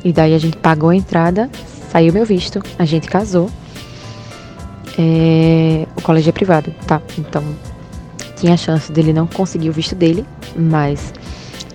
E 0.05 0.12
daí 0.12 0.34
a 0.34 0.38
gente 0.38 0.57
pagou 0.57 0.90
a 0.90 0.97
entrada, 0.97 1.51
saiu 1.90 2.12
meu 2.12 2.24
visto, 2.24 2.61
a 2.78 2.84
gente 2.84 3.09
casou. 3.09 3.51
É, 4.99 5.86
o 5.94 6.03
colégio 6.03 6.30
é 6.30 6.32
privado, 6.32 6.74
tá? 6.86 7.01
Então 7.18 7.42
tinha 8.36 8.55
a 8.55 8.57
chance 8.57 8.90
dele 8.90 9.12
não 9.12 9.26
conseguir 9.26 9.70
o 9.70 9.72
visto 9.72 9.94
dele, 9.94 10.24
mas 10.57 11.12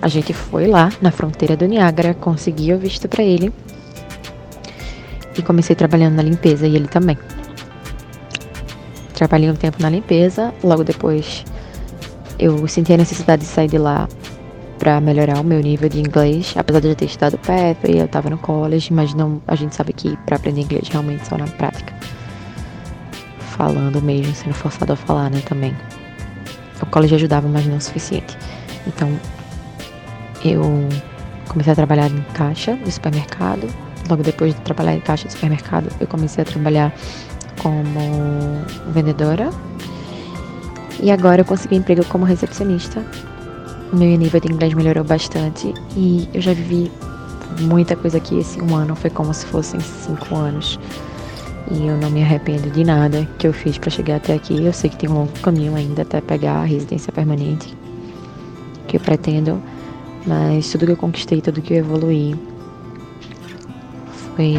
a 0.02 0.08
gente 0.08 0.32
foi 0.32 0.66
lá 0.66 0.90
na 1.00 1.12
fronteira 1.12 1.56
do 1.56 1.64
Niágara, 1.64 2.12
consegui 2.12 2.74
o 2.74 2.78
visto 2.78 3.08
para 3.08 3.22
ele 3.22 3.52
e 5.38 5.42
comecei 5.42 5.76
trabalhando 5.76 6.16
na 6.16 6.22
limpeza 6.22 6.66
e 6.66 6.74
ele 6.74 6.88
também. 6.88 7.16
Trabalhei 9.14 9.48
um 9.48 9.54
tempo 9.54 9.80
na 9.80 9.88
limpeza, 9.88 10.52
logo 10.64 10.82
depois 10.82 11.44
eu 12.36 12.66
senti 12.66 12.92
a 12.92 12.96
necessidade 12.96 13.42
de 13.42 13.48
sair 13.48 13.68
de 13.68 13.78
lá 13.78 14.08
para 14.76 15.00
melhorar 15.00 15.38
o 15.38 15.44
meu 15.44 15.60
nível 15.60 15.88
de 15.88 16.00
inglês, 16.00 16.52
apesar 16.56 16.80
de 16.80 16.88
eu 16.88 16.96
ter 16.96 17.04
estudado 17.04 17.38
e 17.88 17.98
eu 17.98 18.04
estava 18.04 18.28
no 18.28 18.36
college, 18.38 18.92
mas 18.92 19.14
não, 19.14 19.40
a 19.46 19.54
gente 19.54 19.76
sabe 19.76 19.92
que 19.92 20.16
para 20.26 20.34
aprender 20.34 20.62
inglês 20.62 20.88
realmente 20.88 21.28
só 21.28 21.38
na 21.38 21.46
prática. 21.46 21.94
Falando 23.56 24.02
mesmo, 24.02 24.34
sendo 24.34 24.54
forçado 24.54 24.92
a 24.94 24.96
falar, 24.96 25.30
né, 25.30 25.40
também. 25.46 25.76
O 26.82 26.86
college 26.86 27.14
ajudava, 27.14 27.46
mas 27.46 27.64
não 27.64 27.76
o 27.76 27.80
suficiente. 27.80 28.36
Então, 28.84 29.08
eu 30.44 30.88
comecei 31.48 31.72
a 31.72 31.76
trabalhar 31.76 32.10
em 32.10 32.22
caixa 32.34 32.76
de 32.76 32.90
supermercado. 32.90 33.68
Logo 34.08 34.22
depois 34.22 34.54
de 34.54 34.60
trabalhar 34.62 34.94
em 34.94 35.00
caixa 35.00 35.28
de 35.28 35.34
supermercado, 35.34 35.88
eu 36.00 36.06
comecei 36.06 36.42
a 36.42 36.44
trabalhar 36.44 36.92
como 37.62 38.00
vendedora. 38.92 39.50
E 41.00 41.10
agora 41.10 41.42
eu 41.42 41.44
consegui 41.44 41.76
emprego 41.76 42.04
como 42.06 42.24
recepcionista. 42.24 43.04
Meu 43.92 44.16
nível 44.16 44.40
de 44.40 44.50
inglês 44.50 44.72
melhorou 44.74 45.04
bastante 45.04 45.72
e 45.96 46.28
eu 46.32 46.40
já 46.40 46.54
vivi 46.54 46.90
muita 47.60 47.94
coisa 47.94 48.16
aqui 48.16 48.38
esse 48.38 48.60
um 48.60 48.74
ano. 48.74 48.96
Foi 48.96 49.10
como 49.10 49.32
se 49.34 49.44
fossem 49.46 49.80
cinco 49.80 50.34
anos. 50.34 50.78
E 51.70 51.86
eu 51.86 51.96
não 51.96 52.10
me 52.10 52.22
arrependo 52.22 52.70
de 52.70 52.84
nada 52.84 53.26
que 53.38 53.46
eu 53.46 53.52
fiz 53.52 53.78
para 53.78 53.90
chegar 53.90 54.16
até 54.16 54.34
aqui. 54.34 54.64
Eu 54.64 54.72
sei 54.72 54.90
que 54.90 54.96
tem 54.96 55.08
um 55.08 55.14
longo 55.14 55.32
caminho 55.40 55.74
ainda 55.74 56.02
até 56.02 56.20
pegar 56.20 56.54
a 56.54 56.64
residência 56.64 57.12
permanente 57.12 57.76
que 58.86 58.96
eu 58.96 59.00
pretendo, 59.00 59.62
mas 60.26 60.70
tudo 60.70 60.86
que 60.86 60.92
eu 60.92 60.96
conquistei, 60.96 61.40
tudo 61.40 61.60
que 61.60 61.74
eu 61.74 61.78
evoluí 61.78 62.34
foi 64.34 64.56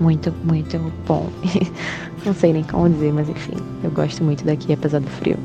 muito, 0.00 0.32
muito 0.44 0.78
bom. 1.06 1.28
Não 2.24 2.32
sei 2.32 2.52
nem 2.52 2.64
como 2.64 2.88
dizer, 2.88 3.12
mas 3.12 3.28
enfim, 3.28 3.56
eu 3.82 3.90
gosto 3.90 4.24
muito 4.24 4.44
daqui, 4.44 4.72
apesar 4.72 5.00
do 5.00 5.08
frio. 5.08 5.36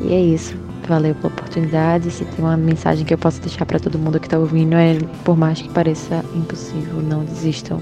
E 0.00 0.12
é 0.12 0.20
isso. 0.20 0.54
Valeu 0.86 1.14
pela 1.14 1.32
oportunidade. 1.32 2.10
Se 2.10 2.24
tem 2.26 2.44
uma 2.44 2.56
mensagem 2.56 3.06
que 3.06 3.14
eu 3.14 3.18
posso 3.18 3.40
deixar 3.40 3.64
para 3.64 3.80
todo 3.80 3.98
mundo 3.98 4.20
que 4.20 4.28
tá 4.28 4.38
ouvindo, 4.38 4.74
é 4.74 4.98
por 5.24 5.36
mais 5.36 5.62
que 5.62 5.68
pareça 5.70 6.22
impossível, 6.34 7.00
não 7.00 7.24
desistam. 7.24 7.80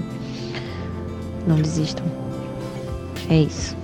Não 1.45 1.57
desistam. 1.57 2.05
É 3.29 3.41
isso. 3.41 3.82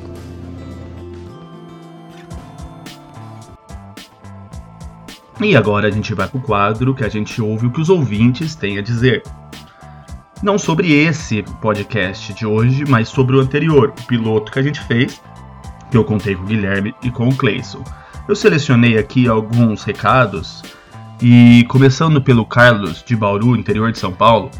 E 5.42 5.56
agora 5.56 5.88
a 5.88 5.92
gente 5.92 6.14
vai 6.14 6.28
pro 6.28 6.42
quadro 6.42 6.94
que 6.94 7.04
a 7.04 7.10
gente 7.10 7.42
ouve 7.42 7.68
o 7.68 7.72
que 7.72 7.80
os 7.80 7.90
ouvintes 7.90 8.56
têm 8.56 8.78
a 8.78 8.82
dizer. 8.82 9.24
Não 10.44 10.58
sobre 10.58 10.92
esse 10.92 11.44
podcast 11.62 12.34
de 12.34 12.46
hoje, 12.46 12.84
mas 12.86 13.10
sobre 13.10 13.36
o 13.36 13.40
anterior, 13.40 13.94
o 13.98 14.06
piloto 14.06 14.52
que 14.52 14.60
a 14.60 14.62
gente 14.62 14.82
fez, 14.82 15.22
que 15.90 15.98
eu 15.98 16.04
contei 16.04 16.36
com 16.36 16.44
o 16.44 16.46
Guilherme 16.46 16.94
e 17.02 17.10
com 17.10 17.30
o 17.30 17.36
Cleison. 17.36 17.84
Eu 18.28 18.36
selecionei 18.36 18.98
aqui 18.98 19.28
alguns 19.28 19.84
recados 19.84 20.62
e 21.22 21.66
começando 21.70 22.22
pelo 22.22 22.46
Carlos 22.46 23.04
de 23.04 23.16
Bauru, 23.16 23.56
interior 23.56 23.92
de 23.92 23.98
São 23.98 24.12
Paulo. 24.12 24.52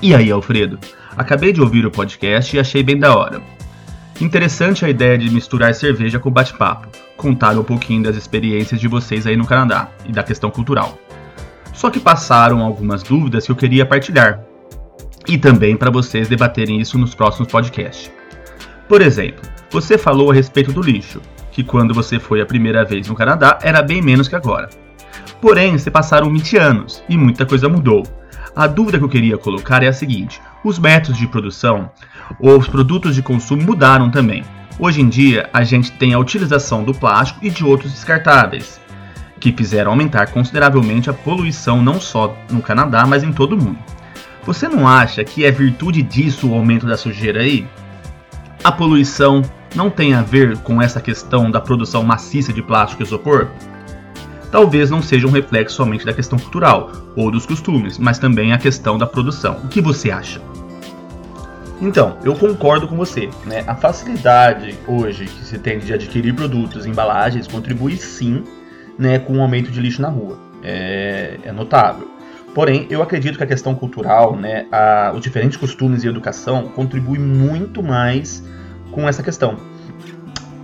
E 0.00 0.14
aí, 0.14 0.30
Alfredo? 0.30 0.78
Acabei 1.16 1.52
de 1.52 1.60
ouvir 1.60 1.86
o 1.86 1.90
podcast 1.90 2.56
e 2.56 2.60
achei 2.60 2.82
bem 2.82 2.98
da 2.98 3.16
hora. 3.16 3.42
Interessante 4.22 4.84
a 4.84 4.88
ideia 4.88 5.18
de 5.18 5.28
misturar 5.28 5.74
cerveja 5.74 6.16
com 6.16 6.30
bate-papo, 6.30 6.86
contar 7.16 7.58
um 7.58 7.64
pouquinho 7.64 8.04
das 8.04 8.14
experiências 8.14 8.80
de 8.80 8.86
vocês 8.86 9.26
aí 9.26 9.36
no 9.36 9.44
Canadá 9.44 9.88
e 10.06 10.12
da 10.12 10.22
questão 10.22 10.48
cultural. 10.48 10.96
Só 11.74 11.90
que 11.90 11.98
passaram 11.98 12.60
algumas 12.60 13.02
dúvidas 13.02 13.44
que 13.44 13.50
eu 13.50 13.56
queria 13.56 13.84
partilhar, 13.84 14.40
e 15.26 15.36
também 15.36 15.76
para 15.76 15.90
vocês 15.90 16.28
debaterem 16.28 16.80
isso 16.80 16.96
nos 16.98 17.16
próximos 17.16 17.50
podcasts. 17.50 18.12
Por 18.88 19.02
exemplo, 19.02 19.42
você 19.72 19.98
falou 19.98 20.30
a 20.30 20.34
respeito 20.34 20.72
do 20.72 20.82
lixo, 20.82 21.20
que 21.50 21.64
quando 21.64 21.92
você 21.92 22.20
foi 22.20 22.40
a 22.40 22.46
primeira 22.46 22.84
vez 22.84 23.08
no 23.08 23.16
Canadá 23.16 23.58
era 23.60 23.82
bem 23.82 24.00
menos 24.00 24.28
que 24.28 24.36
agora. 24.36 24.70
Porém, 25.40 25.76
se 25.78 25.90
passaram 25.90 26.32
20 26.32 26.56
anos 26.58 27.02
e 27.08 27.16
muita 27.16 27.44
coisa 27.44 27.68
mudou. 27.68 28.04
A 28.54 28.68
dúvida 28.68 28.98
que 28.98 29.04
eu 29.04 29.08
queria 29.08 29.36
colocar 29.36 29.82
é 29.82 29.88
a 29.88 29.92
seguinte: 29.92 30.40
os 30.62 30.78
métodos 30.78 31.18
de 31.18 31.26
produção 31.26 31.90
os 32.40 32.68
produtos 32.68 33.14
de 33.14 33.22
consumo 33.22 33.62
mudaram 33.62 34.10
também. 34.10 34.44
Hoje 34.78 35.00
em 35.00 35.08
dia, 35.08 35.48
a 35.52 35.62
gente 35.62 35.92
tem 35.92 36.14
a 36.14 36.18
utilização 36.18 36.82
do 36.82 36.94
plástico 36.94 37.40
e 37.42 37.50
de 37.50 37.64
outros 37.64 37.92
descartáveis, 37.92 38.80
que 39.38 39.52
fizeram 39.52 39.90
aumentar 39.90 40.28
consideravelmente 40.28 41.10
a 41.10 41.12
poluição 41.12 41.82
não 41.82 42.00
só 42.00 42.36
no 42.50 42.62
Canadá, 42.62 43.04
mas 43.06 43.22
em 43.22 43.32
todo 43.32 43.54
o 43.54 43.62
mundo. 43.62 43.78
Você 44.44 44.68
não 44.68 44.88
acha 44.88 45.22
que 45.22 45.44
é 45.44 45.50
virtude 45.50 46.02
disso 46.02 46.48
o 46.48 46.54
aumento 46.54 46.86
da 46.86 46.96
sujeira 46.96 47.40
aí? 47.40 47.66
A 48.64 48.72
poluição 48.72 49.42
não 49.74 49.88
tem 49.88 50.14
a 50.14 50.22
ver 50.22 50.58
com 50.58 50.82
essa 50.82 51.00
questão 51.00 51.50
da 51.50 51.60
produção 51.60 52.02
maciça 52.02 52.52
de 52.52 52.62
plástico 52.62 53.02
e 53.02 53.06
isopor? 53.06 53.48
Talvez 54.50 54.90
não 54.90 55.00
seja 55.00 55.26
um 55.26 55.30
reflexo 55.30 55.76
somente 55.76 56.04
da 56.04 56.12
questão 56.12 56.38
cultural 56.38 56.90
ou 57.16 57.30
dos 57.30 57.46
costumes, 57.46 57.98
mas 57.98 58.18
também 58.18 58.52
a 58.52 58.58
questão 58.58 58.98
da 58.98 59.06
produção. 59.06 59.60
O 59.64 59.68
que 59.68 59.80
você 59.80 60.10
acha? 60.10 60.40
Então, 61.82 62.16
eu 62.22 62.36
concordo 62.36 62.86
com 62.86 62.96
você. 62.96 63.28
Né? 63.44 63.64
A 63.66 63.74
facilidade 63.74 64.78
hoje 64.86 65.24
que 65.24 65.44
se 65.44 65.58
tem 65.58 65.80
de 65.80 65.92
adquirir 65.92 66.32
produtos, 66.32 66.86
embalagens, 66.86 67.48
contribui 67.48 67.96
sim 67.96 68.44
né, 68.96 69.18
com 69.18 69.38
o 69.38 69.42
aumento 69.42 69.68
de 69.68 69.80
lixo 69.80 70.00
na 70.00 70.08
rua. 70.08 70.38
É, 70.62 71.40
é 71.42 71.50
notável. 71.50 72.08
Porém, 72.54 72.86
eu 72.88 73.02
acredito 73.02 73.36
que 73.36 73.42
a 73.42 73.46
questão 73.48 73.74
cultural, 73.74 74.36
né, 74.36 74.66
a, 74.70 75.10
os 75.12 75.20
diferentes 75.20 75.56
costumes 75.56 76.04
e 76.04 76.06
educação 76.06 76.68
contribuem 76.68 77.20
muito 77.20 77.82
mais 77.82 78.44
com 78.92 79.08
essa 79.08 79.20
questão. 79.20 79.56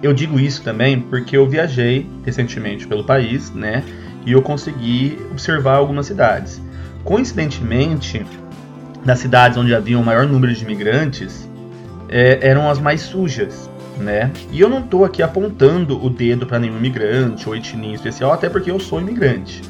Eu 0.01 0.13
digo 0.13 0.39
isso 0.39 0.63
também 0.63 1.01
porque 1.01 1.37
eu 1.37 1.49
viajei 1.49 2.09
recentemente 2.25 2.87
pelo 2.87 3.03
país, 3.03 3.51
né, 3.51 3.83
e 4.25 4.31
eu 4.31 4.41
consegui 4.41 5.19
observar 5.33 5.79
algumas 5.79 6.07
cidades. 6.07 6.63
Coincidentemente, 7.03 8.25
nas 9.09 9.21
cidades 9.21 9.57
onde 9.57 9.75
havia 9.75 9.99
o 9.99 10.05
maior 10.05 10.27
número 10.27 10.53
de 10.53 10.63
imigrantes, 10.63 11.49
é, 12.11 12.41
eram 12.43 12.69
as 12.71 12.79
mais 12.79 13.01
sujas, 13.01 13.69
né? 13.97 14.31
E 14.53 14.61
eu 14.61 14.69
não 14.69 14.81
estou 14.81 15.03
aqui 15.03 15.23
apontando 15.23 16.05
o 16.05 16.11
dedo 16.11 16.47
para 16.47 16.59
nenhum 16.59 16.77
imigrante 16.77 17.49
ou 17.49 17.57
etnia 17.57 17.95
especial, 17.95 18.33
até 18.33 18.51
porque 18.51 18.71
eu 18.71 18.79
sou 18.79 19.01
imigrante. 19.01 19.63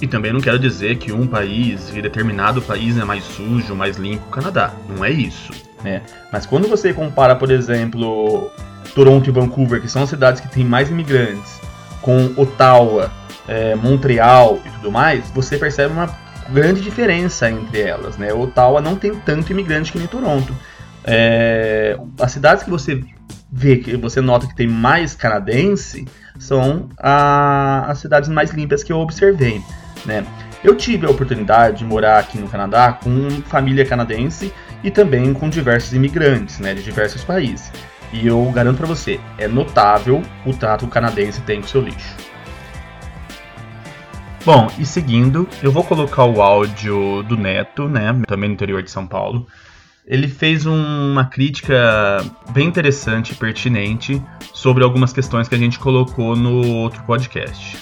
E 0.00 0.06
também 0.06 0.32
não 0.32 0.40
quero 0.40 0.56
dizer 0.56 0.98
que 0.98 1.10
um 1.10 1.26
país, 1.26 1.90
que 1.90 2.00
determinado 2.00 2.62
país 2.62 2.96
é 2.96 3.04
mais 3.04 3.24
sujo, 3.24 3.74
mais 3.74 3.96
limpo 3.96 4.22
o 4.28 4.30
Canadá. 4.30 4.72
Não 4.88 5.04
é 5.04 5.10
isso, 5.10 5.52
né? 5.82 6.02
Mas 6.32 6.46
quando 6.46 6.68
você 6.68 6.92
compara, 6.92 7.34
por 7.34 7.50
exemplo, 7.50 8.48
Toronto 8.94 9.28
e 9.28 9.32
Vancouver, 9.32 9.80
que 9.82 9.88
são 9.88 10.04
as 10.04 10.10
cidades 10.10 10.40
que 10.40 10.48
têm 10.48 10.64
mais 10.64 10.90
imigrantes, 10.90 11.60
com 12.00 12.32
Ottawa, 12.36 13.10
é, 13.48 13.74
Montreal 13.74 14.60
e 14.64 14.70
tudo 14.70 14.92
mais, 14.92 15.28
você 15.32 15.58
percebe 15.58 15.92
uma 15.92 16.06
grande 16.50 16.80
diferença 16.80 17.50
entre 17.50 17.80
elas. 17.80 18.16
Né? 18.16 18.32
Ottawa 18.32 18.80
não 18.80 18.96
tem 18.96 19.14
tanto 19.14 19.52
imigrante 19.52 19.92
que 19.92 19.98
nem 19.98 20.06
Toronto. 20.06 20.54
É, 21.04 21.98
as 22.20 22.32
cidades 22.32 22.64
que 22.64 22.70
você 22.70 23.02
vê, 23.50 23.76
que 23.76 23.96
você 23.96 24.20
nota 24.20 24.46
que 24.46 24.56
tem 24.56 24.66
mais 24.66 25.14
canadense, 25.14 26.06
são 26.38 26.88
a, 26.98 27.86
as 27.88 27.98
cidades 27.98 28.28
mais 28.28 28.50
limpas 28.50 28.82
que 28.82 28.92
eu 28.92 28.98
observei. 28.98 29.62
Né? 30.04 30.26
Eu 30.62 30.74
tive 30.74 31.06
a 31.06 31.10
oportunidade 31.10 31.78
de 31.78 31.84
morar 31.84 32.18
aqui 32.18 32.38
no 32.38 32.48
Canadá 32.48 32.92
com 32.92 33.30
família 33.42 33.84
canadense 33.84 34.52
e 34.82 34.90
também 34.90 35.32
com 35.32 35.48
diversos 35.48 35.92
imigrantes 35.92 36.58
né, 36.58 36.74
de 36.74 36.82
diversos 36.82 37.22
países. 37.22 37.70
E 38.12 38.26
eu 38.26 38.50
garanto 38.52 38.78
para 38.78 38.86
você, 38.86 39.20
é 39.38 39.48
notável 39.48 40.22
o 40.44 40.52
trato 40.52 40.80
que 40.80 40.86
o 40.86 40.88
canadense 40.88 41.40
tem 41.42 41.60
com 41.60 41.66
seu 41.66 41.80
lixo. 41.80 42.14
Bom, 44.46 44.68
e 44.78 44.86
seguindo, 44.86 45.48
eu 45.60 45.72
vou 45.72 45.82
colocar 45.82 46.24
o 46.24 46.40
áudio 46.40 47.24
do 47.24 47.36
Neto, 47.36 47.88
né, 47.88 48.16
também 48.28 48.48
no 48.48 48.54
interior 48.54 48.80
de 48.80 48.88
São 48.88 49.04
Paulo. 49.04 49.44
Ele 50.06 50.28
fez 50.28 50.64
um, 50.64 51.10
uma 51.10 51.24
crítica 51.24 51.74
bem 52.50 52.68
interessante 52.68 53.32
e 53.32 53.34
pertinente 53.34 54.22
sobre 54.54 54.84
algumas 54.84 55.12
questões 55.12 55.48
que 55.48 55.56
a 55.56 55.58
gente 55.58 55.80
colocou 55.80 56.36
no 56.36 56.64
outro 56.76 57.02
podcast. 57.02 57.76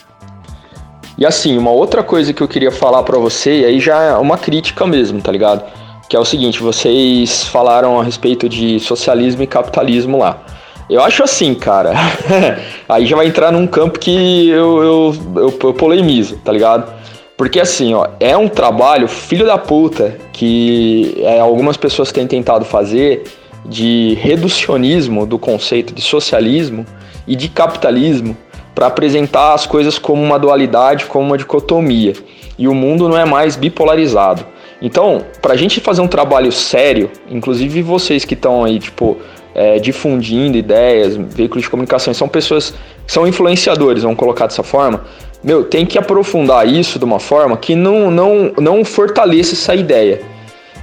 E 1.18 1.26
assim, 1.26 1.58
uma 1.58 1.70
outra 1.70 2.02
coisa 2.02 2.32
que 2.32 2.42
eu 2.42 2.48
queria 2.48 2.72
falar 2.72 3.02
para 3.02 3.18
você, 3.18 3.60
e 3.60 3.64
aí 3.66 3.78
já 3.78 4.00
é 4.00 4.16
uma 4.16 4.38
crítica 4.38 4.86
mesmo, 4.86 5.20
tá 5.20 5.30
ligado? 5.30 5.70
Que 6.08 6.16
é 6.16 6.18
o 6.18 6.24
seguinte, 6.24 6.62
vocês 6.62 7.44
falaram 7.44 8.00
a 8.00 8.02
respeito 8.02 8.48
de 8.48 8.80
socialismo 8.80 9.42
e 9.42 9.46
capitalismo 9.46 10.16
lá. 10.16 10.42
Eu 10.88 11.02
acho 11.02 11.22
assim, 11.22 11.54
cara. 11.54 11.92
aí 12.88 13.06
já 13.06 13.16
vai 13.16 13.26
entrar 13.26 13.50
num 13.50 13.66
campo 13.66 13.98
que 13.98 14.48
eu, 14.48 14.82
eu, 14.82 15.16
eu, 15.36 15.58
eu 15.62 15.74
polemizo, 15.74 16.36
tá 16.44 16.52
ligado? 16.52 16.92
Porque 17.36 17.58
assim, 17.58 17.94
ó, 17.94 18.06
é 18.20 18.36
um 18.36 18.48
trabalho 18.48 19.08
filho 19.08 19.44
da 19.44 19.58
puta 19.58 20.16
que 20.32 21.16
é, 21.18 21.40
algumas 21.40 21.76
pessoas 21.76 22.12
têm 22.12 22.26
tentado 22.26 22.64
fazer 22.64 23.24
de 23.64 24.16
reducionismo 24.20 25.26
do 25.26 25.38
conceito 25.38 25.94
de 25.94 26.02
socialismo 26.02 26.84
e 27.26 27.34
de 27.34 27.48
capitalismo 27.48 28.36
para 28.74 28.86
apresentar 28.86 29.54
as 29.54 29.66
coisas 29.66 29.98
como 29.98 30.22
uma 30.22 30.38
dualidade, 30.38 31.06
como 31.06 31.26
uma 31.26 31.38
dicotomia. 31.38 32.12
E 32.58 32.68
o 32.68 32.74
mundo 32.74 33.08
não 33.08 33.18
é 33.18 33.24
mais 33.24 33.56
bipolarizado. 33.56 34.46
Então, 34.82 35.24
para 35.40 35.54
a 35.54 35.56
gente 35.56 35.80
fazer 35.80 36.02
um 36.02 36.08
trabalho 36.08 36.52
sério, 36.52 37.10
inclusive 37.28 37.82
vocês 37.82 38.24
que 38.24 38.34
estão 38.34 38.64
aí, 38.64 38.78
tipo, 38.78 39.16
é, 39.54 39.78
difundindo 39.78 40.56
ideias, 40.56 41.16
veículos 41.16 41.64
de 41.64 41.70
comunicação, 41.70 42.12
são 42.12 42.28
pessoas 42.28 42.74
que 43.06 43.12
são 43.12 43.26
influenciadores, 43.26 44.02
vamos 44.02 44.18
colocar 44.18 44.46
dessa 44.46 44.62
forma, 44.62 45.04
meu, 45.42 45.62
tem 45.64 45.84
que 45.84 45.98
aprofundar 45.98 46.66
isso 46.66 46.98
de 46.98 47.04
uma 47.04 47.20
forma 47.20 47.56
que 47.56 47.74
não, 47.74 48.10
não, 48.10 48.52
não 48.58 48.84
fortaleça 48.84 49.54
essa 49.54 49.74
ideia. 49.74 50.22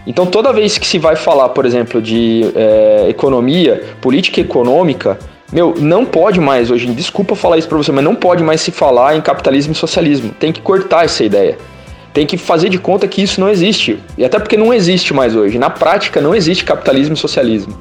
Então, 0.05 0.25
toda 0.25 0.51
vez 0.53 0.77
que 0.77 0.87
se 0.87 0.97
vai 0.97 1.15
falar, 1.15 1.49
por 1.49 1.65
exemplo, 1.65 2.01
de 2.01 2.43
é, 2.55 3.07
economia, 3.09 3.83
política 4.01 4.39
econômica, 4.39 5.17
meu, 5.51 5.75
não 5.77 6.05
pode 6.05 6.39
mais 6.39 6.71
hoje, 6.71 6.87
desculpa 6.87 7.35
falar 7.35 7.57
isso 7.57 7.67
para 7.67 7.77
você, 7.77 7.91
mas 7.91 8.03
não 8.03 8.15
pode 8.15 8.41
mais 8.43 8.61
se 8.61 8.71
falar 8.71 9.15
em 9.15 9.21
capitalismo 9.21 9.73
e 9.73 9.75
socialismo. 9.75 10.31
Tem 10.39 10.51
que 10.51 10.61
cortar 10.61 11.05
essa 11.05 11.23
ideia. 11.23 11.57
Tem 12.13 12.25
que 12.25 12.37
fazer 12.37 12.69
de 12.69 12.77
conta 12.77 13.07
que 13.07 13.21
isso 13.21 13.39
não 13.39 13.49
existe. 13.49 13.99
E 14.17 14.23
até 14.23 14.39
porque 14.39 14.57
não 14.57 14.73
existe 14.73 15.13
mais 15.13 15.35
hoje. 15.35 15.59
Na 15.59 15.69
prática, 15.69 16.21
não 16.21 16.33
existe 16.33 16.63
capitalismo 16.63 17.15
e 17.15 17.17
socialismo. 17.17 17.77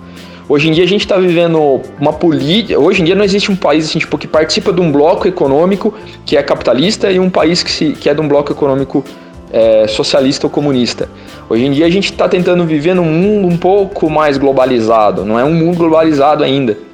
Hoje 0.51 0.68
em 0.68 0.72
dia 0.72 0.84
a 0.84 0.86
gente 0.86 1.03
está 1.03 1.16
vivendo 1.16 1.80
uma 1.98 2.12
política. 2.12 2.78
Hoje 2.78 3.01
em 3.01 3.05
dia 3.05 3.14
não 3.14 3.24
existe 3.24 3.51
um 3.51 3.57
país 3.57 3.88
assim, 3.88 4.01
tipo, 4.01 4.18
que 4.18 4.26
participa 4.26 4.72
de 4.72 4.80
um 4.80 4.90
bloco 4.90 5.26
econômico 5.26 5.94
que 6.26 6.36
é 6.36 6.42
capitalista 6.42 7.11
e 7.11 7.20
um 7.20 7.30
país 7.30 7.62
que, 7.62 7.70
se, 7.70 7.92
que 7.92 8.09
é 8.11 8.14
de 8.14 8.20
um 8.20 8.26
bloco 8.26 8.53
econômico 8.53 9.05
é, 9.53 9.86
socialista 9.86 10.46
ou 10.46 10.51
comunista. 10.51 11.09
Hoje 11.48 11.64
em 11.64 11.70
dia 11.70 11.86
a 11.86 11.90
gente 11.90 12.11
está 12.11 12.28
tentando 12.28 12.66
viver 12.66 12.94
num 12.94 13.05
mundo 13.05 13.46
um 13.46 13.57
pouco 13.57 14.11
mais 14.11 14.36
globalizado. 14.36 15.24
Não 15.24 15.38
é 15.38 15.44
um 15.44 15.55
mundo 15.55 15.78
globalizado 15.78 16.42
ainda 16.42 16.90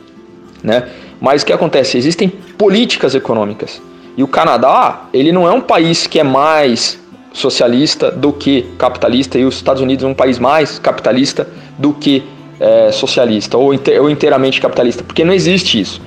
né? 0.67 0.89
Mas 1.21 1.43
o 1.43 1.47
que 1.47 1.53
acontece? 1.53 1.97
Existem 1.97 2.29
políticas 2.29 3.15
econômicas. 3.15 3.81
E 4.17 4.23
o 4.23 4.29
Canadá, 4.29 5.07
ele 5.13 5.31
não 5.31 5.47
é 5.47 5.53
um 5.53 5.61
país 5.61 6.07
que 6.07 6.19
é 6.19 6.25
mais 6.25 6.99
socialista 7.33 8.11
do 8.11 8.33
que 8.33 8.63
capitalista, 8.79 9.39
e 9.39 9.45
os 9.45 9.57
Estados 9.57 9.81
Unidos 9.81 10.05
é 10.05 10.09
um 10.09 10.15
país 10.15 10.39
mais 10.39 10.79
capitalista 10.79 11.47
do 11.79 11.93
que 11.93 12.23
é, 12.59 12.91
socialista, 12.93 13.57
ou, 13.57 13.73
ou 14.01 14.11
inteiramente 14.11 14.61
capitalista, 14.61 15.03
porque 15.03 15.25
não 15.25 15.33
existe 15.33 15.81
isso. 15.81 16.01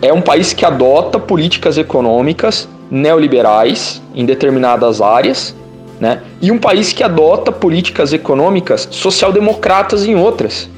É 0.00 0.12
um 0.12 0.22
país 0.22 0.52
que 0.52 0.64
adota 0.64 1.18
políticas 1.18 1.76
econômicas 1.76 2.68
neoliberais 2.90 4.02
em 4.14 4.24
determinadas 4.24 5.00
áreas, 5.00 5.54
né? 6.00 6.22
e 6.40 6.50
um 6.50 6.58
país 6.58 6.92
que 6.92 7.02
adota 7.02 7.50
políticas 7.50 8.12
econômicas 8.12 8.88
social-democratas 8.90 10.06
em 10.06 10.14
outras. 10.14 10.68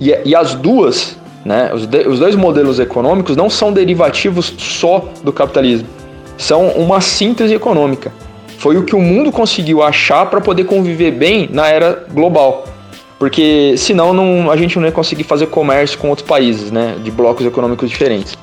E, 0.00 0.16
e 0.24 0.34
as 0.34 0.54
duas 0.54 1.18
né? 1.48 1.70
Os, 1.72 1.88
os 2.06 2.18
dois 2.18 2.36
modelos 2.36 2.78
econômicos 2.78 3.34
não 3.34 3.48
são 3.48 3.72
derivativos 3.72 4.52
só 4.58 5.08
do 5.22 5.32
capitalismo, 5.32 5.88
são 6.36 6.68
uma 6.72 7.00
síntese 7.00 7.54
econômica. 7.54 8.12
Foi 8.58 8.76
o 8.76 8.84
que 8.84 8.94
o 8.94 9.00
mundo 9.00 9.32
conseguiu 9.32 9.82
achar 9.82 10.26
para 10.26 10.42
poder 10.42 10.64
conviver 10.64 11.12
bem 11.12 11.48
na 11.50 11.68
era 11.68 12.04
global. 12.12 12.66
Porque 13.18 13.74
senão 13.76 14.12
não, 14.12 14.50
a 14.50 14.56
gente 14.56 14.78
não 14.78 14.86
ia 14.86 14.92
conseguir 14.92 15.24
fazer 15.24 15.48
comércio 15.48 15.98
com 15.98 16.08
outros 16.08 16.26
países, 16.26 16.70
né? 16.70 16.96
De 17.02 17.10
blocos 17.10 17.44
econômicos 17.44 17.90
diferentes. 17.90 18.36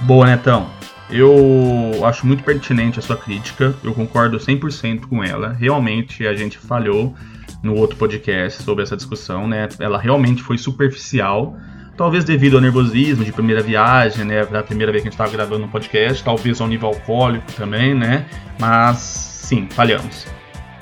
Boa, 0.00 0.26
Netão. 0.26 0.66
Eu 1.10 2.04
acho 2.04 2.26
muito 2.26 2.42
pertinente 2.42 2.98
a 2.98 3.02
sua 3.02 3.16
crítica, 3.16 3.74
eu 3.82 3.94
concordo 3.94 4.36
100% 4.36 5.06
com 5.08 5.24
ela. 5.24 5.56
Realmente 5.58 6.26
a 6.26 6.34
gente 6.34 6.58
falhou 6.58 7.14
no 7.62 7.74
outro 7.74 7.96
podcast 7.96 8.62
sobre 8.62 8.82
essa 8.82 8.96
discussão, 8.96 9.48
né? 9.48 9.68
Ela 9.80 9.98
realmente 9.98 10.42
foi 10.42 10.58
superficial, 10.58 11.56
talvez 11.96 12.24
devido 12.24 12.56
ao 12.56 12.60
nervosismo 12.60 13.24
de 13.24 13.32
primeira 13.32 13.62
viagem, 13.62 14.24
né? 14.24 14.44
Da 14.44 14.62
primeira 14.62 14.92
vez 14.92 15.02
que 15.02 15.08
a 15.08 15.10
gente 15.10 15.18
estava 15.18 15.32
gravando 15.32 15.64
um 15.64 15.68
podcast, 15.68 16.22
talvez 16.22 16.60
ao 16.60 16.68
nível 16.68 16.88
alcoólico 16.88 17.50
também, 17.52 17.94
né? 17.94 18.26
Mas 18.58 18.98
sim, 18.98 19.66
falhamos. 19.70 20.26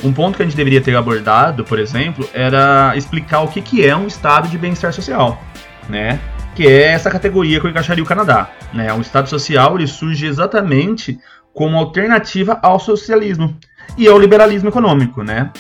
Um 0.05 0.13
ponto 0.13 0.37
que 0.37 0.43
a 0.43 0.45
gente 0.45 0.57
deveria 0.57 0.81
ter 0.81 0.95
abordado, 0.97 1.65
por 1.65 1.79
exemplo, 1.79 2.29
era 2.35 2.93
explicar 2.97 3.41
o 3.41 3.49
que, 3.49 3.63
que 3.63 3.87
é 3.87 3.97
um 3.97 4.07
estado 4.07 4.49
de 4.49 4.59
bem-estar 4.59 4.93
social, 4.93 5.41
né? 5.89 6.21
Que 6.55 6.67
é 6.67 6.89
essa 6.89 7.11
categoria 7.11 7.61
que 7.61 7.67
eu 7.67 7.71
encaixaria 7.71 8.05
o 8.05 8.07
Canadá, 8.07 8.51
né? 8.73 8.93
Um 8.93 9.01
estado 9.01 9.29
social 9.29 9.77
ele 9.77 9.87
surge 9.87 10.27
exatamente 10.27 11.19
como 11.55 11.77
alternativa 11.77 12.59
ao 12.63 12.79
socialismo 12.79 13.57
e 13.97 14.07
ao 14.07 14.19
liberalismo 14.19 14.69
econômico, 14.69 15.23
né? 15.23 15.51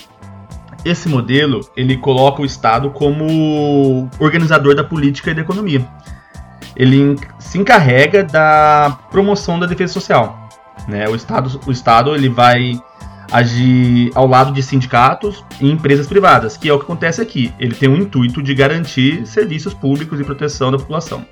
esse 0.88 1.08
modelo 1.08 1.68
ele 1.76 1.96
coloca 1.96 2.40
o 2.40 2.44
Estado 2.44 2.90
como 2.90 4.08
organizador 4.20 4.74
da 4.74 4.84
política 4.84 5.32
e 5.32 5.34
da 5.34 5.40
economia. 5.40 5.86
Ele 6.76 7.16
se 7.40 7.58
encarrega 7.58 8.22
da 8.22 8.96
promoção 9.10 9.58
da 9.58 9.66
defesa 9.66 9.92
social. 9.92 10.48
Né? 10.86 11.08
O, 11.08 11.16
Estado, 11.16 11.60
o 11.66 11.72
Estado 11.72 12.14
ele 12.14 12.28
vai 12.28 12.80
agir 13.30 14.10
ao 14.14 14.26
lado 14.26 14.52
de 14.52 14.62
sindicatos 14.62 15.44
e 15.60 15.70
empresas 15.70 16.06
privadas, 16.06 16.56
que 16.56 16.68
é 16.68 16.72
o 16.72 16.78
que 16.78 16.84
acontece 16.84 17.20
aqui. 17.20 17.52
Ele 17.58 17.74
tem 17.74 17.88
o 17.88 17.96
intuito 17.96 18.42
de 18.42 18.54
garantir 18.54 19.26
serviços 19.26 19.74
públicos 19.74 20.20
e 20.20 20.24
proteção 20.24 20.70
da 20.70 20.78
população. 20.78 21.24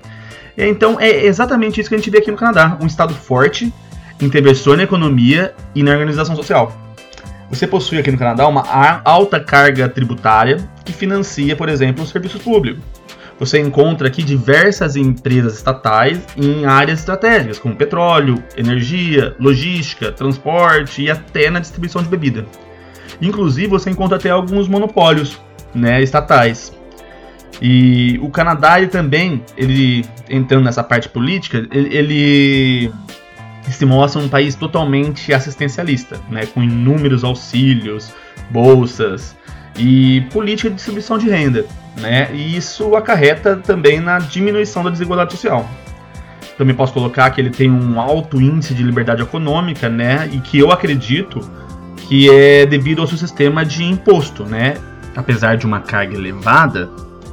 Então 0.57 0.99
é 0.99 1.25
exatamente 1.25 1.79
isso 1.79 1.89
que 1.89 1.95
a 1.95 1.97
gente 1.97 2.09
vê 2.09 2.19
aqui 2.19 2.31
no 2.31 2.37
Canadá: 2.37 2.77
um 2.81 2.85
Estado 2.85 3.13
forte, 3.13 3.73
intervenção 4.21 4.75
na 4.75 4.83
economia 4.83 5.53
e 5.73 5.83
na 5.83 5.91
organização 5.91 6.35
social. 6.35 6.71
Você 7.49 7.67
possui 7.67 7.99
aqui 7.99 8.11
no 8.11 8.17
Canadá 8.17 8.47
uma 8.47 8.63
alta 9.03 9.39
carga 9.39 9.87
tributária 9.87 10.67
que 10.83 10.91
financia, 10.91 11.55
por 11.55 11.69
exemplo, 11.69 12.03
os 12.03 12.09
serviços 12.09 12.41
públicos. 12.41 12.83
Você 13.37 13.59
encontra 13.59 14.07
aqui 14.07 14.23
diversas 14.23 14.95
empresas 14.95 15.55
estatais 15.55 16.19
em 16.37 16.65
áreas 16.65 16.99
estratégicas, 16.99 17.59
como 17.59 17.75
petróleo, 17.75 18.41
energia, 18.55 19.35
logística, 19.39 20.11
transporte 20.11 21.01
e 21.01 21.11
até 21.11 21.49
na 21.49 21.59
distribuição 21.59 22.01
de 22.01 22.07
bebida. 22.07 22.45
Inclusive, 23.21 23.67
você 23.67 23.89
encontra 23.89 24.17
até 24.17 24.29
alguns 24.29 24.67
monopólios 24.67 25.39
né, 25.73 26.01
estatais. 26.01 26.73
E 27.61 28.19
o 28.21 28.29
Canadá 28.29 28.77
ele 28.79 28.87
também, 28.87 29.43
ele 29.57 30.05
entrando 30.29 30.63
nessa 30.63 30.83
parte 30.83 31.09
política, 31.09 31.57
ele, 31.71 31.95
ele 31.95 32.91
se 33.69 33.85
mostra 33.85 34.21
um 34.21 34.29
país 34.29 34.55
totalmente 34.55 35.33
assistencialista, 35.33 36.19
né, 36.29 36.45
com 36.45 36.63
inúmeros 36.63 37.23
auxílios, 37.23 38.13
bolsas 38.49 39.35
e 39.77 40.21
política 40.31 40.69
de 40.69 40.75
distribuição 40.75 41.17
de 41.17 41.29
renda, 41.29 41.65
né, 41.97 42.29
e 42.33 42.55
isso 42.57 42.95
acarreta 42.95 43.55
também 43.57 43.99
na 43.99 44.19
diminuição 44.19 44.83
da 44.83 44.89
desigualdade 44.89 45.31
social. 45.31 45.69
Também 46.57 46.75
posso 46.75 46.93
colocar 46.93 47.29
que 47.31 47.41
ele 47.41 47.49
tem 47.49 47.69
um 47.69 47.99
alto 47.99 48.39
índice 48.39 48.73
de 48.73 48.83
liberdade 48.83 49.21
econômica, 49.21 49.89
né, 49.89 50.29
e 50.31 50.39
que 50.39 50.59
eu 50.59 50.71
acredito 50.71 51.39
que 52.07 52.29
é 52.29 52.65
devido 52.65 53.01
ao 53.01 53.07
seu 53.07 53.17
sistema 53.17 53.65
de 53.65 53.83
imposto, 53.83 54.43
né, 54.43 54.75
apesar 55.15 55.57
de 55.57 55.65
uma 55.65 55.79
carga 55.79 56.15
elevada, 56.15 56.89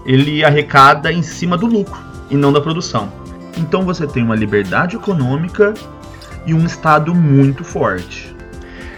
ele 0.07 0.45
arrecada 0.45 1.13
em 1.13 1.23
cima 1.23 1.57
do 1.57 1.67
lucro 1.67 2.01
e 2.31 2.37
não 2.37 2.53
da 2.53 2.61
produção. 2.61 3.13
Então 3.57 3.83
você 3.83 4.07
tem 4.07 4.23
uma 4.23 4.35
liberdade 4.35 4.97
econômica 4.97 5.75
e 6.47 6.55
um 6.55 6.65
Estado 6.65 7.15
muito 7.15 7.63
forte. 7.65 8.35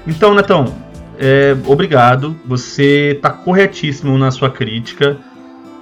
Então, 0.06 0.34
Netão, 0.34 0.74
é, 1.18 1.56
obrigado. 1.66 2.36
Você 2.46 3.12
está 3.16 3.30
corretíssimo 3.30 4.16
na 4.18 4.30
sua 4.30 4.50
crítica. 4.50 5.16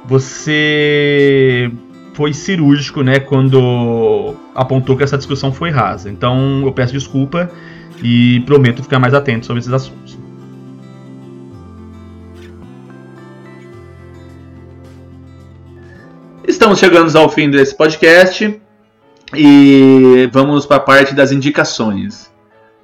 Você 0.05 1.71
foi 2.15 2.35
cirúrgico, 2.35 3.03
né, 3.03 3.21
quando 3.21 4.35
apontou 4.55 4.97
que 4.97 5.03
essa 5.03 5.17
discussão 5.17 5.53
foi 5.53 5.71
rasa. 5.71 6.11
Então, 6.11 6.63
eu 6.65 6.73
peço 6.73 6.93
desculpa 6.93 7.51
e 8.03 8.41
prometo 8.41 8.83
ficar 8.83 8.99
mais 8.99 9.15
atento 9.15 9.47
sobre 9.47 9.61
esses 9.61 9.73
assuntos. 9.73 10.19
Estamos 16.47 16.79
chegando 16.79 17.17
ao 17.17 17.29
fim 17.29 17.51
desse 17.51 17.75
podcast 17.75 18.61
e 19.35 20.29
vamos 20.33 20.67
para 20.67 20.77
a 20.77 20.81
parte 20.81 21.15
das 21.15 21.33
indicações. 21.33 22.31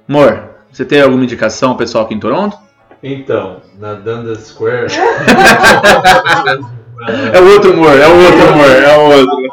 Amor, 0.07 0.49
você 0.71 0.83
tem 0.83 1.01
alguma 1.01 1.23
indicação 1.23 1.75
pessoal 1.77 2.05
aqui 2.05 2.15
em 2.15 2.19
Toronto? 2.19 2.57
Então, 3.01 3.61
na 3.79 3.93
Dundas 3.93 4.47
Square. 4.47 4.87
É 7.33 7.39
o 7.39 7.53
outro 7.53 7.73
humor, 7.73 7.97
é 7.97 8.07
o 8.07 8.25
outro 8.25 8.53
humor, 8.53 8.71
é 8.71 8.97
o 8.97 9.01
outro. 9.01 9.47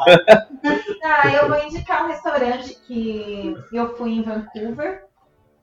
Ah, 1.03 1.31
eu 1.31 1.47
vou 1.47 1.63
indicar 1.63 2.03
um 2.03 2.09
restaurante 2.09 2.77
que 2.85 3.55
eu 3.71 3.95
fui 3.95 4.11
em 4.11 4.23
Vancouver 4.23 5.05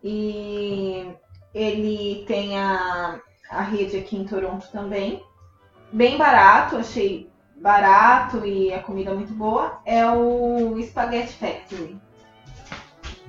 e 0.03 1.07
ele 1.55 2.25
tem 2.27 2.59
a, 2.59 3.21
a 3.51 3.63
rede 3.63 3.99
aqui 3.99 4.17
em 4.17 4.25
Toronto 4.25 4.67
também. 4.73 5.23
Bem 5.93 6.17
barato, 6.17 6.77
achei 6.77 7.31
barato 7.57 8.45
e 8.45 8.73
a 8.73 8.83
comida 8.83 9.15
muito 9.15 9.35
boa. 9.35 9.81
É 9.85 10.07
o 10.11 10.81
Spaghetti 10.83 11.35
Factory. 11.35 11.97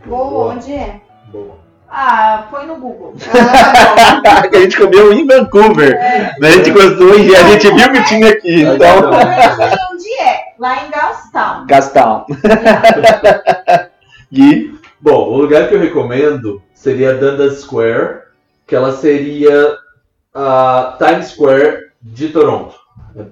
Boa, 0.06 0.54
onde 0.54 0.74
é? 0.74 1.02
Boa. 1.32 1.58
Ah, 1.90 2.48
põe 2.50 2.66
no 2.66 2.76
Google. 2.76 3.14
que 4.50 4.56
a 4.58 4.62
gente 4.62 4.78
comeu 4.78 5.14
em 5.14 5.26
Vancouver. 5.26 6.00
A 6.42 6.50
gente 6.50 6.72
gostou 6.72 7.18
e 7.18 7.36
a 7.36 7.44
gente 7.50 7.72
viu 7.72 7.92
que 7.92 8.04
tinha 8.06 8.30
aqui. 8.30 8.62
Então, 8.62 8.98
Eu 8.98 9.12
não 9.12 9.56
sei 9.56 9.78
onde 9.92 10.14
é. 10.22 10.54
Lá 10.58 10.86
em 10.86 10.90
Downtown. 10.90 11.66
Gastão. 11.68 12.26
Gui, 14.32 14.76
Bom, 15.06 15.30
o 15.30 15.38
lugar 15.38 15.70
que 15.70 15.76
eu 15.76 15.80
recomendo 15.80 16.64
seria 16.74 17.14
Dundas 17.14 17.60
Square, 17.60 18.24
que 18.66 18.76
ela 18.76 18.92
seria 18.92 19.78
a 20.34 20.98
Times 20.98 21.28
Square 21.28 21.92
de 22.02 22.30
Toronto. 22.30 22.76
É 23.16 23.24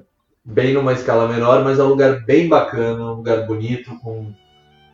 Bem 0.45 0.75
numa 0.75 0.93
escala 0.93 1.27
menor, 1.27 1.63
mas 1.63 1.79
é 1.79 1.83
um 1.83 1.87
lugar 1.87 2.23
bem 2.25 2.47
bacana, 2.47 3.03
um 3.03 3.15
lugar 3.15 3.47
bonito, 3.47 3.89
com 4.01 4.31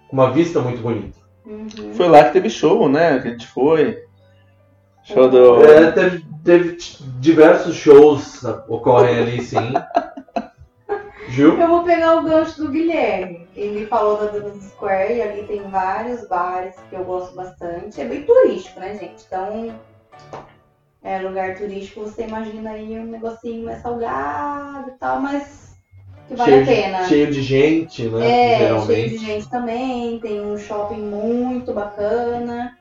uma 0.09 0.31
vista 0.31 0.61
muito 0.61 0.81
bonita. 0.81 1.19
Uhum. 1.49 1.93
foi 1.95 2.07
lá 2.07 2.25
que 2.25 2.33
teve 2.33 2.49
show, 2.49 2.87
né? 2.87 3.19
Que 3.19 3.27
a 3.27 3.31
gente 3.31 3.47
foi. 3.47 4.03
Show 5.03 5.27
do. 5.27 5.65
É, 5.65 5.91
teve, 5.91 6.25
teve 6.43 6.77
diversos 7.19 7.75
shows 7.75 8.43
ocorrem 8.67 9.17
ali, 9.19 9.41
sim. 9.41 9.57
Gil? 11.29 11.59
Eu 11.59 11.67
vou 11.67 11.83
pegar 11.83 12.17
o 12.17 12.23
gancho 12.23 12.63
do 12.63 12.71
Guilherme. 12.71 13.47
Ele 13.55 13.85
falou 13.85 14.17
da 14.17 14.25
Dundas 14.27 14.63
Square 14.63 15.13
e 15.13 15.21
ali 15.21 15.43
tem 15.43 15.61
vários 15.69 16.27
bares 16.27 16.75
que 16.89 16.95
eu 16.95 17.03
gosto 17.03 17.35
bastante. 17.35 17.99
É 18.01 18.05
bem 18.05 18.23
turístico, 18.23 18.79
né, 18.79 18.95
gente? 18.95 19.25
Então, 19.27 19.79
é 21.03 21.19
lugar 21.19 21.55
turístico, 21.55 22.01
você 22.01 22.25
imagina 22.25 22.71
aí 22.71 22.99
um 22.99 23.05
negocinho 23.05 23.65
mais 23.65 23.81
salgado 23.81 24.89
e 24.89 24.93
tal, 24.93 25.21
mas 25.21 25.68
que 26.29 26.35
vale 26.35 26.51
cheio, 26.51 26.63
a 26.63 26.65
pena. 26.65 26.97
De, 26.99 27.07
cheio 27.09 27.31
de 27.31 27.41
gente, 27.41 28.07
né? 28.07 28.29
É, 28.29 28.57
cheio 28.57 28.67
geralmente. 28.67 29.09
de 29.09 29.17
gente 29.17 29.49
também. 29.49 30.19
Tem 30.19 30.41
um 30.41 30.57
shopping 30.57 31.01
muito 31.01 31.73
bacana, 31.73 32.77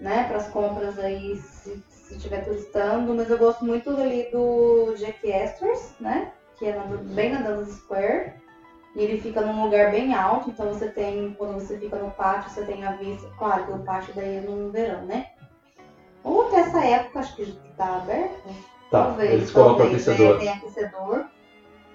né? 0.00 0.24
Para 0.24 0.38
as 0.38 0.48
compras 0.48 0.98
aí, 0.98 1.36
se 1.36 1.82
se 2.10 2.16
estiver 2.16 2.44
turistando. 2.44 3.14
Mas 3.14 3.30
eu 3.30 3.38
gosto 3.38 3.64
muito 3.64 3.90
ali 3.90 4.28
do 4.32 4.94
Jack 4.98 5.32
Astor's, 5.32 5.94
né? 6.00 6.32
Que 6.58 6.66
é 6.66 6.78
bem 7.14 7.30
na 7.30 7.40
Dundas 7.40 7.74
Square. 7.74 8.32
E 8.96 9.02
ele 9.02 9.20
fica 9.20 9.40
num 9.40 9.62
lugar 9.62 9.92
bem 9.92 10.12
alto, 10.14 10.50
então 10.50 10.66
você 10.66 10.88
tem, 10.88 11.32
quando 11.38 11.54
você 11.54 11.78
fica 11.78 11.96
no 11.96 12.10
pátio, 12.10 12.50
você 12.50 12.64
tem 12.64 12.84
a 12.84 12.92
vista. 12.92 13.28
Claro 13.38 13.64
que 13.64 13.72
o 13.72 13.78
pátio 13.78 14.12
daí 14.16 14.38
é 14.38 14.40
no 14.40 14.68
verão, 14.70 15.02
né? 15.02 15.26
Ou 16.24 16.48
até 16.48 16.60
essa 16.60 16.84
época, 16.84 17.20
acho 17.20 17.36
que 17.36 17.56
tá 17.76 17.98
aberto. 17.98 18.48
Tá, 18.90 19.04
Talvez, 19.04 19.30
eles 19.30 19.50
colocam 19.52 19.76
talvez, 19.76 20.08
aquecedor. 20.08 20.38
Tem 20.40 20.48
aquecedor. 20.48 21.24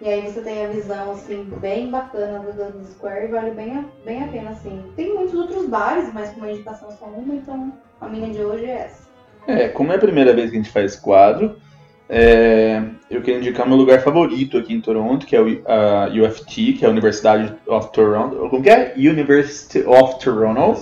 E 0.01 0.09
aí 0.09 0.21
você 0.29 0.41
tem 0.41 0.65
a 0.65 0.69
visão, 0.69 1.11
assim, 1.11 1.47
bem 1.61 1.89
bacana 1.89 2.39
do 2.39 2.51
Dundas 2.51 2.89
Square 2.89 3.25
e 3.25 3.27
vale 3.29 3.51
bem 3.51 3.77
a, 3.77 3.85
bem 4.03 4.23
a 4.23 4.27
pena, 4.27 4.49
assim. 4.49 4.83
Tem 4.95 5.13
muitos 5.13 5.33
outros 5.33 5.67
bares, 5.69 6.13
mas 6.13 6.31
como 6.31 6.45
a 6.45 6.51
indicação 6.51 6.91
só 6.91 7.05
uma, 7.05 7.33
então 7.33 7.71
a 8.01 8.07
minha 8.09 8.29
de 8.29 8.43
hoje 8.43 8.65
é 8.65 8.85
essa. 8.85 9.05
É, 9.47 9.69
como 9.69 9.91
é 9.93 9.95
a 9.95 9.99
primeira 9.99 10.33
vez 10.33 10.49
que 10.49 10.57
a 10.57 10.61
gente 10.61 10.71
faz 10.71 10.93
esse 10.93 11.01
quadro, 11.01 11.55
é, 12.09 12.83
eu 13.09 13.21
quero 13.21 13.37
indicar 13.37 13.67
meu 13.67 13.77
lugar 13.77 14.01
favorito 14.01 14.57
aqui 14.57 14.73
em 14.73 14.81
Toronto, 14.81 15.25
que 15.25 15.35
é 15.35 15.41
o, 15.41 15.61
a 15.65 16.07
UFT, 16.09 16.73
que 16.73 16.85
é 16.85 16.87
a 16.87 16.91
Universidade 16.91 17.53
of 17.65 17.91
Toronto. 17.91 18.49
Como 18.49 18.61
que 18.61 18.69
é? 18.69 18.93
University 18.97 19.83
of 19.87 20.19
Toronto. 20.19 20.81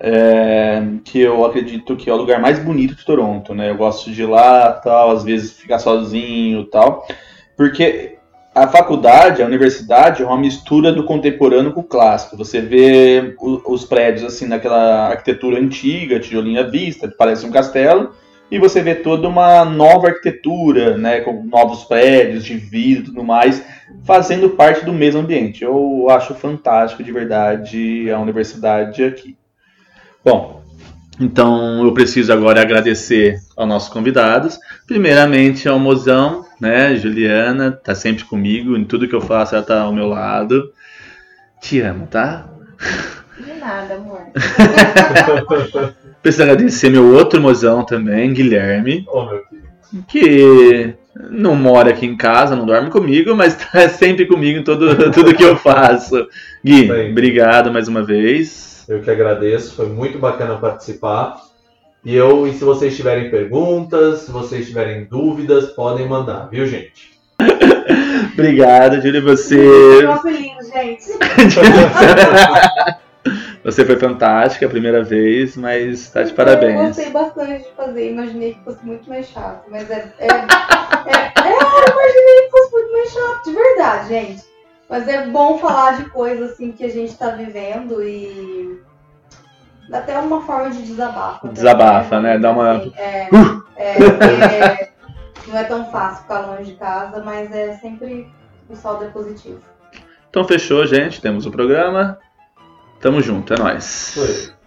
É, 0.00 0.80
que 1.04 1.20
eu 1.20 1.44
acredito 1.44 1.96
que 1.96 2.08
é 2.08 2.12
o 2.12 2.16
lugar 2.16 2.40
mais 2.40 2.58
bonito 2.60 2.94
de 2.94 3.04
Toronto, 3.04 3.52
né? 3.52 3.68
Eu 3.68 3.76
gosto 3.76 4.12
de 4.12 4.22
ir 4.22 4.26
lá, 4.26 4.72
tal, 4.72 5.10
às 5.10 5.24
vezes 5.24 5.52
ficar 5.52 5.80
sozinho, 5.80 6.64
tal, 6.66 7.04
porque 7.56 8.17
a 8.54 8.66
faculdade, 8.66 9.42
a 9.42 9.46
universidade 9.46 10.22
é 10.22 10.26
uma 10.26 10.38
mistura 10.38 10.92
do 10.92 11.04
contemporâneo 11.04 11.72
com 11.72 11.80
o 11.80 11.84
clássico. 11.84 12.36
Você 12.36 12.60
vê 12.60 13.34
os 13.40 13.84
prédios 13.84 14.24
assim 14.24 14.46
naquela 14.46 15.08
arquitetura 15.08 15.60
antiga, 15.60 16.18
tijolinho 16.18 16.60
à 16.60 16.64
vista, 16.64 17.12
parece 17.16 17.46
um 17.46 17.50
castelo, 17.50 18.12
e 18.50 18.58
você 18.58 18.82
vê 18.82 18.94
toda 18.94 19.28
uma 19.28 19.64
nova 19.64 20.08
arquitetura, 20.08 20.96
né, 20.96 21.20
com 21.20 21.44
novos 21.44 21.84
prédios 21.84 22.44
de 22.44 22.56
vidro 22.56 23.02
e 23.02 23.06
tudo 23.06 23.22
mais, 23.22 23.62
fazendo 24.04 24.50
parte 24.50 24.84
do 24.84 24.92
mesmo 24.92 25.20
ambiente. 25.20 25.62
Eu 25.62 26.06
acho 26.10 26.34
fantástico 26.34 27.04
de 27.04 27.12
verdade 27.12 28.10
a 28.10 28.18
universidade 28.18 29.04
aqui. 29.04 29.36
Bom, 30.24 30.62
então 31.20 31.84
eu 31.84 31.92
preciso 31.92 32.32
agora 32.32 32.60
agradecer 32.62 33.38
aos 33.56 33.68
nossos 33.68 33.88
convidados. 33.88 34.58
Primeiramente 34.86 35.68
ao 35.68 35.78
Mozão, 35.78 36.44
né? 36.60 36.96
Juliana, 36.96 37.72
tá 37.72 37.94
sempre 37.94 38.24
comigo, 38.24 38.76
em 38.76 38.84
tudo 38.84 39.08
que 39.08 39.14
eu 39.14 39.20
faço 39.20 39.54
ela 39.54 39.64
tá 39.64 39.82
ao 39.82 39.92
meu 39.92 40.06
lado. 40.08 40.72
Te 41.60 41.80
amo, 41.80 42.06
tá? 42.06 42.48
De 43.38 43.52
nada, 43.54 43.94
amor. 43.94 44.20
Preciso 46.22 46.42
agradecer 46.42 46.90
meu 46.90 47.12
outro 47.14 47.40
mozão 47.40 47.84
também, 47.84 48.32
Guilherme, 48.32 49.04
Ô, 49.08 49.24
meu 49.24 49.42
filho. 49.44 50.04
que 50.08 50.94
não 51.30 51.54
mora 51.54 51.90
aqui 51.90 52.06
em 52.06 52.16
casa, 52.16 52.54
não 52.56 52.66
dorme 52.66 52.90
comigo, 52.90 53.34
mas 53.34 53.54
tá 53.54 53.88
sempre 53.90 54.26
comigo 54.26 54.58
em 54.58 54.64
todo, 54.64 55.10
tudo 55.12 55.34
que 55.34 55.44
eu 55.44 55.56
faço. 55.56 56.26
Gui, 56.64 56.88
Bem. 56.88 57.10
obrigado 57.12 57.72
mais 57.72 57.88
uma 57.88 58.02
vez. 58.02 58.84
Eu 58.88 59.00
que 59.00 59.10
agradeço, 59.10 59.74
foi 59.74 59.86
muito 59.86 60.18
bacana 60.18 60.56
participar. 60.56 61.36
E 62.08 62.16
eu, 62.16 62.46
e 62.46 62.54
se 62.54 62.64
vocês 62.64 62.96
tiverem 62.96 63.30
perguntas, 63.30 64.20
se 64.20 64.30
vocês 64.30 64.66
tiverem 64.66 65.04
dúvidas, 65.04 65.72
podem 65.72 66.08
mandar, 66.08 66.48
viu, 66.48 66.66
gente? 66.66 67.20
Obrigado, 68.32 69.02
Júlia, 69.02 69.20
você. 69.20 70.00
Lindo, 70.24 70.64
gente. 70.72 71.04
Você 73.62 73.84
foi 73.84 73.96
fantástica 73.96 74.64
a 74.64 74.70
primeira 74.70 75.04
vez, 75.04 75.54
mas 75.54 76.08
tá 76.08 76.22
de 76.22 76.30
Eu 76.30 76.36
parabéns. 76.36 76.96
gostei 76.96 77.10
bastante 77.10 77.64
de 77.64 77.72
fazer, 77.76 78.12
imaginei 78.12 78.54
que 78.54 78.64
fosse 78.64 78.86
muito 78.86 79.06
mais 79.06 79.26
chato, 79.26 79.64
mas 79.68 79.90
é. 79.90 80.10
É, 80.18 80.28
é, 80.28 80.30
é, 80.30 81.52
eu 81.52 81.92
imaginei 81.92 82.44
que 82.44 82.50
fosse 82.50 82.72
muito 82.72 82.92
mais 82.92 83.10
chato, 83.10 83.44
de 83.44 83.52
verdade, 83.52 84.08
gente. 84.08 84.42
Mas 84.88 85.06
é 85.08 85.26
bom 85.26 85.58
falar 85.58 85.98
de 85.98 86.08
coisas 86.08 86.52
assim 86.52 86.72
que 86.72 86.84
a 86.84 86.88
gente 86.88 87.14
tá 87.18 87.32
vivendo 87.32 88.02
e. 88.02 88.80
Dá 89.88 89.98
até 89.98 90.18
uma 90.18 90.42
forma 90.42 90.70
de 90.70 90.82
desabafo. 90.82 91.40
também, 91.40 91.54
Desabafa, 91.54 92.20
né? 92.20 92.38
Dá 92.38 92.50
uma- 92.50 92.72
Assim, 92.72 92.92
é, 92.96 93.28
é, 93.76 93.94
porque 93.94 95.50
não 95.50 95.58
é 95.58 95.64
tão 95.64 95.90
fácil 95.90 96.22
ficar 96.22 96.40
longe 96.40 96.72
de 96.72 96.74
casa, 96.78 97.22
mas 97.24 97.50
é 97.52 97.72
sempre 97.74 98.30
o 98.68 98.76
saldo 98.76 99.04
é 99.04 99.08
positivo. 99.08 99.60
Então 100.28 100.44
fechou, 100.44 100.86
gente. 100.86 101.20
Temos 101.22 101.46
o 101.46 101.50
programa. 101.50 102.18
Tamo 103.00 103.22
junto, 103.22 103.54
é 103.54 103.58
nóis. 103.58 104.12
Foi. 104.14 104.57